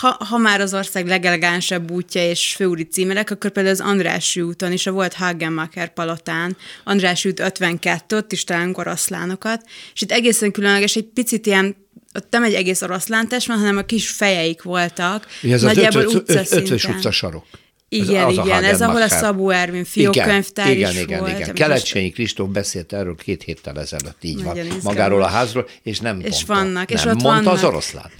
ha, 0.01 0.17
ha 0.25 0.37
már 0.37 0.61
az 0.61 0.75
ország 0.75 1.07
legelegánsabb 1.07 1.91
útja 1.91 2.29
és 2.29 2.55
főúri 2.55 2.83
címerek, 2.83 3.31
akkor 3.31 3.51
például 3.51 3.75
az 3.75 3.81
Andrássy 3.81 4.41
úton 4.41 4.73
és 4.73 4.87
a 4.87 4.93
volt 4.93 5.15
Hagenmacher 5.15 5.93
palotán, 5.93 6.57
Andrássy 6.85 7.29
út 7.29 7.41
52, 7.41 8.17
ott 8.17 8.33
is 8.33 8.45
találunk 8.45 8.79
oroszlánokat, 8.79 9.65
és 9.95 10.01
itt 10.01 10.13
egészen 10.13 10.51
különleges, 10.51 10.97
egy 10.97 11.09
picit 11.15 11.47
ilyen 11.47 11.77
ott 12.15 12.27
nem 12.31 12.43
egy 12.43 12.55
egész 12.55 12.83
oroszlántest 12.83 13.47
van, 13.47 13.59
hanem 13.59 13.77
a 13.77 13.83
kis 13.83 14.09
fejeik 14.09 14.63
voltak. 14.63 15.27
Ez 15.43 15.63
nagyjából 15.63 16.03
az 16.03 16.15
öt, 16.15 16.31
öt, 16.31 16.53
ötvös 16.53 16.85
utca 16.85 17.11
sarok. 17.11 17.45
Igen, 17.89 18.25
az, 18.25 18.39
az 18.39 18.47
igen, 18.47 18.65
ez 18.65 18.83
ahol 18.83 19.03
a 19.03 19.09
Szabó 19.09 19.51
Ervin 19.51 19.85
fiókönyvtár 19.85 20.71
igen, 20.71 20.91
is 20.91 21.01
igen, 21.01 21.19
volt. 21.19 21.31
Igen, 21.31 21.43
igen. 21.43 21.55
Kelecsényi 21.55 22.11
Kristóf 22.11 22.49
beszélt 22.49 22.93
erről 22.93 23.17
két 23.17 23.43
héttel 23.43 23.81
ezelőtt, 23.81 24.17
így 24.21 24.35
Nagyon 24.35 24.47
van, 24.47 24.57
izgalmas. 24.57 24.83
magáról 24.83 25.23
a 25.23 25.27
házról, 25.27 25.69
és 25.83 25.99
nem 25.99 26.21
és 26.21 26.29
mondta. 26.29 26.55
vannak, 26.55 26.89
nem, 26.89 26.99
és 26.99 27.05
ott 27.05 27.23
mondta 27.23 27.31
vannak. 27.33 27.53
az 27.53 27.65
oroszlán. 27.65 28.11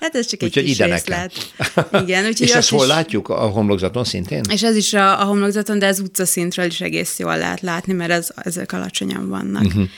Hát 0.00 0.14
ez 0.14 0.26
csak 0.26 0.42
úgyhogy 0.42 0.62
egy 0.62 0.68
kis 0.68 0.78
ide 0.78 0.84
részlet. 0.84 1.32
Igen, 2.02 2.26
úgyhogy 2.26 2.46
és 2.48 2.54
ezt 2.54 2.68
hol 2.68 2.82
is... 2.82 2.88
látjuk? 2.88 3.28
A 3.28 3.46
homlokzaton 3.46 4.04
szintén? 4.04 4.44
És 4.50 4.62
ez 4.62 4.76
is 4.76 4.92
a, 4.92 5.20
a 5.20 5.24
homlokzaton, 5.24 5.78
de 5.78 5.86
ez 5.86 6.00
utcaszintről 6.00 6.66
is 6.66 6.80
egész 6.80 7.18
jól 7.18 7.38
lehet 7.38 7.60
látni, 7.60 7.92
mert 7.92 8.10
ez, 8.10 8.28
ezek 8.36 8.72
alacsonyan 8.72 9.28
vannak. 9.28 9.64
Uh-huh. 9.64 9.88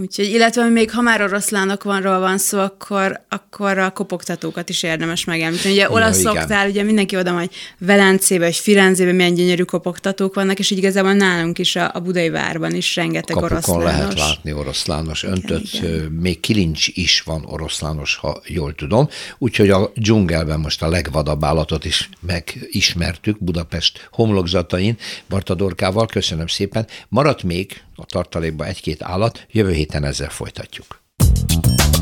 Úgyhogy, 0.00 0.26
illetve 0.26 0.68
még 0.68 0.90
ha 0.90 1.00
már 1.00 1.22
oroszlánok 1.22 1.82
vanról 1.82 2.18
van 2.18 2.38
szó, 2.38 2.58
akkor, 2.58 3.20
akkor 3.28 3.78
a 3.78 3.90
kopogtatókat 3.90 4.68
is 4.68 4.82
érdemes 4.82 5.24
megemlíteni. 5.24 5.74
Ugye 5.74 5.90
olaszoktál, 5.90 6.68
ugye 6.68 6.82
mindenki 6.82 7.16
oda 7.16 7.32
hogy 7.32 7.50
Velencébe, 7.78 8.44
vagy 8.44 8.56
Firenzébe 8.56 9.12
milyen 9.12 9.34
gyönyörű 9.34 9.62
kopogtatók 9.62 10.34
vannak, 10.34 10.58
és 10.58 10.70
így 10.70 10.78
igazából 10.78 11.12
nálunk 11.12 11.58
is 11.58 11.76
a, 11.76 11.90
a 11.94 12.00
Budai 12.00 12.28
várban 12.28 12.74
is 12.74 12.96
rengeteg 12.96 13.36
Kapukon 13.36 13.50
oroszlános. 13.50 13.84
lehet 13.84 14.18
látni 14.18 14.52
oroszlános 14.52 15.22
öntött, 15.22 15.72
igen, 15.72 15.94
igen. 15.94 16.12
még 16.12 16.40
kilincs 16.40 16.88
is 16.88 17.20
van 17.20 17.44
oroszlános, 17.44 18.16
ha 18.16 18.40
jól 18.46 18.74
tudom. 18.74 19.08
Úgyhogy 19.38 19.70
a 19.70 19.92
dzsungelben 19.94 20.60
most 20.60 20.82
a 20.82 20.88
legvadabb 20.88 21.44
állatot 21.44 21.84
is 21.84 22.08
megismertük 22.20 23.38
Budapest 23.38 24.08
homlokzatain 24.12 24.96
Bartadorkával. 25.28 26.06
Köszönöm 26.06 26.46
szépen. 26.46 26.86
Maradt 27.08 27.42
még 27.42 27.84
a 27.96 28.04
tartalékba 28.04 28.64
egy-két 28.64 29.02
állat, 29.02 29.46
jövő 29.50 29.72
héten 29.72 30.04
ezzel 30.04 30.30
folytatjuk. 30.30 31.02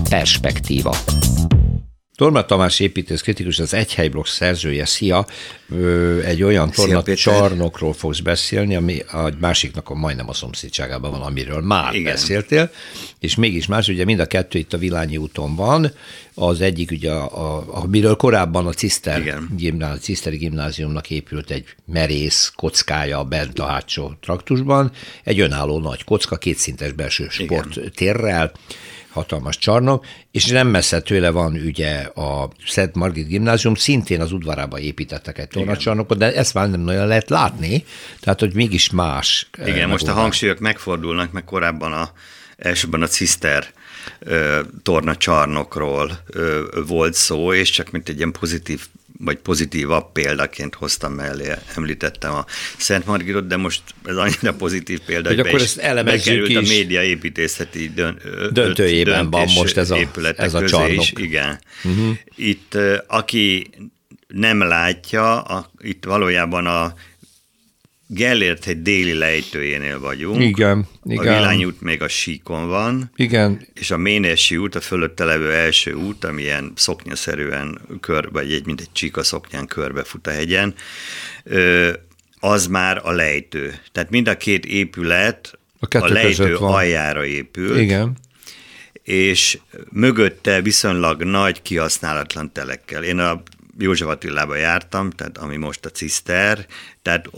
Perspektíva. 0.08 0.96
Torma 2.16 2.44
Tamás 2.44 2.80
építész 2.80 3.20
kritikus, 3.20 3.58
az 3.58 3.74
Egyhelyblokk 3.74 4.26
szerzője. 4.26 4.84
Szia! 4.84 5.26
Egy 6.24 6.42
olyan 6.42 6.70
torna 6.70 7.02
csarnokról 7.02 7.92
fogsz 7.92 8.18
beszélni, 8.18 8.74
ami 8.74 8.98
a 8.98 9.30
másiknak 9.40 9.90
a 9.90 9.94
majdnem 9.94 10.28
a 10.28 10.32
szomszédságában 10.32 11.10
van, 11.10 11.22
amiről 11.22 11.60
már 11.60 11.94
Igen. 11.94 12.12
beszéltél, 12.12 12.70
és 13.18 13.34
mégis 13.34 13.66
más, 13.66 13.88
ugye 13.88 14.04
mind 14.04 14.20
a 14.20 14.26
kettő 14.26 14.58
itt 14.58 14.72
a 14.72 14.78
Vilányi 14.78 15.16
úton 15.16 15.56
van, 15.56 15.92
az 16.34 16.60
egyik 16.60 16.90
ugye, 16.90 17.10
a, 17.10 17.56
a, 17.56 17.64
amiről 17.68 18.16
korábban 18.16 18.66
a 18.66 18.72
Ciszter 18.72 19.38
gimnáz, 19.56 20.00
Ciszteri 20.00 20.36
gimnáziumnak 20.36 21.10
épült 21.10 21.50
egy 21.50 21.64
merész 21.86 22.52
kockája 22.56 23.24
bent 23.24 23.58
a 23.58 23.64
hátsó 23.64 24.12
traktusban, 24.20 24.90
egy 25.24 25.40
önálló 25.40 25.78
nagy 25.78 26.04
kocka, 26.04 26.36
kétszintes 26.36 26.92
belső 26.92 27.26
sporttérrel, 27.28 28.52
hatalmas 29.14 29.58
csarnok, 29.58 30.06
és 30.30 30.46
nem 30.46 30.68
messze 30.68 31.00
tőle 31.00 31.30
van 31.30 31.52
ugye 31.66 31.98
a 32.00 32.50
Szent 32.66 32.94
Margit 32.94 33.26
gimnázium, 33.26 33.74
szintén 33.74 34.20
az 34.20 34.32
udvarába 34.32 34.78
építettek 34.78 35.38
egy 35.38 35.48
tornacsarnokot, 35.48 36.18
de 36.18 36.34
ezt 36.34 36.54
már 36.54 36.70
nem 36.70 36.80
nagyon 36.80 37.06
lehet 37.06 37.30
látni, 37.30 37.84
tehát 38.20 38.40
hogy 38.40 38.54
mégis 38.54 38.90
más. 38.90 39.48
Eh, 39.58 39.68
Igen, 39.68 39.88
most 39.88 40.08
a 40.08 40.12
hangsúlyok 40.12 40.58
megfordulnak, 40.58 41.32
meg 41.32 41.44
korábban 41.44 41.92
a, 41.92 42.12
elsőben 42.56 43.02
a 43.02 43.06
Ciszter 43.06 43.72
tornacsarnokról 44.82 46.18
volt 46.86 47.14
szó, 47.14 47.52
és 47.52 47.70
csak 47.70 47.90
mint 47.90 48.08
egy 48.08 48.16
ilyen 48.16 48.32
pozitív 48.32 48.86
vagy 49.18 49.36
pozitívabb 49.36 50.12
példaként 50.12 50.74
hoztam 50.74 51.12
mellé, 51.12 51.52
említettem 51.76 52.34
a 52.34 52.44
Szent 52.76 53.06
Margirot, 53.06 53.46
de 53.46 53.56
most 53.56 53.82
ez 54.04 54.16
annyira 54.16 54.54
pozitív 54.54 55.00
példa, 55.00 55.28
hogy, 55.28 55.38
hogy 55.38 55.48
akkor 55.48 55.60
ezt 55.60 56.04
bekerült 56.04 56.48
is. 56.50 56.56
a 56.56 56.60
média 56.60 57.02
építészeti 57.02 57.92
dön, 57.94 58.18
döntőjében 58.52 59.30
van 59.30 59.48
most 59.54 59.76
ez 59.76 59.90
a, 59.90 59.98
ez 60.36 60.54
a 60.54 60.68
csarnok. 60.68 61.02
Is, 61.02 61.12
igen. 61.16 61.60
Uh-huh. 61.84 62.16
Itt 62.36 62.78
aki 63.06 63.70
nem 64.26 64.58
látja, 64.58 65.42
a, 65.42 65.70
itt 65.78 66.04
valójában 66.04 66.66
a 66.66 66.94
Gellért 68.06 68.66
egy 68.66 68.82
déli 68.82 69.12
lejtőjénél 69.12 70.00
vagyunk. 70.00 70.42
Igen, 70.42 70.86
igen. 71.04 71.18
A 71.18 71.22
Vilány 71.22 71.64
út 71.64 71.80
még 71.80 72.02
a 72.02 72.08
síkon 72.08 72.68
van. 72.68 73.10
Igen. 73.16 73.66
És 73.74 73.90
a 73.90 73.96
Ménesi 73.96 74.56
út, 74.56 74.74
a 74.74 74.80
fölötte 74.80 75.24
levő 75.24 75.52
első 75.52 75.92
út, 75.92 76.24
ami 76.24 76.42
ilyen 76.42 76.72
szoknyaszerűen 76.74 77.80
kör, 78.00 78.30
vagy 78.32 78.52
egy, 78.52 78.66
mint 78.66 78.80
egy 78.80 78.92
csíka 78.92 79.22
szoknyán 79.22 79.66
körbefut 79.66 80.26
a 80.26 80.30
hegyen, 80.30 80.74
az 82.40 82.66
már 82.66 83.00
a 83.02 83.10
lejtő. 83.10 83.74
Tehát 83.92 84.10
mind 84.10 84.28
a 84.28 84.36
két 84.36 84.66
épület 84.66 85.58
a, 85.80 85.98
a 85.98 86.08
lejtő 86.08 86.56
aljára 86.56 87.24
épül. 87.24 87.78
Igen 87.78 88.16
és 89.04 89.58
mögötte 89.90 90.62
viszonylag 90.62 91.22
nagy 91.22 91.62
kihasználatlan 91.62 92.52
telekkel. 92.52 93.04
Én 93.04 93.18
a 93.18 93.42
József 93.78 94.08
Attilába 94.08 94.56
jártam, 94.56 95.10
tehát 95.10 95.38
ami 95.38 95.56
most 95.56 95.84
a 95.84 95.90
Ciszter, 95.90 96.66
tehát 97.02 97.28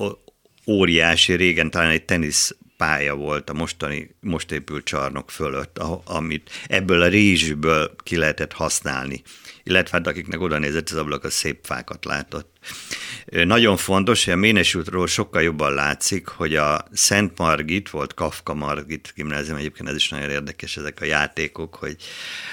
óriási, 0.66 1.34
régen 1.34 1.70
talán 1.70 1.90
egy 1.90 2.04
tenisz 2.04 2.56
pálya 2.76 3.14
volt 3.14 3.50
a 3.50 3.54
mostani, 3.54 4.14
most 4.20 4.52
épült 4.52 4.84
csarnok 4.84 5.30
fölött, 5.30 5.78
amit 6.04 6.50
ebből 6.66 7.02
a 7.02 7.08
rézsből 7.08 7.94
ki 8.02 8.16
lehetett 8.16 8.52
használni. 8.52 9.22
Illetve 9.62 9.96
hát 9.96 10.06
akiknek 10.06 10.40
oda 10.40 10.58
nézett 10.58 10.90
az 10.90 10.96
ablak, 10.96 11.24
a 11.24 11.30
szép 11.30 11.58
fákat 11.62 12.04
látott. 12.04 12.56
Nagyon 13.26 13.76
fontos, 13.76 14.24
hogy 14.24 14.32
a 14.32 14.36
Ménesútról 14.36 15.06
sokkal 15.06 15.42
jobban 15.42 15.74
látszik, 15.74 16.26
hogy 16.26 16.56
a 16.56 16.84
Szent 16.92 17.38
Margit, 17.38 17.90
volt 17.90 18.14
Kafka 18.14 18.54
Margit 18.54 19.12
gimnázium, 19.16 19.56
egyébként 19.56 19.88
ez 19.88 19.94
is 19.94 20.08
nagyon 20.08 20.30
érdekes, 20.30 20.76
ezek 20.76 21.00
a 21.00 21.04
játékok, 21.04 21.74
hogy 21.74 21.96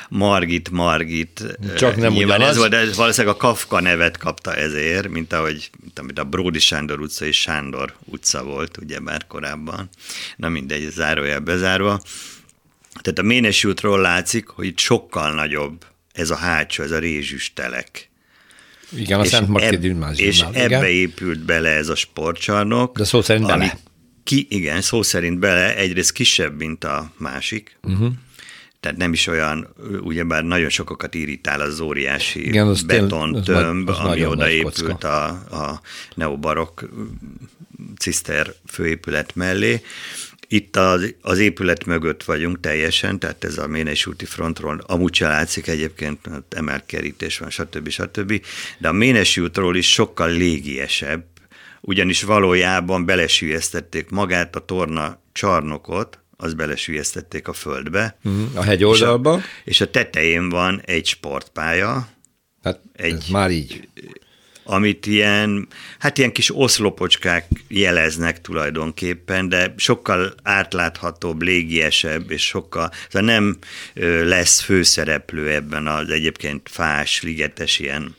Margit, 0.10 0.70
Margit. 0.70 1.58
Csak 1.78 1.96
nem 1.96 2.16
ugyanaz. 2.16 2.48
Ez 2.48 2.58
volt, 2.58 2.70
de 2.70 2.86
valószínűleg 2.96 3.36
a 3.36 3.38
Kafka 3.38 3.82
nevet 3.82 4.18
kapta 4.18 4.56
ezért, 4.56 5.08
mint 5.08 5.34
ahogy 5.34 5.70
amit 6.00 6.20
a 6.20 6.24
Bródi 6.24 6.60
Sándor 6.60 7.00
utca 7.00 7.26
és 7.26 7.40
Sándor 7.40 7.96
utca 8.06 8.44
volt, 8.44 8.78
ugye 8.78 9.00
már 9.00 9.28
korábban. 9.28 9.90
Na 10.36 10.50
mindegy, 10.50 10.90
zárójel 10.92 11.40
bezárva. 11.40 12.02
Tehát 13.02 13.20
a 13.20 13.22
Ménesi 13.22 13.68
útról 13.68 14.02
látszik, 14.02 14.48
hogy 14.48 14.66
itt 14.66 14.80
sokkal 14.80 15.34
nagyobb 15.34 15.86
ez 16.12 16.30
a 16.30 16.36
hátsó, 16.36 16.84
ez 16.84 16.92
a 16.92 17.00
rézsüs 17.00 17.54
telek. 17.54 18.10
Igen, 18.98 19.20
a 19.20 19.26
Szent 19.26 19.48
Marti 19.48 19.76
Gimnáziumnál. 19.76 20.14
És 20.28 20.38
igen. 20.38 20.54
ebbe 20.54 20.90
épült 20.90 21.40
bele 21.40 21.70
ez 21.70 21.90
a 21.90 21.96
sportcsarnok. 21.96 22.98
De 22.98 23.04
szó 23.04 23.22
szerint 23.22 23.48
bele. 23.48 23.78
Ki, 24.24 24.48
igen, 24.50 24.82
szó 24.82 25.02
szerint 25.02 25.40
bele, 25.40 25.76
egyrészt 25.76 26.12
kisebb, 26.12 26.58
mint 26.58 26.84
a 26.84 27.12
másik, 27.18 27.78
uh-huh. 27.84 28.12
Tehát 28.84 28.98
nem 28.98 29.14
is 29.14 29.28
olyan, 29.28 29.68
ugyebár 30.02 30.44
nagyon 30.44 30.70
sokakat 30.70 31.14
irítál 31.14 31.62
az 31.62 31.80
óriási 31.80 32.48
igen, 32.48 32.68
az 32.68 32.82
betontömb, 32.82 33.90
az 33.90 33.98
ami 33.98 34.26
odaépült 34.26 35.04
a, 35.04 35.26
a 35.30 35.82
neobarok 36.16 36.90
ciszter 37.98 38.54
főépület 38.68 39.36
mellé, 39.36 39.82
itt 40.48 40.76
az, 40.76 41.14
az 41.22 41.40
épület 41.40 41.86
mögött 41.86 42.24
vagyunk 42.24 42.60
teljesen, 42.60 43.20
tehát 43.20 43.44
ez 43.44 43.58
a 43.58 43.68
Ménes 43.68 44.06
úti 44.06 44.26
frontról 44.26 44.84
amúgy 44.88 45.14
se 45.14 45.28
látszik 45.28 45.68
egyébként, 45.68 46.30
emelt 46.50 46.86
kerítés 46.86 47.38
van, 47.38 47.50
stb. 47.50 47.90
stb. 47.90 48.42
De 48.78 48.88
a 48.88 48.92
Ménesi 48.92 49.42
útról 49.42 49.76
is 49.76 49.92
sokkal 49.92 50.30
légiesebb, 50.30 51.26
ugyanis 51.82 52.24
valójában 52.24 53.06
belesülyeztették 53.06 54.10
magát 54.10 54.56
a 54.56 54.66
torna 54.66 55.20
csarnokot, 55.32 56.23
az 56.38 56.54
belesülyeztették 56.54 57.48
a 57.48 57.54
földbe. 57.54 58.18
Uh-huh, 58.24 58.58
a 58.58 58.64
hegyoldalba. 58.64 59.36
És 59.36 59.44
a, 59.44 59.48
és 59.64 59.82
a 59.82 59.90
tetején 59.90 60.50
van 60.50 60.82
egy 60.86 61.06
sportpálya. 61.06 62.08
Hát 62.64 62.82
egy, 62.94 63.28
már 63.32 63.52
így 63.52 63.88
amit 64.64 65.06
ilyen, 65.06 65.68
hát 66.00 66.18
ilyen 66.18 66.32
kis 66.32 66.56
oszlopocskák 66.56 67.48
jeleznek 67.68 68.42
tulajdonképpen, 68.42 69.50
de 69.50 69.74
sokkal 69.78 70.34
átláthatóbb, 70.44 71.42
légiesebb, 71.42 72.32
és 72.32 72.46
sokkal, 72.46 72.92
szóval 73.10 73.28
nem 73.28 73.58
lesz 74.24 74.62
főszereplő 74.62 75.50
ebben 75.50 75.88
az 75.88 76.10
egyébként 76.10 76.70
fás, 76.72 77.22
ligetes 77.22 77.80
ilyen 77.80 78.16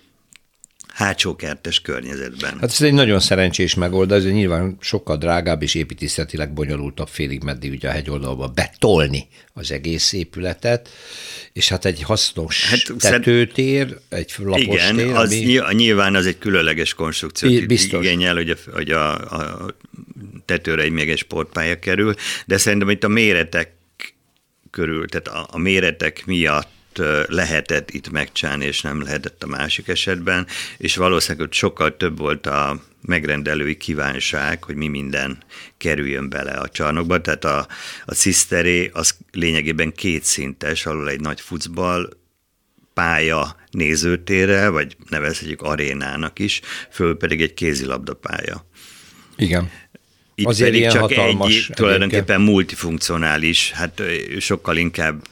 hátsókertes 0.94 1.80
környezetben. 1.80 2.58
Hát 2.60 2.70
ez 2.70 2.82
egy 2.82 2.92
nagyon 2.92 3.20
szerencsés 3.20 3.74
megoldás, 3.74 4.22
de 4.22 4.30
nyilván 4.30 4.76
sokkal 4.80 5.16
drágább 5.16 5.62
és 5.62 5.74
építészetileg 5.74 6.52
bonyolultabb 6.52 7.08
félig 7.08 7.42
meddig 7.42 7.72
ugye 7.72 7.88
a 7.88 7.92
hegyoldalba 7.92 8.48
betolni 8.48 9.26
az 9.52 9.72
egész 9.72 10.12
épületet, 10.12 10.88
és 11.52 11.68
hát 11.68 11.84
egy 11.84 12.02
hasznos 12.02 12.70
hát, 12.70 12.98
tetőtér, 12.98 13.98
egy 14.08 14.34
lapos 14.38 14.62
igen, 14.62 14.96
tér, 14.96 15.14
az 15.14 15.32
ami... 15.32 15.74
nyilván 15.74 16.14
az 16.14 16.26
egy 16.26 16.38
különleges 16.38 16.94
konstrukciót 16.94 17.66
Biztos. 17.66 18.04
igényel, 18.04 18.34
hogy 18.34 18.50
a, 18.50 18.56
hogy 18.72 18.90
a, 18.90 19.12
a 19.14 19.66
tetőre 20.44 20.82
egy 20.82 20.92
még 20.92 21.10
egy 21.10 21.18
sportpálya 21.18 21.78
kerül, 21.78 22.14
de 22.46 22.56
szerintem 22.56 22.90
itt 22.90 23.04
a 23.04 23.08
méretek 23.08 23.72
körül, 24.70 25.08
tehát 25.08 25.28
a, 25.28 25.48
a 25.50 25.58
méretek 25.58 26.26
miatt 26.26 26.73
lehetett 27.26 27.90
itt 27.90 28.10
megcsinálni, 28.10 28.64
és 28.64 28.80
nem 28.80 29.02
lehetett 29.02 29.42
a 29.42 29.46
másik 29.46 29.88
esetben, 29.88 30.46
és 30.76 30.96
valószínűleg 30.96 31.52
sokkal 31.52 31.96
több 31.96 32.18
volt 32.18 32.46
a 32.46 32.82
megrendelői 33.06 33.76
kívánság, 33.76 34.64
hogy 34.64 34.74
mi 34.74 34.88
minden 34.88 35.38
kerüljön 35.76 36.28
bele 36.28 36.52
a 36.52 36.68
csarnokba, 36.68 37.20
tehát 37.20 37.44
a, 37.44 37.66
a 38.04 38.14
ciszteré 38.14 38.90
az 38.92 39.16
lényegében 39.32 39.92
kétszintes, 39.92 40.86
alul 40.86 41.08
egy 41.08 41.20
nagy 41.20 41.40
futball 41.40 42.08
pálya 42.94 43.56
nézőtérrel, 43.70 44.70
vagy 44.70 44.96
nevezhetjük 45.08 45.62
arénának 45.62 46.38
is, 46.38 46.60
föl 46.90 47.16
pedig 47.16 47.42
egy 47.42 47.54
kézilabdapálya. 47.54 48.66
Igen. 49.36 49.70
Itt 50.34 50.46
Azért 50.46 50.70
pedig 50.70 50.88
csak 50.88 51.00
hatalmas 51.00 51.68
egy 51.68 51.74
tulajdonképpen 51.74 52.40
multifunkcionális, 52.40 53.70
hát 53.70 54.02
sokkal 54.38 54.76
inkább 54.76 55.26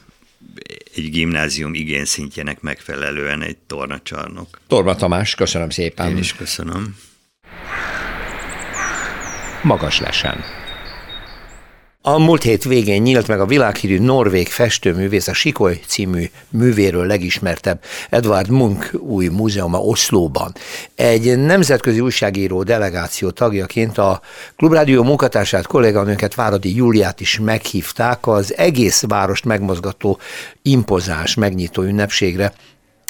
egy 0.95 1.09
gimnázium 1.09 1.73
igényszintjének 1.73 2.61
megfelelően 2.61 3.41
egy 3.41 3.57
tornacsarnok. 3.57 4.59
Torma 4.67 4.95
Tamás, 4.95 5.35
köszönöm 5.35 5.69
szépen. 5.69 6.09
Én 6.09 6.17
is 6.17 6.33
köszönöm. 6.33 6.95
Magas 9.61 9.99
lesen. 9.99 10.62
A 12.05 12.17
múlt 12.17 12.43
hét 12.43 12.63
végén 12.63 13.01
nyílt 13.01 13.27
meg 13.27 13.39
a 13.39 13.45
világhírű 13.45 13.99
norvég 13.99 14.47
festőművész, 14.47 15.27
a 15.27 15.33
Sikoly 15.33 15.79
című 15.87 16.29
művéről 16.49 17.05
legismertebb 17.05 17.83
Edward 18.09 18.49
Munk 18.49 18.91
új 18.99 19.27
múzeuma 19.27 19.79
Oszlóban. 19.79 20.53
Egy 20.95 21.37
nemzetközi 21.37 21.99
újságíró 21.99 22.63
delegáció 22.63 23.29
tagjaként 23.29 23.97
a 23.97 24.21
Klubrádió 24.55 25.03
munkatársát, 25.03 25.67
kolléganőnket, 25.67 26.35
Váradi 26.35 26.75
Júliát 26.75 27.19
is 27.19 27.39
meghívták 27.39 28.27
az 28.27 28.57
egész 28.57 29.03
várost 29.07 29.45
megmozgató 29.45 30.19
impozáns 30.61 31.35
megnyitó 31.35 31.81
ünnepségre, 31.81 32.53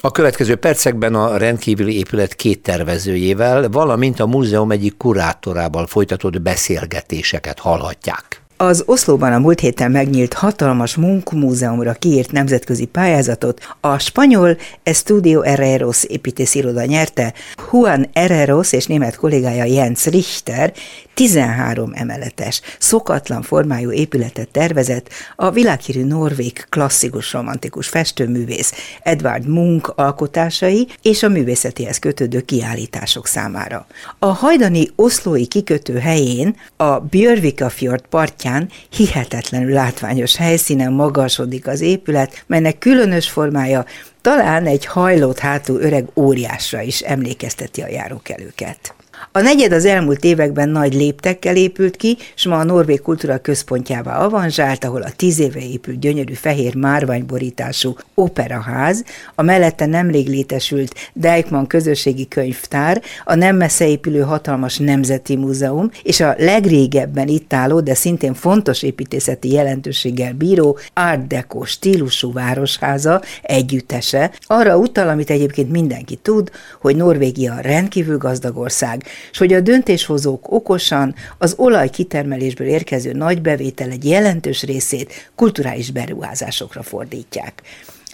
a 0.05 0.11
következő 0.11 0.55
percekben 0.55 1.15
a 1.15 1.37
rendkívüli 1.37 1.97
épület 1.97 2.35
két 2.35 2.61
tervezőjével, 2.61 3.69
valamint 3.69 4.19
a 4.19 4.25
múzeum 4.25 4.71
egyik 4.71 4.97
kurátorával 4.97 5.87
folytatott 5.87 6.41
beszélgetéseket 6.41 7.59
hallhatják. 7.59 8.42
Az 8.67 8.83
Oszlóban 8.85 9.33
a 9.33 9.39
múlt 9.39 9.59
héten 9.59 9.91
megnyílt 9.91 10.33
hatalmas 10.33 10.95
munkumúzeumra 10.95 11.93
kiírt 11.93 12.31
nemzetközi 12.31 12.85
pályázatot 12.85 13.75
a 13.81 13.97
spanyol 13.97 14.57
Estudio 14.83 15.41
Herreros 15.41 16.03
építésziroda 16.03 16.85
nyerte, 16.85 17.33
Juan 17.71 18.09
Herreros 18.13 18.73
és 18.73 18.85
német 18.85 19.15
kollégája 19.15 19.63
Jens 19.63 20.05
Richter 20.05 20.73
13 21.13 21.91
emeletes, 21.93 22.61
szokatlan 22.79 23.41
formájú 23.41 23.91
épületet 23.91 24.49
tervezett 24.49 25.09
a 25.35 25.51
világhírű 25.51 26.03
norvég 26.03 26.65
klasszikus 26.69 27.33
romantikus 27.33 27.87
festőművész 27.87 28.73
Edvard 29.03 29.47
Munk 29.47 29.87
alkotásai 29.87 30.87
és 31.01 31.23
a 31.23 31.29
művészetihez 31.29 31.99
kötődő 31.99 32.41
kiállítások 32.41 33.27
számára. 33.27 33.87
A 34.19 34.25
hajdani 34.25 34.87
oszlói 34.95 35.47
kikötő 35.47 35.97
helyén 35.97 36.55
a 36.75 36.99
Björvika 36.99 37.69
fjord 37.69 38.03
partján 38.09 38.69
hihetetlenül 38.89 39.73
látványos 39.73 40.35
helyszínen 40.35 40.91
magasodik 40.91 41.67
az 41.67 41.81
épület, 41.81 42.43
melynek 42.47 42.77
különös 42.77 43.29
formája 43.29 43.85
talán 44.21 44.65
egy 44.65 44.85
hajlott 44.85 45.39
hátú 45.39 45.77
öreg 45.77 46.05
óriásra 46.15 46.81
is 46.81 47.01
emlékezteti 47.01 47.81
a 47.81 47.87
járókelőket. 47.87 48.93
A 49.31 49.41
negyed 49.41 49.71
az 49.71 49.85
elmúlt 49.85 50.23
években 50.23 50.69
nagy 50.69 50.93
léptekkel 50.93 51.55
épült 51.55 51.95
ki, 51.95 52.17
és 52.35 52.45
ma 52.45 52.57
a 52.57 52.63
Norvég 52.63 53.01
Kultúra 53.01 53.37
Központjává 53.37 54.17
avanzsált, 54.17 54.83
ahol 54.83 55.01
a 55.01 55.11
tíz 55.15 55.39
éve 55.39 55.59
épült 55.59 55.99
gyönyörű 55.99 56.33
fehér 56.33 56.75
márványborítású 56.75 57.95
operaház, 58.13 59.03
a 59.35 59.41
mellette 59.41 59.85
nemrég 59.85 60.27
létesült 60.27 61.11
Dijkman 61.13 61.67
közösségi 61.67 62.27
könyvtár, 62.27 63.01
a 63.23 63.35
nem 63.35 63.55
messze 63.55 63.87
épülő 63.87 64.21
hatalmas 64.21 64.77
nemzeti 64.77 65.35
múzeum, 65.35 65.89
és 66.03 66.19
a 66.19 66.35
legrégebben 66.37 67.27
itt 67.27 67.53
álló, 67.53 67.79
de 67.79 67.93
szintén 67.93 68.33
fontos 68.33 68.83
építészeti 68.83 69.51
jelentőséggel 69.51 70.33
bíró 70.33 70.77
Art 70.93 71.27
Deco 71.27 71.65
stílusú 71.65 72.33
városháza 72.33 73.21
együttese, 73.41 74.31
arra 74.45 74.77
utal, 74.77 75.09
amit 75.09 75.29
egyébként 75.29 75.71
mindenki 75.71 76.15
tud, 76.15 76.51
hogy 76.81 76.95
Norvégia 76.95 77.59
rendkívül 77.61 78.17
gazdag 78.17 78.57
ország, 78.57 79.03
és 79.31 79.37
hogy 79.37 79.53
a 79.53 79.61
döntéshozók 79.61 80.51
okosan 80.51 81.15
az 81.37 81.53
olaj 81.57 81.89
kitermelésből 81.89 82.67
érkező 82.67 83.11
nagy 83.11 83.41
bevétel 83.41 83.89
egy 83.89 84.05
jelentős 84.05 84.63
részét 84.63 85.31
kulturális 85.35 85.91
beruházásokra 85.91 86.83
fordítják. 86.83 87.61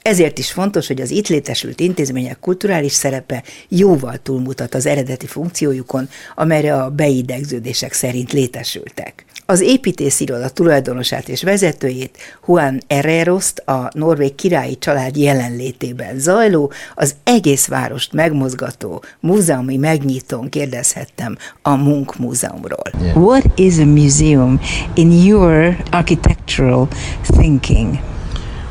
Ezért 0.01 0.37
is 0.37 0.51
fontos, 0.51 0.87
hogy 0.87 1.01
az 1.01 1.11
itt 1.11 1.27
létesült 1.27 1.79
intézmények 1.79 2.39
kulturális 2.39 2.91
szerepe 2.91 3.43
jóval 3.67 4.17
túlmutat 4.17 4.73
az 4.73 4.85
eredeti 4.85 5.27
funkciójukon, 5.27 6.09
amelyre 6.35 6.83
a 6.83 6.89
beidegződések 6.89 7.93
szerint 7.93 8.31
létesültek. 8.31 9.25
Az 9.49 9.61
építésziroda 9.61 10.49
tulajdonosát 10.49 11.29
és 11.29 11.43
vezetőjét, 11.43 12.17
Juan 12.47 12.81
Herrerost 12.87 13.59
a 13.59 13.89
norvég 13.93 14.35
királyi 14.35 14.77
család 14.77 15.17
jelenlétében 15.17 16.19
zajló, 16.19 16.71
az 16.95 17.15
egész 17.23 17.67
várost 17.67 18.13
megmozgató 18.13 19.03
múzeumi 19.19 19.77
megnyitón 19.77 20.49
kérdezhettem 20.49 21.37
a 21.61 21.75
Munk 21.75 22.17
Múzeumról. 22.17 22.91
What 23.13 23.45
is 23.55 23.77
a 23.77 23.85
museum 23.85 24.59
in 24.93 25.11
your 25.11 25.75
architectural 25.91 26.87
thinking? 27.27 27.99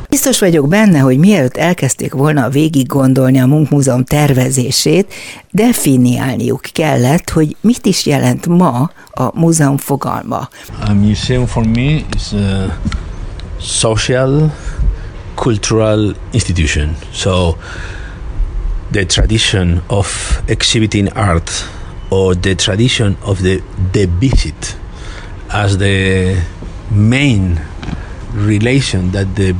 Biztos 0.08 0.38
vagyok 0.38 0.68
benne, 0.68 0.98
hogy 0.98 1.18
mielőtt 1.18 1.56
elkezdték 1.56 2.12
volna 2.12 2.48
végig 2.48 2.86
gondolni 2.86 3.40
a 3.40 3.46
Munkmúzeum 3.46 4.04
tervezését, 4.04 5.14
definiálniuk 5.50 6.60
kellett, 6.72 7.30
hogy 7.30 7.56
mit 7.60 7.86
is 7.86 8.06
jelent 8.06 8.46
ma 8.46 8.90
a 9.10 9.38
múzeum 9.38 9.76
fogalma. 9.76 10.48
A 10.86 10.92
museum 10.92 11.46
for 11.46 11.66
me 11.66 12.00
is 12.16 12.32
a 12.32 12.78
social, 13.60 14.54
cultural 15.34 16.14
institution. 16.30 16.96
So 17.12 17.56
the 18.90 19.06
tradition 19.06 19.82
of 19.86 20.40
exhibiting 20.46 21.08
art 21.14 21.50
or 22.08 22.36
the 22.36 22.54
tradition 22.54 23.16
of 23.24 23.40
the, 23.40 23.62
the 23.90 24.08
visit 24.18 24.76
as 25.46 25.76
the 25.76 26.34
main 26.90 27.60
relation 28.34 29.10
that 29.10 29.26
the 29.34 29.54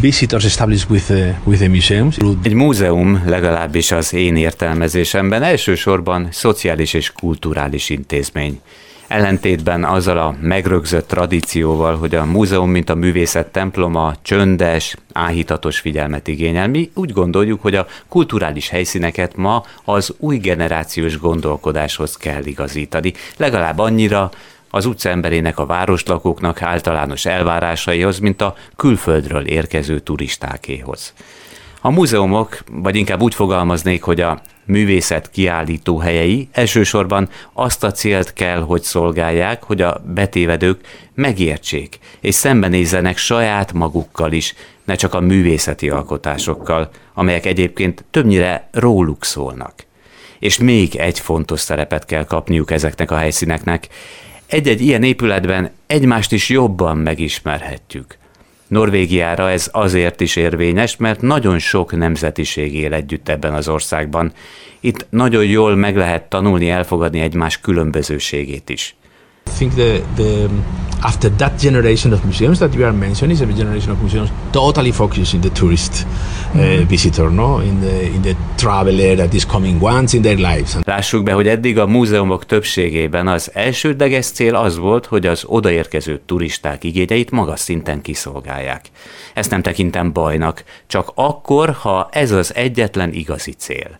visitors 0.00 0.44
established 0.44 0.90
with 0.90 1.04
the, 1.04 1.40
with 1.44 1.60
the 1.60 1.68
museums. 1.68 2.16
Egy 2.42 2.54
múzeum 2.54 3.22
legalábbis 3.26 3.92
az 3.92 4.14
én 4.14 4.36
értelmezésemben 4.36 5.42
elsősorban 5.42 6.28
szociális 6.30 6.94
és 6.94 7.12
kulturális 7.12 7.90
intézmény. 7.90 8.60
Ellentétben 9.08 9.84
azzal 9.84 10.18
a 10.18 10.36
megrögzött 10.40 11.08
tradícióval, 11.08 11.96
hogy 11.96 12.14
a 12.14 12.24
múzeum, 12.24 12.70
mint 12.70 12.90
a 12.90 12.94
művészet 12.94 13.46
temploma 13.46 14.14
csöndes, 14.22 14.96
áhítatos 15.12 15.78
figyelmet 15.78 16.28
igényel, 16.28 16.68
mi 16.68 16.90
úgy 16.94 17.12
gondoljuk, 17.12 17.62
hogy 17.62 17.74
a 17.74 17.86
kulturális 18.08 18.68
helyszíneket 18.68 19.36
ma 19.36 19.64
az 19.84 20.14
új 20.18 20.36
generációs 20.36 21.18
gondolkodáshoz 21.18 22.16
kell 22.16 22.44
igazítani. 22.44 23.12
Legalább 23.36 23.78
annyira, 23.78 24.30
az 24.70 24.86
utca 24.86 25.08
emberének, 25.08 25.58
a 25.58 25.66
városlakóknak 25.66 26.62
általános 26.62 27.26
elvárásaihoz, 27.26 28.18
mint 28.18 28.40
a 28.40 28.54
külföldről 28.76 29.46
érkező 29.46 29.98
turistákéhoz. 29.98 31.12
A 31.80 31.90
múzeumok, 31.90 32.58
vagy 32.72 32.96
inkább 32.96 33.22
úgy 33.22 33.34
fogalmaznék, 33.34 34.02
hogy 34.02 34.20
a 34.20 34.40
művészet 34.64 35.30
kiállító 35.30 35.98
helyei 35.98 36.48
elsősorban 36.52 37.28
azt 37.52 37.84
a 37.84 37.90
célt 37.90 38.32
kell, 38.32 38.60
hogy 38.60 38.82
szolgálják, 38.82 39.62
hogy 39.62 39.82
a 39.82 40.02
betévedők 40.14 40.80
megértsék, 41.14 41.98
és 42.20 42.34
szembenézzenek 42.34 43.16
saját 43.16 43.72
magukkal 43.72 44.32
is, 44.32 44.54
ne 44.84 44.94
csak 44.94 45.14
a 45.14 45.20
művészeti 45.20 45.90
alkotásokkal, 45.90 46.90
amelyek 47.14 47.46
egyébként 47.46 48.04
többnyire 48.10 48.68
róluk 48.72 49.24
szólnak. 49.24 49.74
És 50.38 50.58
még 50.58 50.96
egy 50.96 51.18
fontos 51.18 51.60
szerepet 51.60 52.04
kell 52.04 52.24
kapniuk 52.24 52.70
ezeknek 52.70 53.10
a 53.10 53.16
helyszíneknek, 53.16 53.88
egy-egy 54.48 54.80
ilyen 54.80 55.02
épületben 55.02 55.70
egymást 55.86 56.32
is 56.32 56.48
jobban 56.48 56.96
megismerhetjük. 56.96 58.16
Norvégiára 58.68 59.50
ez 59.50 59.68
azért 59.72 60.20
is 60.20 60.36
érvényes, 60.36 60.96
mert 60.96 61.20
nagyon 61.20 61.58
sok 61.58 61.96
nemzetiség 61.96 62.74
él 62.74 62.92
együtt 62.92 63.28
ebben 63.28 63.54
az 63.54 63.68
országban. 63.68 64.32
Itt 64.80 65.06
nagyon 65.10 65.44
jól 65.44 65.76
meg 65.76 65.96
lehet 65.96 66.22
tanulni, 66.22 66.70
elfogadni 66.70 67.20
egymás 67.20 67.60
különbözőségét 67.60 68.68
is. 68.68 68.96
Think 69.58 69.74
the, 69.74 70.06
the 70.14 70.48
after 71.02 71.28
that 71.28 71.58
generation 71.58 72.12
of 72.12 72.24
museums 72.24 72.58
that 72.58 72.74
you 72.74 72.84
are 72.84 72.92
mentioning 72.92 73.36
is 73.36 73.40
a 73.40 73.46
generation 73.46 73.90
of 73.90 74.00
museums 74.00 74.30
totally 74.52 74.92
focused 74.92 75.34
in 75.34 75.40
the 75.40 75.50
tourist 75.50 75.92
uh, 76.04 76.58
mm-hmm. 76.58 76.88
visitor, 76.88 77.30
no, 77.30 77.60
in 77.60 77.80
the 77.80 78.02
in 78.14 78.22
the 78.22 78.36
traveler 78.56 79.16
that 79.16 79.34
is 79.34 79.44
coming 79.44 79.80
once 79.80 80.16
in 80.16 80.22
their 80.22 80.36
lives. 80.36 80.76
Lássuk 80.84 81.22
be, 81.22 81.32
hogy 81.32 81.48
eddig 81.48 81.78
a 81.78 81.86
múzeumok 81.86 82.46
többségében 82.46 83.28
az 83.28 83.50
elsődleges 83.54 84.26
cél 84.26 84.54
az 84.54 84.76
volt, 84.78 85.06
hogy 85.06 85.26
az 85.26 85.44
odaérkező 85.46 86.20
turisták 86.26 86.84
igényeit 86.84 87.30
magas 87.30 87.60
szinten 87.60 88.00
kiszolgálják. 88.00 88.86
Ezt 89.34 89.50
nem 89.50 89.62
tekintem 89.62 90.12
bajnak, 90.12 90.64
csak 90.86 91.12
akkor, 91.14 91.70
ha 91.70 92.08
ez 92.12 92.30
az 92.30 92.54
egyetlen 92.54 93.12
igazi 93.12 93.52
cél. 93.52 93.98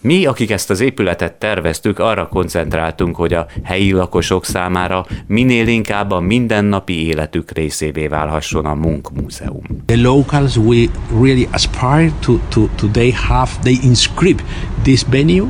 Mi, 0.00 0.26
akik 0.26 0.50
ezt 0.50 0.70
az 0.70 0.80
épületet 0.80 1.32
terveztük, 1.32 1.98
arra 1.98 2.28
koncentráltunk, 2.28 3.16
hogy 3.16 3.32
a 3.32 3.46
helyi 3.62 3.92
lakosok 3.92 4.44
számára 4.44 5.06
minél 5.26 5.68
inkább 5.68 6.10
a 6.10 6.20
mindennapi 6.20 7.06
életük 7.06 7.50
részévé 7.50 8.06
válhasson 8.06 8.64
a 8.64 8.74
Munk 8.74 9.10
Múzeum. 9.12 9.62
The 9.86 10.00
locals 10.00 10.56
we 10.56 10.86
really 11.20 11.48
aspire 11.52 12.12
to, 12.20 12.38
to, 12.48 12.68
to 12.76 12.86
they 12.90 13.10
have, 13.10 13.50
they 13.62 13.78
inscribe 13.82 14.42
this 14.82 15.02
venue 15.10 15.46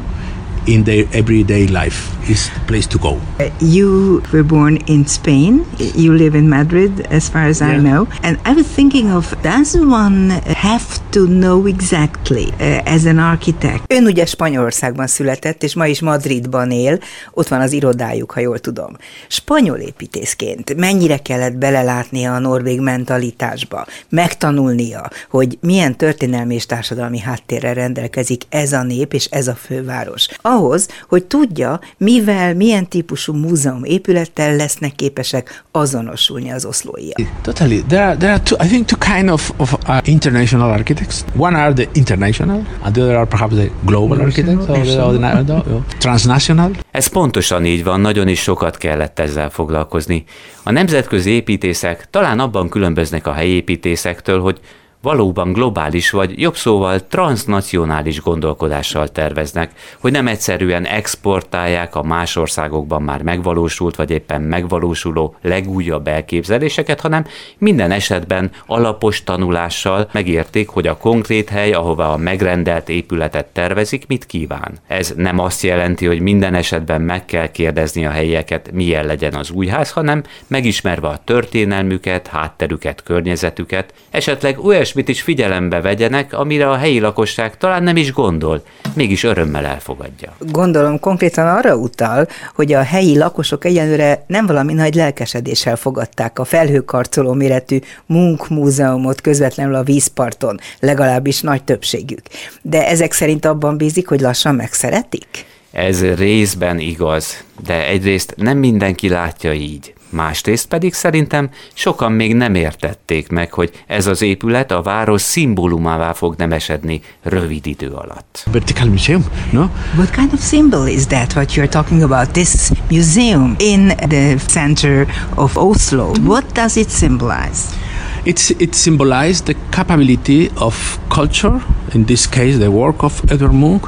in 0.69 0.85
their 0.85 1.05
everyday 1.13 1.67
life 1.67 1.99
is 2.29 2.51
the 2.51 2.61
place 2.67 2.87
to 2.87 2.99
go. 2.99 3.19
You 3.61 4.21
were 4.33 4.45
born 4.45 4.77
in 4.87 5.07
Spain. 5.07 5.65
You 5.97 6.13
live 6.13 6.37
in 6.37 6.49
Madrid, 6.49 7.07
as 7.11 7.29
far 7.29 7.49
as 7.49 7.61
yeah. 7.61 7.73
I 7.73 7.77
know. 7.79 8.07
And 8.23 8.39
I 8.45 8.53
was 8.53 8.67
thinking 8.75 9.11
of, 9.11 9.35
does 9.43 9.75
one 9.75 10.31
have 10.45 10.87
to 11.11 11.27
know 11.27 11.67
exactly 11.67 12.47
uh, 12.61 12.95
as 12.95 13.05
an 13.05 13.19
architect? 13.19 13.93
Ön 13.93 14.05
ugye 14.05 14.27
Spanyolországban 14.27 15.07
született, 15.07 15.63
és 15.63 15.75
ma 15.75 15.87
is 15.87 16.01
Madridban 16.01 16.71
él. 16.71 16.99
Ott 17.33 17.49
van 17.49 17.61
az 17.61 17.73
irodájuk, 17.73 18.31
ha 18.31 18.41
jól 18.41 18.59
tudom. 18.59 18.97
Spanyol 19.29 19.79
építészként 19.79 20.77
mennyire 20.77 21.17
kellett 21.17 21.57
belelátnia 21.57 22.35
a 22.35 22.39
norvég 22.39 22.81
mentalitásba, 22.81 23.87
megtanulnia, 24.09 25.11
hogy 25.31 25.59
milyen 25.61 25.97
történelmi 25.97 26.55
és 26.55 26.67
társadalmi 26.67 27.19
háttérrel 27.19 27.75
rendelkezik 27.75 28.43
ez 28.49 28.73
a 28.73 28.83
nép 28.83 29.13
és 29.13 29.25
ez 29.25 29.49
a 29.49 29.55
főváros. 29.55 30.29
Ahhoz, 30.59 30.88
hogy 31.09 31.25
tudja, 31.25 31.81
mi 31.97 32.18
mivel, 32.18 32.55
milyen 32.55 32.88
típusú 32.88 33.33
múzeum 33.33 33.85
épülettel 33.85 34.57
lesznek 34.57 34.94
képesek 34.94 35.64
azonosulni 35.73 36.51
az 36.51 36.64
oszlóiak. 36.64 37.16
Totally. 37.42 37.83
There 37.88 38.05
are, 38.05 38.16
there 38.16 38.33
are 38.33 38.42
two, 38.42 38.64
I 38.64 38.68
think 38.68 38.87
two 38.87 38.99
kind 39.16 39.31
of, 39.31 39.53
of 39.57 39.73
uh, 39.88 39.99
international 40.05 40.71
architects. 40.71 41.25
One 41.37 41.59
are 41.59 41.73
the 41.73 41.88
international, 41.92 42.64
and 42.83 42.94
the 42.94 43.03
other 43.03 43.16
are 43.16 43.27
perhaps 43.27 43.55
the 43.55 43.71
global 43.85 44.21
architects, 44.21 44.68
or 44.68 45.16
the, 45.16 45.42
the, 45.44 45.62
the 45.62 45.83
transnational. 45.99 46.71
Ez 46.90 47.07
pontosan 47.07 47.64
így 47.64 47.85
van, 47.85 48.01
nagyon 48.01 48.29
is 48.29 48.40
sokat 48.40 48.77
kellett 48.77 49.18
ezzel 49.18 49.51
foglalkozni. 49.51 50.25
A 50.62 50.71
nemzetközi 50.71 51.31
építészek 51.31 52.11
talán 52.11 52.40
abban 52.40 52.68
különböznek 52.68 53.27
a 53.27 53.33
helyi 53.33 53.53
építészektől, 53.53 54.40
hogy 54.40 54.61
valóban 55.03 55.53
globális 55.53 56.11
vagy 56.11 56.41
jobb 56.41 56.57
szóval 56.57 57.07
transnacionális 57.07 58.21
gondolkodással 58.21 59.09
terveznek, 59.09 59.71
hogy 60.01 60.13
nem 60.13 60.27
egyszerűen 60.27 60.85
exportálják 60.85 61.95
a 61.95 62.03
más 62.03 62.37
országokban 62.37 63.03
már 63.03 63.23
megvalósult 63.23 63.97
vagy 63.97 64.11
éppen 64.11 64.41
megvalósuló 64.41 65.37
legújabb 65.43 66.09
elképzeléseket, 66.09 67.01
hanem 67.01 67.25
minden 67.59 67.91
esetben 67.91 68.51
alapos 68.67 69.25
tanulással 69.25 70.09
megérték, 70.13 70.69
hogy 70.69 70.87
a 70.87 70.97
konkrét 70.97 71.49
hely, 71.49 71.73
ahova 71.73 72.13
a 72.13 72.17
megrendelt 72.17 72.89
épületet 72.89 73.47
tervezik, 73.47 74.07
mit 74.07 74.27
kíván. 74.27 74.79
Ez 74.87 75.13
nem 75.17 75.39
azt 75.39 75.63
jelenti, 75.63 76.07
hogy 76.07 76.21
minden 76.21 76.55
esetben 76.55 77.01
meg 77.01 77.25
kell 77.25 77.51
kérdezni 77.51 78.07
a 78.07 78.11
helyieket, 78.11 78.71
milyen 78.73 79.07
legyen 79.07 79.35
az 79.35 79.51
új 79.51 79.67
ház, 79.67 79.91
hanem 79.91 80.23
megismerve 80.47 81.09
a 81.09 81.21
történelmüket, 81.25 82.27
hátterüket, 82.27 83.03
környezetüket, 83.03 83.95
esetleg 84.11 84.59
olyas 84.59 84.88
olyasmit 84.88 85.16
is 85.16 85.22
figyelembe 85.22 85.81
vegyenek, 85.81 86.33
amire 86.33 86.70
a 86.70 86.77
helyi 86.77 87.01
lakosság 87.01 87.57
talán 87.57 87.83
nem 87.83 87.96
is 87.96 88.12
gondol, 88.12 88.62
mégis 88.94 89.22
örömmel 89.22 89.64
elfogadja. 89.64 90.37
Gondolom 90.38 91.01
konkrétan 91.01 91.46
arra 91.46 91.77
utal, 91.77 92.27
hogy 92.55 92.72
a 92.72 92.83
helyi 92.83 93.18
lakosok 93.18 93.64
egyelőre 93.64 94.24
nem 94.27 94.46
valami 94.46 94.72
nagy 94.72 94.94
lelkesedéssel 94.94 95.77
fogadták 95.77 96.38
a 96.38 96.44
felhőkarcoló 96.44 97.33
méretű 97.33 97.79
Munk 98.07 98.48
múzeumot 98.48 99.20
közvetlenül 99.20 99.74
a 99.74 99.83
vízparton, 99.83 100.61
legalábbis 100.81 101.40
nagy 101.40 101.64
többségük. 101.64 102.22
De 102.62 102.87
ezek 102.87 103.12
szerint 103.12 103.44
abban 103.44 103.77
bízik, 103.77 104.09
hogy 104.09 104.20
lassan 104.20 104.55
megszeretik? 104.55 105.27
Ez 105.72 106.14
részben 106.14 106.79
igaz, 106.79 107.44
de 107.66 107.87
egyrészt 107.87 108.35
nem 108.37 108.59
mindenki 108.59 109.09
látja 109.09 109.53
így. 109.53 109.92
Másrészt 110.11 110.66
pedig 110.66 110.94
szerintem 110.94 111.51
sokan 111.75 112.12
még 112.12 112.35
nem 112.35 112.55
értették 112.55 113.29
meg, 113.29 113.53
hogy 113.53 113.71
ez 113.87 114.07
az 114.07 114.23
épület 114.23 114.71
a 114.71 114.83
város 114.83 115.21
szimbólumává 115.21 116.12
fog 116.12 116.35
nemesedni 116.37 117.01
rövid 117.23 117.66
idő 117.66 117.88
alatt. 117.88 118.44
Vertical 118.53 118.87
museum, 118.87 119.25
no? 119.51 119.64
What 119.97 120.11
kind 120.11 120.33
of 120.33 120.49
symbol 120.49 120.87
is 120.87 121.07
that 121.07 121.33
what 121.33 121.53
you're 121.53 121.68
talking 121.68 122.03
about? 122.03 122.31
This 122.31 122.71
museum 122.90 123.55
in 123.59 123.87
the 123.87 124.37
center 124.47 125.07
of 125.35 125.57
Oslo. 125.57 126.12
What 126.25 126.44
does 126.53 126.77
it 126.77 126.90
symbolize? 126.90 127.77
It's, 128.25 128.51
it 128.51 128.75
symbolizes 128.75 129.43
the 129.43 129.55
capability 129.70 130.51
of 130.55 130.99
culture, 131.09 131.61
in 131.95 132.05
this 132.05 132.26
case 132.26 132.59
the 132.59 132.70
work 132.70 133.03
of 133.03 133.22
Edward 133.30 133.55
Munch, 133.55 133.85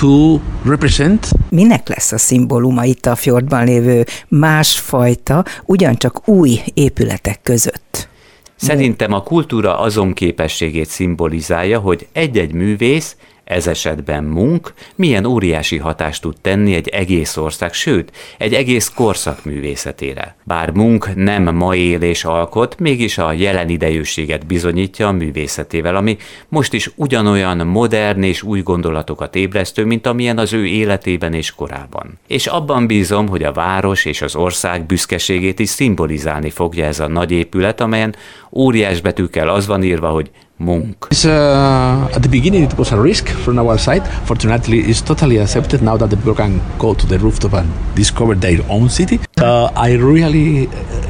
to 0.00 0.38
represent 0.64 1.28
Minek 1.50 1.88
lesz 1.88 2.12
a 2.12 2.18
szimbóluma 2.18 2.84
itt 2.84 3.06
a 3.06 3.14
fjordban 3.14 3.64
lévő 3.64 4.04
másfajta, 4.28 5.44
ugyancsak 5.64 6.28
új 6.28 6.60
épületek 6.74 7.42
között? 7.42 8.08
Szerintem 8.56 9.12
a 9.12 9.22
kultúra 9.22 9.78
azon 9.78 10.12
képességét 10.12 10.88
szimbolizálja, 10.88 11.78
hogy 11.78 12.06
egy-egy 12.12 12.52
művész 12.52 13.16
ez 13.46 13.66
esetben 13.66 14.24
Munk 14.24 14.72
milyen 14.94 15.24
óriási 15.24 15.76
hatást 15.76 16.22
tud 16.22 16.36
tenni 16.40 16.74
egy 16.74 16.88
egész 16.88 17.36
ország, 17.36 17.72
sőt, 17.72 18.12
egy 18.38 18.54
egész 18.54 18.92
korszak 18.94 19.44
művészetére. 19.44 20.36
Bár 20.44 20.70
Munk 20.70 21.14
nem 21.14 21.54
ma 21.54 21.74
él 21.74 22.02
és 22.02 22.24
alkot, 22.24 22.78
mégis 22.78 23.18
a 23.18 23.32
jelen 23.32 23.68
idejűséget 23.68 24.46
bizonyítja 24.46 25.08
a 25.08 25.12
művészetével, 25.12 25.96
ami 25.96 26.16
most 26.48 26.72
is 26.72 26.90
ugyanolyan 26.94 27.66
modern 27.66 28.22
és 28.22 28.42
új 28.42 28.60
gondolatokat 28.60 29.34
ébresztő, 29.34 29.84
mint 29.84 30.06
amilyen 30.06 30.38
az 30.38 30.52
ő 30.52 30.66
életében 30.66 31.32
és 31.32 31.54
korában. 31.54 32.18
És 32.26 32.46
abban 32.46 32.86
bízom, 32.86 33.28
hogy 33.28 33.42
a 33.42 33.52
város 33.52 34.04
és 34.04 34.22
az 34.22 34.36
ország 34.36 34.86
büszkeségét 34.86 35.58
is 35.58 35.68
szimbolizálni 35.68 36.50
fogja 36.50 36.84
ez 36.84 37.00
a 37.00 37.08
nagy 37.08 37.30
épület, 37.30 37.80
amelyen 37.80 38.14
óriás 38.50 39.00
betűkkel 39.00 39.48
az 39.48 39.66
van 39.66 39.82
írva, 39.82 40.08
hogy 40.08 40.30
Munk. 40.58 41.08
Uh, 41.24 42.08
at 42.14 42.22
the 42.22 42.28
beginning, 42.28 42.62
it 42.62 42.78
was 42.78 42.92
a 42.92 43.00
risk 43.00 43.28
from 43.28 43.58
our 43.58 43.76
side. 43.76 44.06
Fortunately, 44.26 44.80
it's 44.80 45.02
totally 45.02 45.36
accepted 45.36 45.82
now 45.82 45.96
that 45.98 46.08
the 46.08 46.16
people 46.16 46.34
can 46.34 46.60
go 46.78 46.94
to 46.94 47.06
the 47.06 47.18
rooftop 47.18 47.52
and 47.54 47.70
discover 47.94 48.34
their 48.34 48.60
own 48.70 48.88
city. 48.88 49.20
Uh, 49.38 49.70
I 49.76 49.92
really 49.92 50.64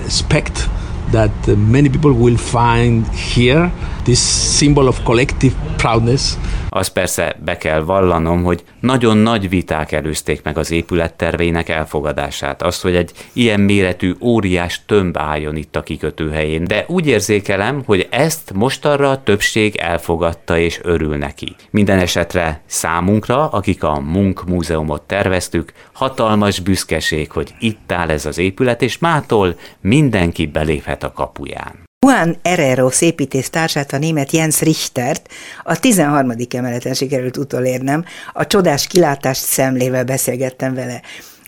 expect 0.04 0.68
that 1.12 1.30
many 1.46 1.88
people 1.88 2.12
will 2.12 2.36
find 2.36 3.06
here 3.08 3.70
this 4.06 4.56
symbol 4.56 4.86
of 4.86 5.02
collective 5.02 5.54
proudness. 5.76 6.34
Az 6.68 6.88
persze 6.88 7.36
be 7.44 7.56
kell 7.56 7.80
vallanom, 7.80 8.42
hogy 8.42 8.64
nagyon 8.80 9.16
nagy 9.16 9.48
viták 9.48 9.92
előzték 9.92 10.42
meg 10.42 10.58
az 10.58 10.70
épület 10.70 11.14
tervének 11.14 11.68
elfogadását. 11.68 12.62
Azt, 12.62 12.82
hogy 12.82 12.96
egy 12.96 13.12
ilyen 13.32 13.60
méretű 13.60 14.14
óriás 14.20 14.80
tömb 14.86 15.18
álljon 15.18 15.56
itt 15.56 15.76
a 15.76 15.82
kikötőhelyén. 15.82 16.64
De 16.64 16.84
úgy 16.88 17.06
érzékelem, 17.06 17.82
hogy 17.86 18.08
ezt 18.10 18.52
mostanra 18.54 19.10
a 19.10 19.22
többség 19.22 19.76
elfogadta 19.76 20.58
és 20.58 20.80
örül 20.82 21.16
neki. 21.16 21.54
Minden 21.70 21.98
esetre 21.98 22.62
számunkra, 22.66 23.48
akik 23.48 23.82
a 23.82 24.00
Munk 24.00 24.44
Múzeumot 24.44 25.02
terveztük, 25.02 25.72
hatalmas 25.92 26.60
büszkeség, 26.60 27.30
hogy 27.30 27.54
itt 27.58 27.92
áll 27.92 28.10
ez 28.10 28.26
az 28.26 28.38
épület, 28.38 28.82
és 28.82 28.98
mától 28.98 29.56
mindenki 29.80 30.46
beléphet 30.46 31.02
a 31.02 31.12
kapuján. 31.12 31.85
Juan 32.06 32.36
Herrero 32.42 32.88
építész 33.00 33.50
társát, 33.50 33.92
a 33.92 33.98
német 33.98 34.30
Jens 34.30 34.60
Richtert 34.60 35.28
a 35.64 35.80
13. 35.80 36.32
emeleten 36.50 36.94
sikerült 36.94 37.36
utolérnem, 37.36 38.04
a 38.32 38.46
csodás 38.46 38.86
kilátást 38.86 39.44
szemlével 39.44 40.04
beszélgettem 40.04 40.74
vele. 40.74 41.02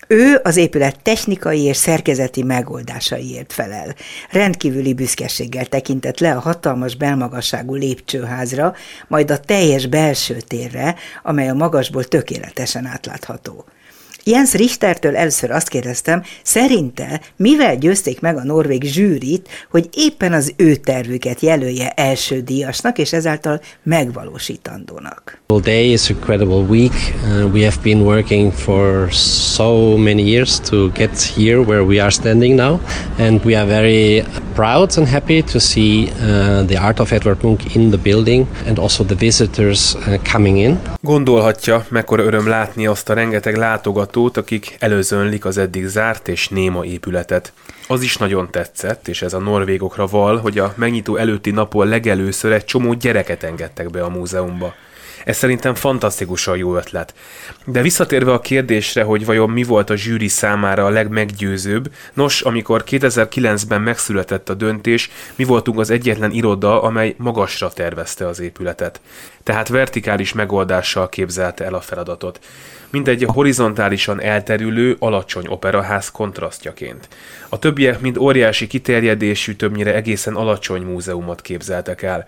Ő 0.06 0.40
az 0.42 0.56
épület 0.56 1.00
technikai 1.02 1.62
és 1.62 1.76
szerkezeti 1.76 2.42
megoldásaiért 2.42 3.52
felel. 3.52 3.94
Rendkívüli 4.30 4.94
büszkeséggel 4.94 5.66
tekintett 5.66 6.18
le 6.18 6.32
a 6.32 6.40
hatalmas 6.40 6.96
belmagasságú 6.96 7.74
lépcsőházra, 7.74 8.74
majd 9.08 9.30
a 9.30 9.40
teljes 9.40 9.86
belső 9.86 10.40
térre, 10.40 10.94
amely 11.22 11.48
a 11.48 11.54
magasból 11.54 12.04
tökéletesen 12.04 12.86
átlátható. 12.86 13.64
Jens 14.24 14.54
Richtertől 14.54 15.16
először 15.16 15.50
azt 15.50 15.68
kérdeztem, 15.68 16.22
szerinte 16.42 17.20
mivel 17.36 17.76
győzték 17.76 18.20
meg 18.20 18.36
a 18.36 18.44
norvég 18.44 18.84
zsűrit, 18.84 19.48
hogy 19.70 19.88
éppen 19.92 20.32
az 20.32 20.52
ő 20.56 20.74
tervüket 20.74 21.40
jelölje 21.40 21.90
első 21.90 22.40
díjasnak, 22.40 22.98
és 22.98 23.12
ezáltal 23.12 23.60
megvalósítandónak. 23.82 25.40
Well, 25.48 25.60
day 25.60 25.92
is 25.92 26.10
a 26.10 26.14
incredible 26.18 26.66
week. 26.68 26.92
Uh, 27.24 27.46
we 27.52 27.64
have 27.64 27.78
been 27.82 28.02
working 28.02 28.52
for 28.52 29.08
so 29.12 29.96
many 29.96 30.22
years 30.22 30.60
to 30.60 30.90
get 30.94 31.22
here 31.36 31.60
where 31.60 31.82
we 31.82 32.00
are 32.00 32.10
standing 32.10 32.54
now, 32.54 32.80
and 33.18 33.44
we 33.44 33.56
are 33.56 33.66
very 33.66 34.24
proud 34.54 34.92
and 34.96 35.06
happy 35.06 35.42
to 35.42 35.58
see 35.58 36.10
uh, 36.20 36.66
the 36.66 36.76
art 36.76 37.00
of 37.00 37.12
Edward 37.12 37.42
Munch 37.42 37.76
in 37.76 37.90
the 37.90 37.98
building 37.98 38.46
and 38.66 38.78
also 38.78 39.04
the 39.04 39.14
visitors 39.14 39.94
uh, 39.94 40.18
coming 40.32 40.58
in. 40.58 40.78
Gondolhatja, 41.00 41.86
mekkora 41.88 42.22
öröm 42.22 42.48
látni 42.48 42.86
azt 42.86 43.08
a 43.08 43.14
rengeteg 43.14 43.56
látogatót, 43.56 44.16
látogatót, 44.18 44.36
akik 44.36 44.76
előzönlik 44.78 45.44
az 45.44 45.58
eddig 45.58 45.86
zárt 45.86 46.28
és 46.28 46.48
néma 46.48 46.84
épületet. 46.84 47.52
Az 47.88 48.02
is 48.02 48.16
nagyon 48.16 48.50
tetszett, 48.50 49.08
és 49.08 49.22
ez 49.22 49.32
a 49.32 49.38
norvégokra 49.38 50.06
val, 50.06 50.36
hogy 50.36 50.58
a 50.58 50.72
megnyitó 50.76 51.16
előtti 51.16 51.50
napon 51.50 51.88
legelőször 51.88 52.52
egy 52.52 52.64
csomó 52.64 52.94
gyereket 52.94 53.42
engedtek 53.42 53.90
be 53.90 54.02
a 54.02 54.08
múzeumba. 54.08 54.74
Ez 55.24 55.36
szerintem 55.36 55.74
fantasztikusan 55.74 56.56
jó 56.56 56.76
ötlet. 56.76 57.14
De 57.64 57.82
visszatérve 57.82 58.32
a 58.32 58.40
kérdésre, 58.40 59.02
hogy 59.02 59.24
vajon 59.24 59.50
mi 59.50 59.62
volt 59.62 59.90
a 59.90 59.96
zsűri 59.96 60.28
számára 60.28 60.84
a 60.84 60.90
legmeggyőzőbb, 60.90 61.92
nos, 62.14 62.40
amikor 62.40 62.84
2009-ben 62.86 63.80
megszületett 63.80 64.48
a 64.48 64.54
döntés, 64.54 65.10
mi 65.34 65.44
voltunk 65.44 65.78
az 65.78 65.90
egyetlen 65.90 66.30
iroda, 66.30 66.82
amely 66.82 67.14
magasra 67.18 67.68
tervezte 67.68 68.26
az 68.26 68.40
épületet. 68.40 69.00
Tehát 69.42 69.68
vertikális 69.68 70.32
megoldással 70.32 71.08
képzelte 71.08 71.64
el 71.64 71.74
a 71.74 71.80
feladatot 71.80 72.40
mint 72.90 73.08
egy 73.08 73.24
horizontálisan 73.32 74.20
elterülő, 74.20 74.96
alacsony 74.98 75.46
operaház 75.48 76.10
kontrasztjaként. 76.10 77.08
A 77.48 77.58
többiek 77.58 78.00
mind 78.00 78.18
óriási 78.18 78.66
kiterjedésű, 78.66 79.54
többnyire 79.54 79.94
egészen 79.94 80.34
alacsony 80.34 80.82
múzeumot 80.82 81.40
képzeltek 81.40 82.02
el. 82.02 82.26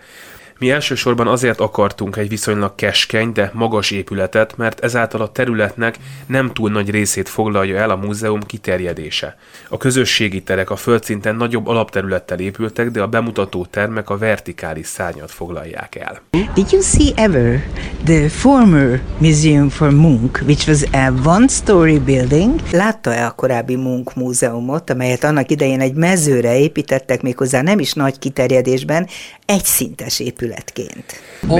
Mi 0.61 0.71
elsősorban 0.71 1.27
azért 1.27 1.59
akartunk 1.59 2.15
egy 2.15 2.29
viszonylag 2.29 2.75
keskeny, 2.75 3.31
de 3.31 3.51
magas 3.53 3.91
épületet, 3.91 4.57
mert 4.57 4.79
ezáltal 4.79 5.21
a 5.21 5.31
területnek 5.31 5.95
nem 6.25 6.53
túl 6.53 6.69
nagy 6.69 6.89
részét 6.89 7.29
foglalja 7.29 7.77
el 7.77 7.89
a 7.89 7.95
múzeum 7.95 8.39
kiterjedése. 8.41 9.37
A 9.69 9.77
közösségi 9.77 10.41
terek 10.43 10.69
a 10.69 10.75
földszinten 10.75 11.35
nagyobb 11.35 11.67
alapterülettel 11.67 12.39
épültek, 12.39 12.91
de 12.91 13.01
a 13.01 13.07
bemutató 13.07 13.65
termek 13.65 14.09
a 14.09 14.17
vertikális 14.17 14.87
szárnyat 14.87 15.31
foglalják 15.31 15.95
el. 15.95 16.21
Did 16.53 16.71
you 16.71 16.81
see 16.81 17.11
ever 17.15 17.67
the 18.03 18.29
former 18.29 19.01
Museum 19.17 19.69
for 19.69 19.91
Munch, 19.91 20.43
which 20.43 20.67
was 20.67 20.83
a 20.91 21.29
one-story 21.29 21.99
building? 21.99 22.53
Látta-e 22.71 23.25
a 23.25 23.31
korábbi 23.31 23.75
Munch 23.75 24.17
múzeumot, 24.17 24.89
amelyet 24.89 25.23
annak 25.23 25.51
idején 25.51 25.79
egy 25.79 25.93
mezőre 25.93 26.57
építettek 26.57 27.21
méghozzá 27.21 27.61
nem 27.61 27.79
is 27.79 27.93
nagy 27.93 28.19
kiterjedésben, 28.19 29.07
egyszintes 29.45 30.19
épületként. 30.51 31.05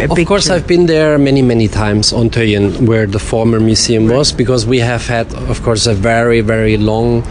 of 0.07 0.23
course, 0.23 0.49
I've 0.49 0.65
been 0.65 0.85
there 0.85 1.17
many, 1.17 1.41
many 1.41 1.67
times 1.67 2.11
on 2.11 2.29
Töyen, 2.29 2.87
where 2.87 3.07
the 3.07 3.19
former 3.19 3.59
museum 3.59 4.07
was, 4.07 4.31
because 4.31 4.67
we 4.67 4.79
have 4.79 5.07
had, 5.07 5.25
of 5.49 5.61
course, 5.61 5.89
a 5.89 5.93
very, 5.93 6.41
very 6.41 6.77
long 6.77 7.23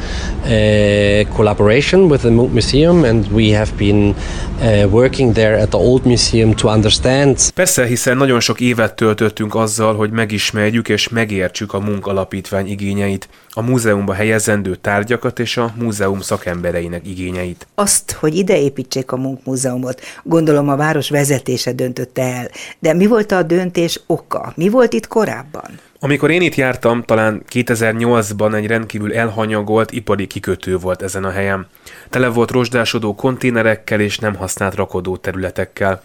uh, 0.44 1.34
collaboration 1.34 2.08
with 2.08 2.22
the 2.22 2.30
museum, 2.30 3.04
and 3.04 3.26
we 3.32 3.50
have 3.50 3.72
been 3.76 4.14
uh, 4.60 4.88
working 4.90 5.34
there 5.34 5.58
at 5.58 5.70
the 5.70 5.78
old 5.78 6.04
museum 6.04 6.54
to 6.54 6.68
understand. 6.68 7.38
Persze, 7.54 7.86
hiszen 7.86 8.16
nagyon 8.16 8.40
sok 8.40 8.60
évet 8.60 8.94
töltöttünk 8.94 9.54
azzal, 9.54 9.94
hogy 9.94 10.10
megismerjük 10.10 10.88
és 10.88 11.08
megértsük 11.08 11.72
a 11.72 11.80
munkalapítvány 11.80 12.66
igényeit, 12.66 13.28
a 13.52 13.62
múzeumba 13.62 14.12
helyezendő 14.12 14.76
tárgyakat 14.76 15.38
és 15.38 15.56
a 15.56 15.74
múzeum 15.78 16.20
szakembereinek 16.20 17.06
igényeit. 17.06 17.66
Azt, 17.74 18.12
hogy 18.12 18.34
ide 18.34 18.58
építsék 18.58 19.12
a 19.12 19.16
munkmúzeumot, 19.16 20.00
gondolom 20.22 20.68
a 20.68 20.76
város 20.76 21.10
vezetése 21.10 21.72
döntötte 21.72 22.22
el. 22.22 22.50
De 22.78 22.92
mi 22.92 23.06
volt 23.06 23.32
a 23.32 23.42
döntés 23.42 24.00
oka? 24.06 24.52
Mi 24.56 24.68
volt 24.68 24.92
itt 24.92 25.06
korábban? 25.06 25.70
Amikor 26.02 26.30
én 26.30 26.40
itt 26.40 26.54
jártam, 26.54 27.02
talán 27.02 27.42
2008-ban 27.52 28.54
egy 28.54 28.66
rendkívül 28.66 29.14
elhanyagolt 29.14 29.92
ipari 29.92 30.26
kikötő 30.26 30.76
volt 30.76 31.02
ezen 31.02 31.24
a 31.24 31.30
helyen. 31.30 31.66
Tele 32.10 32.28
volt 32.28 32.50
rozsdásodó 32.50 33.14
konténerekkel 33.14 34.00
és 34.00 34.18
nem 34.18 34.34
használt 34.34 34.74
rakodó 34.74 35.16
területekkel. 35.16 36.02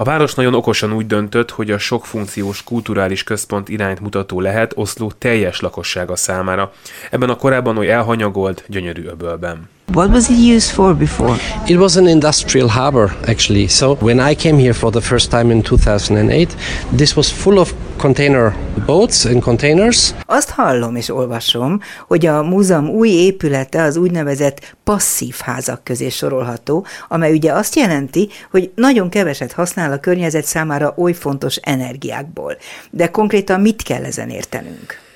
A 0.00 0.04
város 0.04 0.34
nagyon 0.34 0.54
okosan 0.54 0.92
úgy 0.92 1.06
döntött, 1.06 1.50
hogy 1.50 1.70
a 1.70 1.78
sokfunkciós 1.78 2.64
kulturális 2.64 3.24
központ 3.24 3.68
irányt 3.68 4.00
mutató 4.00 4.40
lehet 4.40 4.72
Oszló 4.74 5.12
teljes 5.18 5.60
lakossága 5.60 6.16
számára, 6.16 6.72
ebben 7.10 7.30
a 7.30 7.36
korábban 7.36 7.78
oly 7.78 7.90
elhanyagolt, 7.90 8.64
gyönyörű 8.68 9.04
öbölben. 9.04 9.68
What 9.94 10.10
was 10.10 10.28
it 10.28 10.36
used 10.36 10.70
for 10.70 10.94
before? 10.94 11.36
It 11.66 11.78
was 11.78 11.96
an 11.96 12.06
industrial 12.06 12.68
harbor, 12.68 13.16
actually. 13.26 13.68
So 13.68 13.94
when 13.94 14.20
I 14.20 14.34
came 14.34 14.58
here 14.58 14.74
for 14.74 14.90
the 14.90 15.00
first 15.00 15.30
time 15.30 15.50
in 15.50 15.62
2008, 15.62 16.54
this 16.96 17.16
was 17.16 17.30
full 17.30 17.58
of 17.58 17.72
container 17.96 18.54
boats 18.86 19.24
and 19.24 19.42
containers. 19.42 20.14
Azt 20.26 20.50
hallom 20.50 20.96
és 20.96 21.08
olvasom, 21.08 21.80
hogy 22.06 22.26
a 22.26 22.42
múzeum 22.42 22.88
új 22.88 23.08
épülete 23.08 23.82
az 23.82 23.96
úgynevezett 23.96 24.76
passzív 24.84 25.34
házak 25.38 25.84
közé 25.84 26.08
sorolható, 26.08 26.86
amely 27.08 27.32
ugye 27.32 27.52
azt 27.52 27.76
jelenti, 27.76 28.28
hogy 28.50 28.70
nagyon 28.74 29.08
keveset 29.08 29.52
használ 29.52 29.92
a 29.92 29.98
környezet 29.98 30.44
számára 30.44 30.94
oly 30.96 31.12
fontos 31.12 31.56
energiákból. 31.56 32.56
De 32.90 33.10
konkrétan 33.10 33.60
mit 33.60 33.82
kell 33.82 34.04
ezen 34.04 34.30
értenünk? 34.30 35.07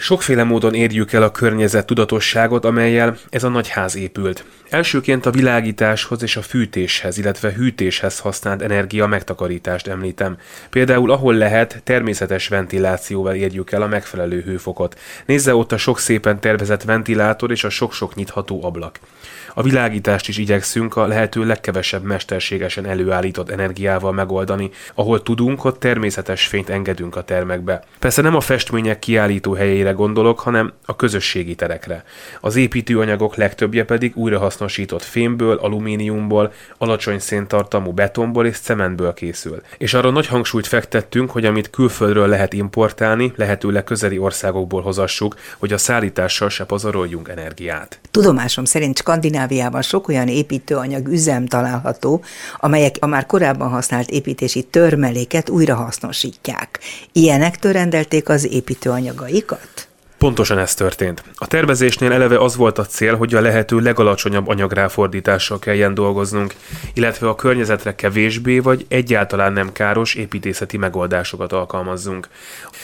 Sokféle 0.00 0.44
módon 0.44 0.74
érjük 0.74 1.12
el 1.12 1.22
a 1.22 1.30
környezet 1.30 1.86
tudatosságot, 1.86 2.64
amelyel 2.64 3.16
ez 3.30 3.44
a 3.44 3.48
nagy 3.48 3.68
ház 3.68 3.96
épült. 3.96 4.44
Elsőként 4.70 5.26
a 5.26 5.30
világításhoz 5.30 6.22
és 6.22 6.36
a 6.36 6.42
fűtéshez, 6.42 7.18
illetve 7.18 7.52
hűtéshez 7.52 8.18
használt 8.18 8.62
energia 8.62 9.06
megtakarítást 9.06 9.86
említem. 9.86 10.36
Például 10.70 11.10
ahol 11.10 11.34
lehet, 11.34 11.80
természetes 11.84 12.48
ventilációval 12.48 13.34
érjük 13.34 13.72
el 13.72 13.82
a 13.82 13.86
megfelelő 13.86 14.40
hőfokot. 14.40 14.98
Nézze 15.26 15.54
ott 15.54 15.72
a 15.72 15.76
sok 15.76 15.98
szépen 15.98 16.40
tervezett 16.40 16.82
ventilátor 16.82 17.50
és 17.50 17.64
a 17.64 17.70
sok-sok 17.70 18.14
nyitható 18.14 18.64
ablak. 18.64 18.98
A 19.58 19.62
világítást 19.62 20.28
is 20.28 20.38
igyekszünk 20.38 20.96
a 20.96 21.06
lehető 21.06 21.44
legkevesebb 21.44 22.02
mesterségesen 22.02 22.86
előállított 22.86 23.50
energiával 23.50 24.12
megoldani. 24.12 24.70
Ahol 24.94 25.22
tudunk, 25.22 25.64
ott 25.64 25.80
természetes 25.80 26.46
fényt 26.46 26.68
engedünk 26.70 27.16
a 27.16 27.22
termekbe. 27.22 27.82
Persze 27.98 28.22
nem 28.22 28.34
a 28.34 28.40
festmények 28.40 28.98
kiállító 28.98 29.54
helyére 29.54 29.90
gondolok, 29.90 30.40
hanem 30.40 30.72
a 30.84 30.96
közösségi 30.96 31.54
terekre. 31.54 32.04
Az 32.40 32.56
építőanyagok 32.56 33.36
legtöbbje 33.36 33.84
pedig 33.84 34.16
újrahasznosított 34.16 35.02
fémből, 35.02 35.56
alumíniumból, 35.56 36.52
alacsony 36.76 37.18
széntartalmú 37.18 37.92
betonból 37.92 38.46
és 38.46 38.58
cementből 38.58 39.14
készül. 39.14 39.62
És 39.78 39.94
arra 39.94 40.10
nagy 40.10 40.26
hangsúlyt 40.26 40.66
fektettünk, 40.66 41.30
hogy 41.30 41.44
amit 41.44 41.70
külföldről 41.70 42.28
lehet 42.28 42.52
importálni, 42.52 43.32
lehetőleg 43.36 43.84
közeli 43.84 44.18
országokból 44.18 44.82
hozassuk, 44.82 45.36
hogy 45.58 45.72
a 45.72 45.78
szállítással 45.78 46.48
se 46.48 46.64
pazaroljunk 46.64 47.28
energiát. 47.28 48.00
Tudomásom 48.10 48.64
szerint 48.64 48.98
Skandináv 48.98 49.46
Skandináviában 49.48 49.82
sok 49.82 50.08
olyan 50.08 50.28
építőanyag 50.28 51.08
üzem 51.08 51.46
található, 51.46 52.22
amelyek 52.56 52.96
a 53.00 53.06
már 53.06 53.26
korábban 53.26 53.68
használt 53.68 54.10
építési 54.10 54.62
törmeléket 54.62 55.48
újra 55.48 55.74
hasznosítják. 55.74 56.78
Ilyenektől 57.12 57.72
rendelték 57.72 58.28
az 58.28 58.52
építőanyagaikat? 58.52 59.87
Pontosan 60.18 60.58
ez 60.58 60.74
történt. 60.74 61.22
A 61.34 61.46
tervezésnél 61.46 62.12
eleve 62.12 62.38
az 62.38 62.56
volt 62.56 62.78
a 62.78 62.86
cél, 62.86 63.16
hogy 63.16 63.34
a 63.34 63.40
lehető 63.40 63.78
legalacsonyabb 63.78 64.48
anyagráfordítással 64.48 65.58
kelljen 65.58 65.94
dolgoznunk, 65.94 66.54
illetve 66.94 67.28
a 67.28 67.34
környezetre 67.34 67.94
kevésbé 67.94 68.58
vagy 68.58 68.86
egyáltalán 68.88 69.52
nem 69.52 69.72
káros 69.72 70.14
építészeti 70.14 70.76
megoldásokat 70.76 71.52
alkalmazzunk. 71.52 72.28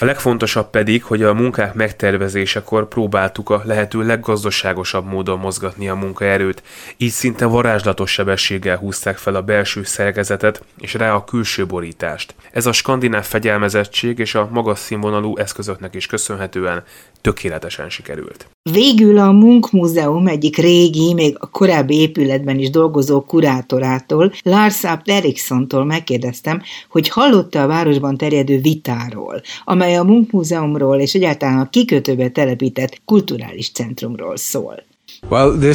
A 0.01 0.05
legfontosabb 0.05 0.71
pedig, 0.71 1.05
hogy 1.05 1.23
a 1.23 1.35
munkák 1.35 1.75
megtervezésekor 1.75 2.89
próbáltuk 2.89 3.51
a 3.51 3.63
lehető 3.65 4.03
leggazdaságosabb 4.03 5.07
módon 5.07 5.39
mozgatni 5.39 5.89
a 5.89 5.95
munkaerőt, 5.95 6.63
így 6.97 7.11
szinte 7.11 7.45
varázslatos 7.45 8.11
sebességgel 8.11 8.77
húzták 8.77 9.17
fel 9.17 9.35
a 9.35 9.43
belső 9.43 9.85
szerkezetet 9.85 10.63
és 10.79 10.95
rá 10.95 11.15
a 11.15 11.25
külső 11.25 11.67
borítást. 11.67 12.35
Ez 12.53 12.67
a 12.67 12.73
skandináv 12.73 13.25
fegyelmezettség 13.25 14.19
és 14.19 14.35
a 14.35 14.49
magas 14.51 14.79
színvonalú 14.79 15.37
eszközöknek 15.37 15.95
is 15.95 16.07
köszönhetően 16.07 16.83
tökéletesen 17.25 17.91
sikerült. 17.91 18.47
Végül 18.71 19.19
a 19.19 19.33
Munk 19.33 19.71
Múzeum 19.71 20.27
egyik 20.27 20.57
régi, 20.57 21.15
még 21.15 21.37
a 21.39 21.51
korábbi 21.51 21.95
épületben 21.95 22.59
is 22.59 22.71
dolgozó 22.71 23.21
kurátorától, 23.21 24.33
Lars 24.43 24.85
Eriksontól 25.05 25.85
megkérdeztem, 25.85 26.63
hogy 26.89 27.09
hallotta 27.09 27.63
a 27.63 27.67
városban 27.67 28.17
terjedő 28.17 28.61
vitáról, 28.61 29.43
amely 29.65 29.97
a 29.97 30.03
Munk 30.05 30.31
Múzeumról 30.31 31.01
és 31.01 31.15
egyáltalán 31.15 31.59
a 31.59 31.71
kikötőbe 31.71 32.29
telepített 32.29 33.01
kulturális 33.05 33.71
centrumról 33.71 34.37
szól. 34.37 34.83
Uh, 35.29 35.67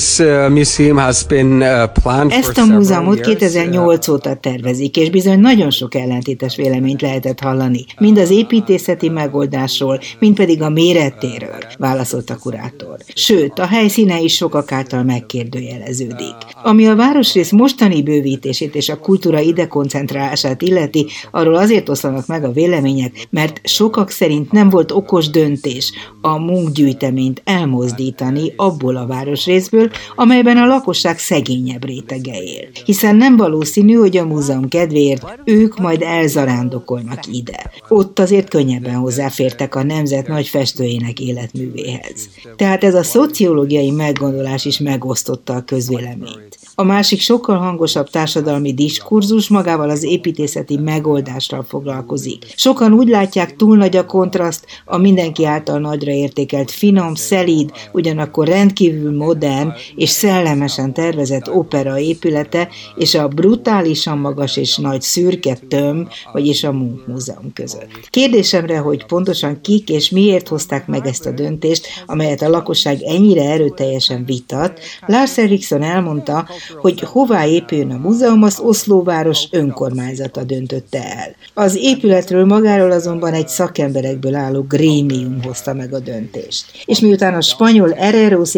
Ezt 2.29 2.57
a 2.57 2.65
múzeumot 2.65 3.19
2008 3.19 4.07
óta 4.07 4.35
tervezik, 4.35 4.97
és 4.97 5.09
bizony 5.09 5.39
nagyon 5.39 5.69
sok 5.69 5.95
ellentétes 5.95 6.55
véleményt 6.55 7.01
lehetett 7.01 7.39
hallani, 7.39 7.85
mind 7.99 8.17
az 8.17 8.29
építészeti 8.29 9.09
megoldásról, 9.09 9.99
mind 10.19 10.35
pedig 10.35 10.61
a 10.61 10.69
méretéről, 10.69 11.57
válaszolt 11.77 12.29
a 12.29 12.37
kurátor. 12.37 12.97
Sőt, 13.13 13.59
a 13.59 13.65
helyszíne 13.65 14.19
is 14.19 14.35
sokak 14.35 14.71
által 14.71 15.03
megkérdőjeleződik. 15.03 16.35
Ami 16.63 16.87
a 16.87 16.95
városrész 16.95 17.51
mostani 17.51 18.03
bővítését 18.03 18.75
és 18.75 18.89
a 18.89 18.99
kultúra 18.99 19.39
ide 19.39 19.67
koncentrálását 19.67 20.61
illeti, 20.61 21.05
arról 21.31 21.55
azért 21.55 21.89
oszlanak 21.89 22.27
meg 22.27 22.43
a 22.43 22.51
vélemények, 22.51 23.27
mert 23.29 23.61
sokak 23.63 24.09
szerint 24.09 24.51
nem 24.51 24.69
volt 24.69 24.91
okos 24.91 25.29
döntés 25.29 25.91
a 26.21 26.37
munkgyűjteményt 26.37 27.41
elmozdítani 27.43 28.53
abból 28.55 28.95
a 28.95 29.05
város 29.05 29.38
részből, 29.45 29.89
amelyben 30.15 30.57
a 30.57 30.65
lakosság 30.65 31.19
szegényebb 31.19 31.85
rétege 31.85 32.41
él. 32.41 32.67
Hiszen 32.85 33.15
nem 33.15 33.37
valószínű, 33.37 33.93
hogy 33.93 34.17
a 34.17 34.25
múzeum 34.25 34.67
kedvéért 34.67 35.25
ők 35.45 35.79
majd 35.79 36.01
elzarándokolnak 36.01 37.19
ide. 37.31 37.71
Ott 37.87 38.19
azért 38.19 38.49
könnyebben 38.49 38.95
hozzáfértek 38.95 39.75
a 39.75 39.83
nemzet 39.83 40.27
nagy 40.27 40.47
festőjének 40.47 41.19
életművéhez. 41.19 42.29
Tehát 42.55 42.83
ez 42.83 42.95
a 42.95 43.03
szociológiai 43.03 43.91
meggondolás 43.91 44.65
is 44.65 44.79
megosztotta 44.79 45.53
a 45.53 45.63
közvéleményt. 45.63 46.59
A 46.75 46.83
másik 46.83 47.19
sokkal 47.19 47.57
hangosabb 47.57 48.09
társadalmi 48.09 48.73
diskurzus 48.73 49.47
magával 49.47 49.89
az 49.89 50.03
építészeti 50.03 50.77
megoldással 50.77 51.63
foglalkozik. 51.63 52.45
Sokan 52.55 52.93
úgy 52.93 53.07
látják, 53.07 53.55
túl 53.55 53.77
nagy 53.77 53.97
a 53.97 54.05
kontraszt 54.05 54.65
a 54.85 54.97
mindenki 54.97 55.45
által 55.45 55.79
nagyra 55.79 56.11
értékelt 56.11 56.71
finom, 56.71 57.15
szelíd, 57.15 57.71
ugyanakkor 57.91 58.47
rendkívül 58.47 59.11
modern 59.29 59.71
és 59.95 60.09
szellemesen 60.09 60.93
tervezett 60.93 61.49
opera 61.49 61.99
épülete, 61.99 62.67
és 62.95 63.15
a 63.15 63.27
brutálisan 63.27 64.17
magas 64.17 64.57
és 64.57 64.77
nagy 64.77 65.01
szürke 65.01 65.57
töm, 65.67 66.07
vagyis 66.31 66.63
a 66.63 66.71
Munk 66.71 67.07
Múzeum 67.07 67.53
között. 67.53 67.89
Kérdésemre, 68.09 68.77
hogy 68.77 69.05
pontosan 69.05 69.61
kik 69.61 69.89
és 69.89 70.09
miért 70.09 70.47
hozták 70.47 70.87
meg 70.87 71.05
ezt 71.05 71.25
a 71.25 71.31
döntést, 71.31 71.87
amelyet 72.05 72.41
a 72.41 72.49
lakosság 72.49 73.01
ennyire 73.01 73.43
erőteljesen 73.43 74.25
vitat, 74.25 74.79
Lars 75.05 75.37
Erikson 75.37 75.81
elmondta, 75.81 76.47
hogy 76.81 76.99
hová 76.99 77.45
épüljön 77.45 77.91
a 77.91 77.97
múzeum, 77.97 78.43
az 78.43 78.59
Oszlóváros 78.59 79.47
önkormányzata 79.51 80.43
döntötte 80.43 81.03
el. 81.03 81.35
Az 81.53 81.75
épületről 81.75 82.45
magáról 82.45 82.91
azonban 82.91 83.33
egy 83.33 83.47
szakemberekből 83.47 84.35
álló 84.35 84.61
grémium 84.61 85.41
hozta 85.43 85.73
meg 85.73 85.93
a 85.93 85.99
döntést. 85.99 86.65
És 86.85 86.99
miután 86.99 87.33
a 87.33 87.41
spanyol 87.41 87.93
Ereros 87.93 88.55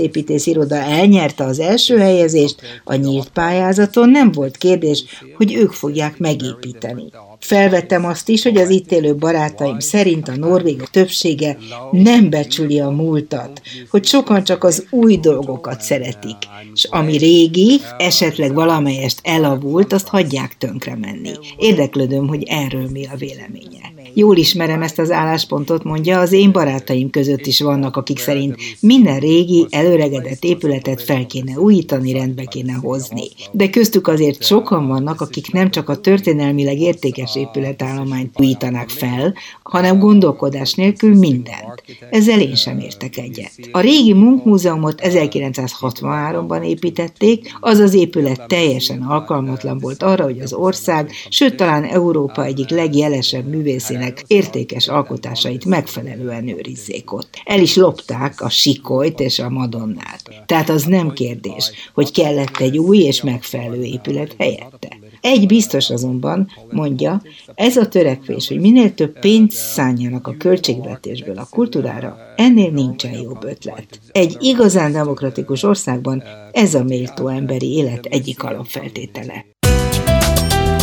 építésziroda 0.62 0.76
elnyerte 0.76 1.44
az 1.44 1.60
első 1.60 1.98
helyezést 1.98 2.56
a 2.84 2.96
nyílt 2.96 3.30
pályázaton, 3.30 4.10
nem 4.10 4.32
volt 4.32 4.58
kérdés, 4.58 5.04
hogy 5.38 5.54
ők 5.54 5.72
fogják 5.72 6.18
megépíteni. 6.18 7.04
Felvettem 7.40 8.06
azt 8.06 8.30
is, 8.30 8.44
hogy 8.44 8.58
az 8.58 8.70
itt 8.70 8.92
élő 8.92 9.16
barátaim 9.16 9.80
szerint 9.80 10.28
a 10.28 10.36
norvégok 10.36 10.90
többsége 10.90 11.58
nem 11.92 12.30
becsüli 12.30 12.80
a 12.80 12.90
múltat, 12.90 13.62
hogy 13.90 14.06
sokan 14.06 14.44
csak 14.44 14.64
az 14.64 14.86
új 14.90 15.18
dolgokat 15.18 15.82
szeretik, 15.82 16.38
és 16.74 16.84
ami 16.84 17.18
régi, 17.18 17.82
esetleg 17.98 18.54
valamelyest 18.54 19.20
elavult, 19.24 19.94
azt 19.94 20.08
hagyják 20.08 20.58
tönkre 20.58 20.96
menni. 20.96 21.32
Érdeklődöm, 21.58 22.28
hogy 22.28 22.44
erről 22.44 22.90
mi 22.92 23.06
a 23.06 23.16
véleménye. 23.18 24.01
Jól 24.14 24.38
ismerem 24.38 24.82
ezt 24.82 25.00
az 25.00 25.12
álláspontot, 25.12 25.84
mondja, 25.84 26.20
az 26.20 26.32
én 26.32 26.52
barátaim 26.52 27.10
között 27.10 27.46
is 27.46 27.62
vannak, 27.62 27.98
akik 27.98 28.20
szerint 28.20 28.56
minden 28.80 29.20
régi, 29.20 29.68
előregedett 29.70 30.44
épületet 30.44 31.02
fel 31.02 31.26
kéne 31.26 31.60
újítani, 31.60 32.12
rendbe 32.12 32.44
kéne 32.44 32.74
hozni. 32.74 33.28
De 33.52 33.70
köztük 33.70 34.08
azért 34.08 34.44
sokan 34.44 34.88
vannak, 34.88 35.22
akik 35.22 35.52
nem 35.52 35.72
csak 35.72 35.90
a 35.90 36.00
történelmileg 36.00 36.80
értékes 36.80 37.36
épületállományt 37.36 38.40
újítanák 38.40 38.90
fel, 38.90 39.34
hanem 39.64 40.00
gondolkodás 40.00 40.74
nélkül 40.74 41.16
mindent. 41.16 41.84
Ezzel 42.10 42.42
én 42.42 42.56
sem 42.56 42.80
értek 42.80 43.18
egyet. 43.18 43.52
A 43.72 43.80
régi 43.80 44.14
Munkmúzeumot 44.14 45.02
1963-ban 45.04 46.64
építették, 46.64 47.58
az 47.60 47.80
az 47.80 47.94
épület 47.94 48.48
teljesen 48.48 49.02
alkalmatlan 49.02 49.78
volt 49.78 50.04
arra, 50.04 50.24
hogy 50.24 50.40
az 50.40 50.54
ország, 50.54 51.12
sőt 51.30 51.56
talán 51.56 51.84
Európa 51.84 52.46
egyik 52.46 52.70
legjelesebb 52.70 53.48
művészének 53.48 54.01
művészének 54.02 54.24
értékes 54.28 54.88
alkotásait 54.88 55.66
megfelelően 55.66 56.48
őrizzék 56.48 57.14
ott. 57.14 57.42
El 57.46 57.60
is 57.60 57.76
lopták 57.76 58.42
a 58.42 58.50
sikolyt 58.50 59.20
és 59.20 59.40
a 59.40 59.50
madonnát. 59.50 60.22
Tehát 60.46 60.70
az 60.70 60.84
nem 60.84 61.12
kérdés, 61.12 61.72
hogy 61.94 62.12
kellett 62.12 62.58
egy 62.58 62.78
új 62.78 62.98
és 62.98 63.22
megfelelő 63.22 63.84
épület 63.84 64.36
helyette. 64.38 64.98
Egy 65.22 65.48
biztos 65.48 65.90
azonban, 65.90 66.50
mondja, 66.72 67.22
ez 67.56 67.78
a 67.78 67.88
törekvés, 67.88 68.48
hogy 68.48 68.60
minél 68.60 68.94
több 68.94 69.20
pénzt 69.20 69.58
szálljanak 69.58 70.28
a 70.28 70.36
költségvetésből 70.38 71.38
a 71.38 71.48
kultúrára, 71.50 72.18
ennél 72.36 72.72
nincsen 72.72 73.14
jobb 73.14 73.44
ötlet. 73.44 74.00
Egy 74.12 74.38
igazán 74.40 74.92
demokratikus 74.92 75.64
országban 75.64 76.24
ez 76.52 76.74
a 76.74 76.84
méltó 76.84 77.28
emberi 77.28 77.74
élet 77.74 78.06
egyik 78.06 78.44
alapfeltétele. 78.44 79.46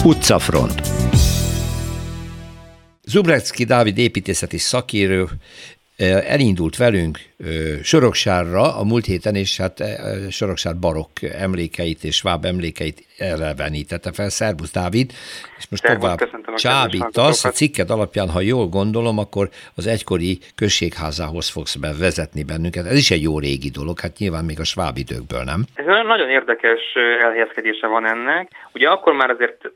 Utcafront 0.04 0.98
Zubrecki 3.08 3.64
Dávid 3.64 3.98
építészeti 3.98 4.58
szakérő 4.58 5.28
elindult 6.26 6.76
velünk 6.76 7.18
Soroksárra 7.82 8.76
a 8.76 8.84
múlt 8.84 9.04
héten, 9.04 9.34
és 9.34 9.56
hát 9.56 9.82
Soroksár 10.30 10.78
barokk 10.78 11.22
emlékeit 11.22 12.04
és 12.04 12.16
Sváb 12.16 12.44
emlékeit 12.44 13.06
elevenítette 13.18 14.12
fel. 14.12 14.28
Szerbusz 14.28 14.72
Dávid, 14.72 15.10
és 15.58 15.68
most 15.70 15.82
Szervusz, 15.82 16.14
tovább 16.16 16.54
csábítasz. 16.54 17.44
A 17.44 17.50
cikked 17.50 17.90
alapján, 17.90 18.28
ha 18.28 18.40
jól 18.40 18.66
gondolom, 18.66 19.18
akkor 19.18 19.48
az 19.76 19.86
egykori 19.86 20.38
községházához 20.54 21.50
fogsz 21.50 21.76
bevezetni 21.76 22.44
bennünket. 22.44 22.86
Ez 22.86 22.96
is 22.96 23.10
egy 23.10 23.22
jó 23.22 23.38
régi 23.38 23.70
dolog, 23.70 24.00
hát 24.00 24.18
nyilván 24.18 24.44
még 24.44 24.60
a 24.60 24.64
sváb 24.64 24.96
időkből, 24.96 25.42
nem? 25.42 25.64
Ez 25.74 25.86
nagyon 25.86 26.28
érdekes 26.28 26.80
elhelyezkedése 26.94 27.86
van 27.86 28.06
ennek. 28.06 28.50
Ugye 28.72 28.88
akkor 28.88 29.12
már 29.12 29.30
azért, 29.30 29.70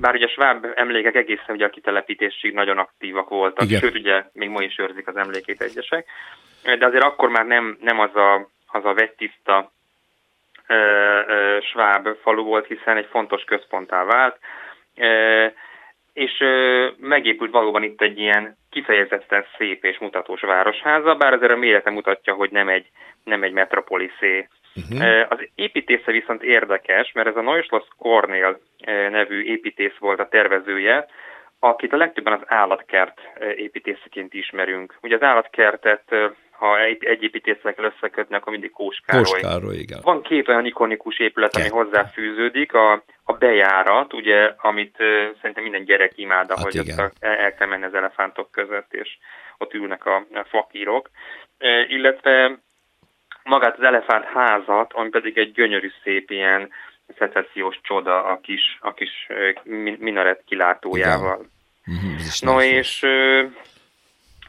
bár 0.00 0.14
ugye 0.14 0.26
a 0.26 0.28
sváb 0.28 0.66
emlékek 0.74 1.14
egészen 1.14 1.54
ugye 1.54 1.64
a 1.64 1.70
kitelepítésig 1.70 2.52
nagyon 2.52 2.78
aktívak 2.78 3.28
voltak, 3.28 3.64
Igen. 3.64 3.80
sőt 3.80 3.94
ugye 3.94 4.24
még 4.32 4.48
ma 4.48 4.62
is 4.62 4.78
őrzik 4.78 5.08
az 5.08 5.16
emlékét 5.16 5.62
egyesek, 5.62 6.06
de 6.62 6.86
azért 6.86 7.04
akkor 7.04 7.28
már 7.28 7.46
nem, 7.46 7.78
nem 7.80 8.00
az 8.00 8.14
a, 8.14 8.50
az 8.66 8.84
a 8.84 8.94
vettiszta 8.94 9.72
sváb 11.60 12.08
falu 12.22 12.42
volt, 12.42 12.66
hiszen 12.66 12.96
egy 12.96 13.08
fontos 13.10 13.44
központtá 13.44 14.04
vált, 14.04 14.38
és 16.12 16.32
megépült 16.96 17.50
valóban 17.50 17.82
itt 17.82 18.00
egy 18.00 18.18
ilyen 18.18 18.56
kifejezetten 18.70 19.44
szép 19.58 19.84
és 19.84 19.98
mutatós 19.98 20.40
városháza, 20.40 21.14
bár 21.14 21.32
azért 21.32 21.52
a 21.52 21.56
mérete 21.56 21.90
mutatja, 21.90 22.34
hogy 22.34 22.50
nem 22.50 22.68
egy, 22.68 22.86
nem 23.24 23.42
egy 23.42 23.52
metropoliszé. 23.52 24.48
Uh-huh. 24.90 25.26
Az 25.28 25.48
építésze 25.54 26.12
viszont 26.12 26.42
érdekes, 26.42 27.12
mert 27.12 27.28
ez 27.28 27.36
a 27.36 27.42
Neuschloss 27.42 27.86
Cornél 27.98 28.60
nevű 29.10 29.42
építész 29.42 29.96
volt 29.98 30.20
a 30.20 30.28
tervezője, 30.28 31.06
akit 31.60 31.92
a 31.92 31.96
legtöbben 31.96 32.32
az 32.32 32.42
állatkert 32.46 33.20
építészeként 33.56 34.34
ismerünk. 34.34 34.94
Ugye 35.02 35.14
az 35.14 35.22
állatkertet 35.22 36.14
ha 36.58 36.80
egy, 36.80 37.04
egy 37.04 37.22
építészekkel 37.22 37.84
összekötnek, 37.84 38.40
akkor 38.40 38.52
mindig 38.52 38.70
Kóskároly. 38.70 39.22
Kóskároly, 39.22 39.76
igen. 39.76 40.00
Van 40.02 40.22
két 40.22 40.48
olyan 40.48 40.66
ikonikus 40.66 41.18
épület, 41.18 41.56
ami 41.56 41.68
hozzáfűződik, 41.68 42.72
a, 42.72 43.02
a 43.24 43.32
bejárat, 43.32 44.12
ugye, 44.12 44.54
amit 44.56 44.96
uh, 44.98 45.06
szerintem 45.40 45.62
minden 45.62 45.84
gyerek 45.84 46.12
imád, 46.14 46.48
hát 46.48 46.58
ahogy 46.58 46.78
ott 46.78 46.98
el, 46.98 47.12
el 47.18 47.54
kell 47.54 47.68
menni 47.68 47.84
az 47.84 47.94
elefántok 47.94 48.50
között, 48.50 48.94
és 48.94 49.18
ott 49.58 49.74
ülnek 49.74 50.06
a, 50.06 50.16
a 50.16 50.46
fakírok. 50.48 51.10
Uh, 51.60 51.90
illetve 51.90 52.58
magát 53.42 53.76
az 53.78 53.84
elefánt 53.84 54.24
házat, 54.24 54.92
ami 54.92 55.08
pedig 55.08 55.38
egy 55.38 55.52
gyönyörű 55.52 55.90
szép 56.02 56.30
ilyen 56.30 56.70
szecessziós 57.18 57.80
csoda 57.82 58.24
a 58.24 58.40
kis, 58.42 58.78
a 58.80 58.94
kis 58.94 59.26
uh, 59.28 59.96
minaret 59.98 60.42
kilátójával. 60.46 61.34
Igen. 61.34 61.54
Mm-hmm, 61.90 62.16
no 62.40 62.60
és 62.60 63.06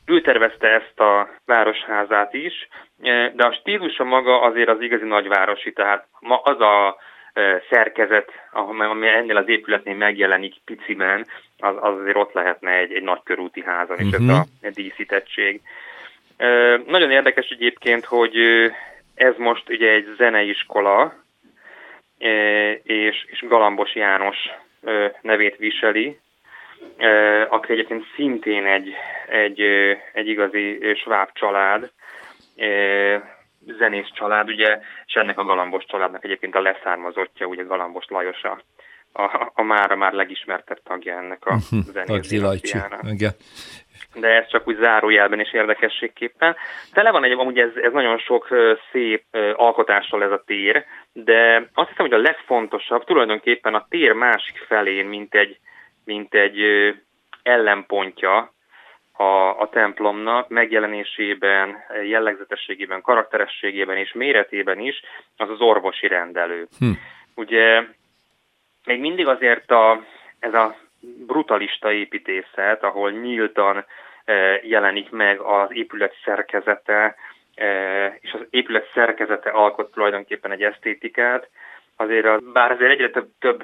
ő 0.07 0.21
tervezte 0.21 0.67
ezt 0.67 0.99
a 0.99 1.29
városházát 1.45 2.33
is, 2.33 2.67
e, 3.01 3.31
de 3.35 3.45
a 3.45 3.53
stílusa 3.53 4.03
maga 4.03 4.41
azért 4.41 4.69
az 4.69 4.81
igazi 4.81 5.05
nagyvárosi, 5.05 5.73
tehát 5.73 6.07
ma 6.19 6.37
az 6.37 6.61
a 6.61 6.97
e, 7.33 7.63
szerkezet, 7.69 8.31
ami 8.51 9.07
ennél 9.07 9.37
az 9.37 9.47
épületnél 9.47 9.95
megjelenik 9.95 10.53
piciben, 10.65 11.25
az, 11.59 11.75
az 11.79 11.99
azért 11.99 12.17
ott 12.17 12.33
lehetne 12.33 12.71
egy, 12.71 12.93
egy 12.93 13.03
nagykörúti 13.03 13.63
házon, 13.63 13.97
és 13.97 14.05
uh-huh. 14.05 14.29
ez 14.29 14.35
mhm. 14.35 14.67
a 14.67 14.69
díszítettség. 14.73 15.61
E, 16.37 16.47
nagyon 16.85 17.11
érdekes 17.11 17.49
egyébként, 17.49 18.05
hogy 18.05 18.35
ez 19.15 19.33
most 19.37 19.69
ugye 19.69 19.91
egy 19.91 20.13
zeneiskola, 20.17 21.13
és, 22.83 23.25
és 23.27 23.45
Galambos 23.47 23.95
János 23.95 24.37
nevét 25.21 25.55
viseli, 25.55 26.19
aki 27.49 27.71
egyébként 27.71 28.03
szintén 28.15 28.65
egy, 28.65 28.93
egy, 29.27 29.61
egy 30.13 30.27
igazi 30.27 30.93
sváb 31.03 31.29
család, 31.33 31.91
zenész 33.77 34.09
család, 34.13 34.49
ugye, 34.49 34.79
és 35.05 35.13
ennek 35.13 35.37
a 35.39 35.43
Galambos 35.43 35.85
családnak 35.87 36.23
egyébként 36.23 36.55
a 36.55 36.61
leszármazottja, 36.61 37.45
ugye 37.45 37.63
Galambos 37.63 38.05
Lajos 38.07 38.43
a, 38.43 38.61
a, 39.13 39.51
a 39.53 39.61
mára 39.61 39.95
már 39.95 40.13
legismertebb 40.13 40.79
tagja 40.83 41.17
ennek 41.17 41.45
a 41.45 41.57
zenész 41.93 42.31
De 44.13 44.27
ez 44.27 44.47
csak 44.47 44.67
úgy 44.67 44.77
zárójelben 44.77 45.39
és 45.39 45.53
érdekességképpen. 45.53 46.55
Tele 46.93 47.11
van 47.11 47.23
egy, 47.23 47.31
amúgy 47.31 47.59
ez, 47.59 47.75
ez 47.75 47.91
nagyon 47.91 48.17
sok 48.17 48.47
szép 48.91 49.23
alkotással 49.53 50.23
ez 50.23 50.31
a 50.31 50.43
tér, 50.45 50.85
de 51.13 51.69
azt 51.73 51.89
hiszem, 51.89 52.05
hogy 52.05 52.13
a 52.19 52.21
legfontosabb 52.21 53.03
tulajdonképpen 53.03 53.75
a 53.75 53.85
tér 53.89 54.11
másik 54.11 54.57
felén, 54.67 55.05
mint 55.05 55.35
egy, 55.35 55.59
mint 56.07 56.33
egy 56.33 56.61
ellenpontja 57.43 58.53
a, 59.11 59.59
a 59.59 59.69
templomnak 59.71 60.49
megjelenésében, 60.49 61.77
jellegzetességében, 62.03 63.01
karakterességében 63.01 63.97
és 63.97 64.13
méretében 64.13 64.79
is, 64.79 65.01
az 65.37 65.49
az 65.49 65.61
orvosi 65.61 66.07
rendelő. 66.07 66.67
Hm. 66.79 66.91
Ugye 67.35 67.83
még 68.85 68.99
mindig 68.99 69.27
azért 69.27 69.71
a, 69.71 70.05
ez 70.39 70.53
a 70.53 70.75
brutalista 71.27 71.91
építészet, 71.91 72.83
ahol 72.83 73.11
nyíltan 73.11 73.85
e, 74.25 74.33
jelenik 74.63 75.09
meg 75.09 75.39
az 75.39 75.69
épület 75.71 76.15
szerkezete, 76.23 77.15
e, 77.55 78.05
és 78.21 78.31
az 78.31 78.45
épület 78.49 78.89
szerkezete 78.93 79.49
alkot 79.49 79.91
tulajdonképpen 79.91 80.51
egy 80.51 80.63
esztétikát, 80.63 81.49
azért 81.95 82.25
az, 82.25 82.41
bár 82.53 82.71
azért 82.71 82.91
egyre 82.91 83.09
több, 83.09 83.29
több 83.39 83.63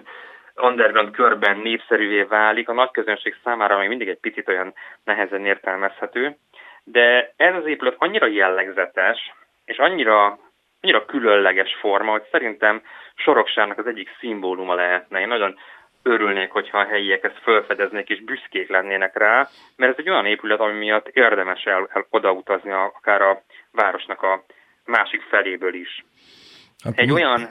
underground 0.56 1.12
körben 1.12 1.58
népszerűvé 1.58 2.22
válik, 2.22 2.70
a 2.70 2.74
nagy 2.74 2.92
közönség 2.92 3.36
számára 3.44 3.78
még 3.78 3.88
mindig 3.88 4.08
egy 4.08 4.20
picit 4.20 4.48
olyan 4.48 4.74
nehezen 5.04 5.46
értelmezhető, 5.46 6.38
de 6.84 7.34
ez 7.38 7.56
az 7.56 7.66
épület 7.66 7.96
annyira 7.98 8.26
jellegzetes, 8.28 9.34
és 9.66 9.78
annyira, 9.78 10.40
annyira 10.82 11.06
különleges 11.06 11.76
forma, 11.80 12.12
hogy 12.12 12.24
szerintem 12.32 12.82
Soroksának 13.16 13.78
az 13.78 13.88
egyik 13.88 14.16
szimbóluma 14.20 14.76
lehetne. 14.76 15.20
Én 15.20 15.28
nagyon 15.28 15.60
örülnék, 16.04 16.52
hogyha 16.52 16.80
a 16.80 16.88
helyiek 16.88 17.24
ezt 17.24 17.40
felfedeznék 17.42 18.10
és 18.10 18.24
büszkék 18.24 18.70
lennének 18.70 19.18
rá, 19.18 19.48
mert 19.76 19.92
ez 19.92 19.98
egy 19.98 20.10
olyan 20.10 20.26
épület, 20.26 20.60
ami 20.60 20.78
miatt 20.78 21.08
érdemes 21.08 21.64
el, 21.64 21.90
el 21.94 22.06
odautazni 22.10 22.72
akár 22.72 23.22
a 23.22 23.42
városnak 23.72 24.22
a 24.22 24.44
másik 24.86 25.22
feléből 25.22 25.74
is. 25.74 26.06
Hát 26.84 27.00
egy 27.00 27.08
mi? 27.08 27.14
olyan 27.14 27.48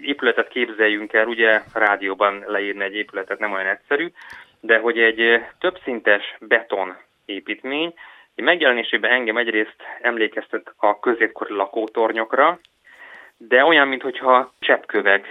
épületet 0.00 0.48
képzeljünk 0.48 1.12
el, 1.12 1.26
ugye 1.26 1.60
rádióban 1.72 2.44
leírni 2.46 2.84
egy 2.84 2.94
épületet 2.94 3.38
nem 3.38 3.52
olyan 3.52 3.66
egyszerű, 3.66 4.12
de 4.60 4.78
hogy 4.78 4.98
egy 4.98 5.40
többszintes 5.60 6.36
beton 6.40 6.96
építmény, 7.24 7.94
megjelenésében 8.34 9.10
engem 9.10 9.36
egyrészt 9.36 9.76
emlékeztet 10.00 10.74
a 10.76 10.98
középkori 10.98 11.54
lakótornyokra, 11.54 12.58
de 13.36 13.64
olyan, 13.64 13.88
mintha 13.88 14.52
cseppkövek 14.58 15.26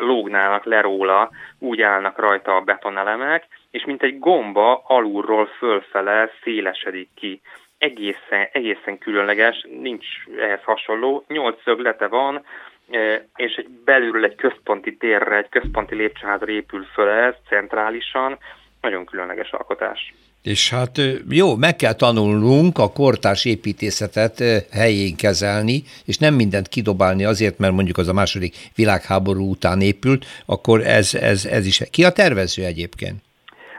lógnának 0.00 0.64
le 0.64 0.80
róla, 0.80 1.30
úgy 1.58 1.80
állnak 1.80 2.18
rajta 2.18 2.56
a 2.56 2.60
betonelemek, 2.60 3.46
és 3.70 3.84
mint 3.84 4.02
egy 4.02 4.18
gomba 4.18 4.82
alulról 4.86 5.46
fölfele 5.46 6.30
szélesedik 6.42 7.08
ki 7.14 7.40
egészen, 7.80 8.48
egészen 8.52 8.98
különleges, 8.98 9.66
nincs 9.80 10.06
ehhez 10.40 10.62
hasonló, 10.62 11.24
nyolc 11.28 11.62
szöglete 11.62 12.06
van, 12.06 12.44
e, 12.90 13.26
és 13.36 13.54
egy 13.54 13.68
belülről 13.84 14.24
egy 14.24 14.34
központi 14.34 14.96
térre, 14.96 15.36
egy 15.36 15.48
központi 15.48 15.94
lépcsőházra 15.94 16.52
épül 16.52 16.84
föl 16.84 17.08
ez 17.08 17.34
centrálisan, 17.48 18.38
nagyon 18.80 19.04
különleges 19.04 19.50
alkotás. 19.50 20.14
És 20.42 20.70
hát 20.70 21.00
jó, 21.28 21.56
meg 21.56 21.76
kell 21.76 21.92
tanulnunk 21.92 22.78
a 22.78 22.92
kortárs 22.92 23.44
építészetet 23.44 24.42
helyén 24.72 25.16
kezelni, 25.16 25.82
és 26.04 26.18
nem 26.18 26.34
mindent 26.34 26.68
kidobálni 26.68 27.24
azért, 27.24 27.58
mert 27.58 27.72
mondjuk 27.72 27.98
az 27.98 28.08
a 28.08 28.12
második 28.12 28.56
világháború 28.74 29.50
után 29.50 29.80
épült, 29.80 30.24
akkor 30.46 30.80
ez, 30.80 31.14
ez, 31.14 31.44
ez 31.44 31.66
is. 31.66 31.82
Ki 31.90 32.04
a 32.04 32.12
tervező 32.12 32.64
egyébként? 32.64 33.22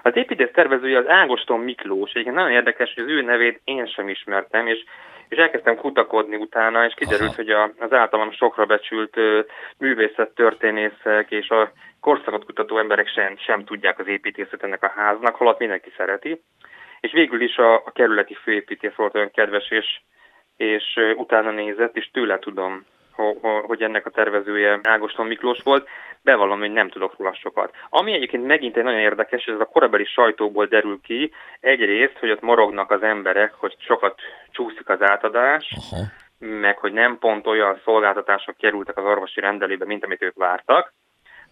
Az 0.01 0.15
építész 0.15 0.51
tervezője 0.53 0.97
az 0.97 1.07
Ágoston 1.07 1.59
Miklós, 1.59 2.11
egyébként 2.11 2.35
nagyon 2.35 2.51
érdekes, 2.51 2.93
hogy 2.93 3.03
az 3.03 3.09
ő 3.09 3.21
nevét 3.21 3.61
én 3.63 3.85
sem 3.85 4.09
ismertem, 4.09 4.67
és 4.67 4.83
és 5.31 5.37
elkezdtem 5.37 5.75
kutakodni 5.75 6.35
utána, 6.35 6.85
és 6.85 6.93
kiderült, 6.93 7.29
Aha. 7.29 7.35
hogy 7.35 7.49
a, 7.49 7.71
az 7.79 7.93
általam 7.93 8.31
sokra 8.31 8.65
becsült 8.65 9.15
művészettörténészek 9.77 11.31
és 11.31 11.49
a 11.49 11.71
korszakot 11.99 12.45
kutató 12.45 12.77
emberek 12.77 13.07
sem, 13.07 13.37
sem 13.37 13.65
tudják 13.65 13.99
az 13.99 14.07
építészet 14.07 14.63
ennek 14.63 14.83
a 14.83 14.93
háznak, 14.95 15.35
holott 15.35 15.59
mindenki 15.59 15.93
szereti. 15.97 16.41
És 16.99 17.11
végül 17.11 17.41
is 17.41 17.57
a, 17.57 17.73
a 17.73 17.91
kerületi 17.93 18.33
főépítész 18.33 18.93
volt 18.95 19.15
olyan 19.15 19.31
kedves, 19.31 19.71
és, 19.71 20.01
és 20.57 20.99
utána 21.15 21.51
nézett, 21.51 21.97
és 21.97 22.09
tőle 22.11 22.39
tudom 22.39 22.85
hogy 23.61 23.81
ennek 23.81 24.05
a 24.05 24.09
tervezője 24.09 24.79
Ágoston 24.83 25.25
Miklós 25.25 25.59
volt, 25.63 25.87
bevallom, 26.23 26.59
hogy 26.59 26.71
nem 26.71 26.89
tudok 26.89 27.17
róla 27.17 27.33
sokat. 27.33 27.75
Ami 27.89 28.13
egyébként 28.13 28.45
megint 28.45 28.77
egy 28.77 28.83
nagyon 28.83 28.99
érdekes, 28.99 29.45
ez 29.45 29.59
a 29.59 29.65
korabeli 29.65 30.05
sajtóból 30.05 30.65
derül 30.65 30.99
ki, 31.03 31.31
egyrészt, 31.59 32.17
hogy 32.17 32.31
ott 32.31 32.41
morognak 32.41 32.91
az 32.91 33.03
emberek, 33.03 33.53
hogy 33.53 33.75
sokat 33.79 34.19
csúszik 34.51 34.89
az 34.89 35.01
átadás, 35.01 35.75
Aha. 35.91 36.03
meg 36.39 36.77
hogy 36.77 36.93
nem 36.93 37.17
pont 37.19 37.47
olyan 37.47 37.81
szolgáltatások 37.83 38.57
kerültek 38.57 38.97
az 38.97 39.05
orvosi 39.05 39.39
rendelőbe, 39.39 39.85
mint 39.85 40.03
amit 40.03 40.21
ők 40.21 40.35
vártak. 40.35 40.93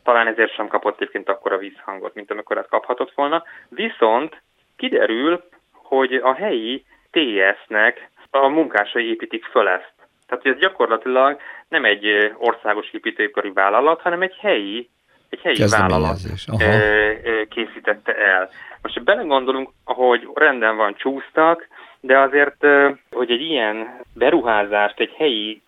Talán 0.04 0.28
ezért 0.28 0.54
sem 0.54 0.68
kapott 0.68 1.02
egyébként 1.02 1.30
akkor 1.30 1.52
a 1.52 1.58
vízhangot, 1.58 2.14
mint 2.14 2.32
amikor 2.32 2.58
ezt 2.58 2.70
kaphatott 2.70 3.12
volna. 3.16 3.44
Viszont 3.70 4.42
kiderül, 4.78 5.44
hogy 5.74 6.14
a 6.14 6.34
helyi 6.34 6.86
TS-nek 7.12 8.10
a 8.30 8.48
munkásai 8.48 9.10
építik 9.10 9.46
föl 9.46 9.68
ezt. 9.68 9.94
Tehát, 10.30 10.44
hogy 10.44 10.52
ez 10.52 10.60
gyakorlatilag 10.60 11.38
nem 11.70 11.86
egy 11.86 12.34
országos 12.38 12.90
építőipari 12.92 13.52
vállalat, 13.52 14.02
hanem 14.02 14.22
egy 14.22 14.36
helyi 14.40 14.90
egy 15.30 15.40
helyi 15.42 15.70
vállalat 15.70 16.18
készítette 17.50 18.16
el. 18.16 18.50
Most, 18.82 18.96
ha 18.98 19.02
belegondolunk, 19.04 19.70
hogy 19.86 20.28
rendben 20.34 20.76
van, 20.76 20.96
csúsztak, 20.96 21.68
de 22.00 22.20
azért, 22.20 22.66
hogy 23.12 23.32
egy 23.32 23.42
ilyen 23.42 24.02
beruházást 24.14 25.00
egy 25.00 25.14
helyi 25.18 25.62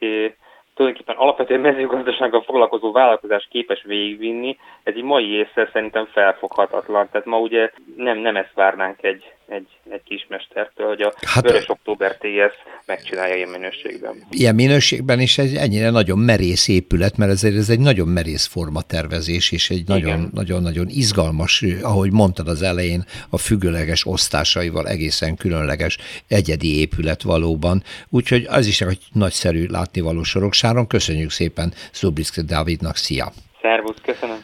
tulajdonképpen 0.76 1.16
alapvetően 1.16 1.60
mezőgazdasággal 1.60 2.42
foglalkozó 2.42 2.92
vállalkozás 2.92 3.48
képes 3.50 3.84
végigvinni, 3.84 4.58
ez 4.84 4.94
egy 4.96 5.04
mai 5.04 5.30
észre 5.32 5.70
szerintem 5.74 6.06
felfoghatatlan. 6.06 7.10
Tehát 7.12 7.28
ma 7.28 7.40
ugye 7.40 7.72
nem, 7.96 8.18
nem 8.18 8.36
ezt 8.36 8.54
várnánk 8.54 9.04
egy, 9.04 9.34
egy, 9.52 9.68
egy 9.90 10.04
kismestertől, 10.04 10.88
hogy 10.88 11.02
a 11.02 11.14
hát, 11.26 11.44
Vörös 11.44 11.70
Október 11.70 12.18
TS 12.18 12.56
megcsinálja 12.86 13.36
ilyen 13.36 13.50
minőségben. 13.50 14.16
Ilyen 14.30 14.56
minőségben 14.56 15.20
is 15.20 15.38
egy 15.38 15.56
ennyire 15.56 15.90
nagyon 15.90 16.20
merész 16.20 16.68
épület, 16.68 17.18
mert 17.18 17.32
ez, 17.32 17.44
ez 17.44 17.70
egy 17.70 17.80
nagyon 17.80 18.08
merész 18.08 18.46
formatervezés, 18.46 19.52
és 19.52 19.70
egy 19.70 19.88
nagyon-nagyon 20.32 20.88
izgalmas, 20.88 21.66
ahogy 21.82 22.12
mondtad 22.12 22.48
az 22.48 22.62
elején, 22.62 23.04
a 23.30 23.38
függőleges 23.38 24.06
osztásaival 24.06 24.88
egészen 24.88 25.36
különleges 25.36 25.98
egyedi 26.28 26.80
épület 26.80 27.22
valóban. 27.22 27.84
Úgyhogy 28.10 28.46
az 28.50 28.68
is 28.68 28.82
egy 28.82 29.04
nagyszerű 29.14 29.66
látnivaló 29.66 30.24
soroksáron. 30.24 30.88
Köszönjük 30.88 31.32
szépen 31.32 31.74
Szubriszki 31.92 32.42
Dávidnak, 32.42 32.96
szia! 32.96 33.32
Szervusz, 33.62 33.98
köszönöm! 34.04 34.44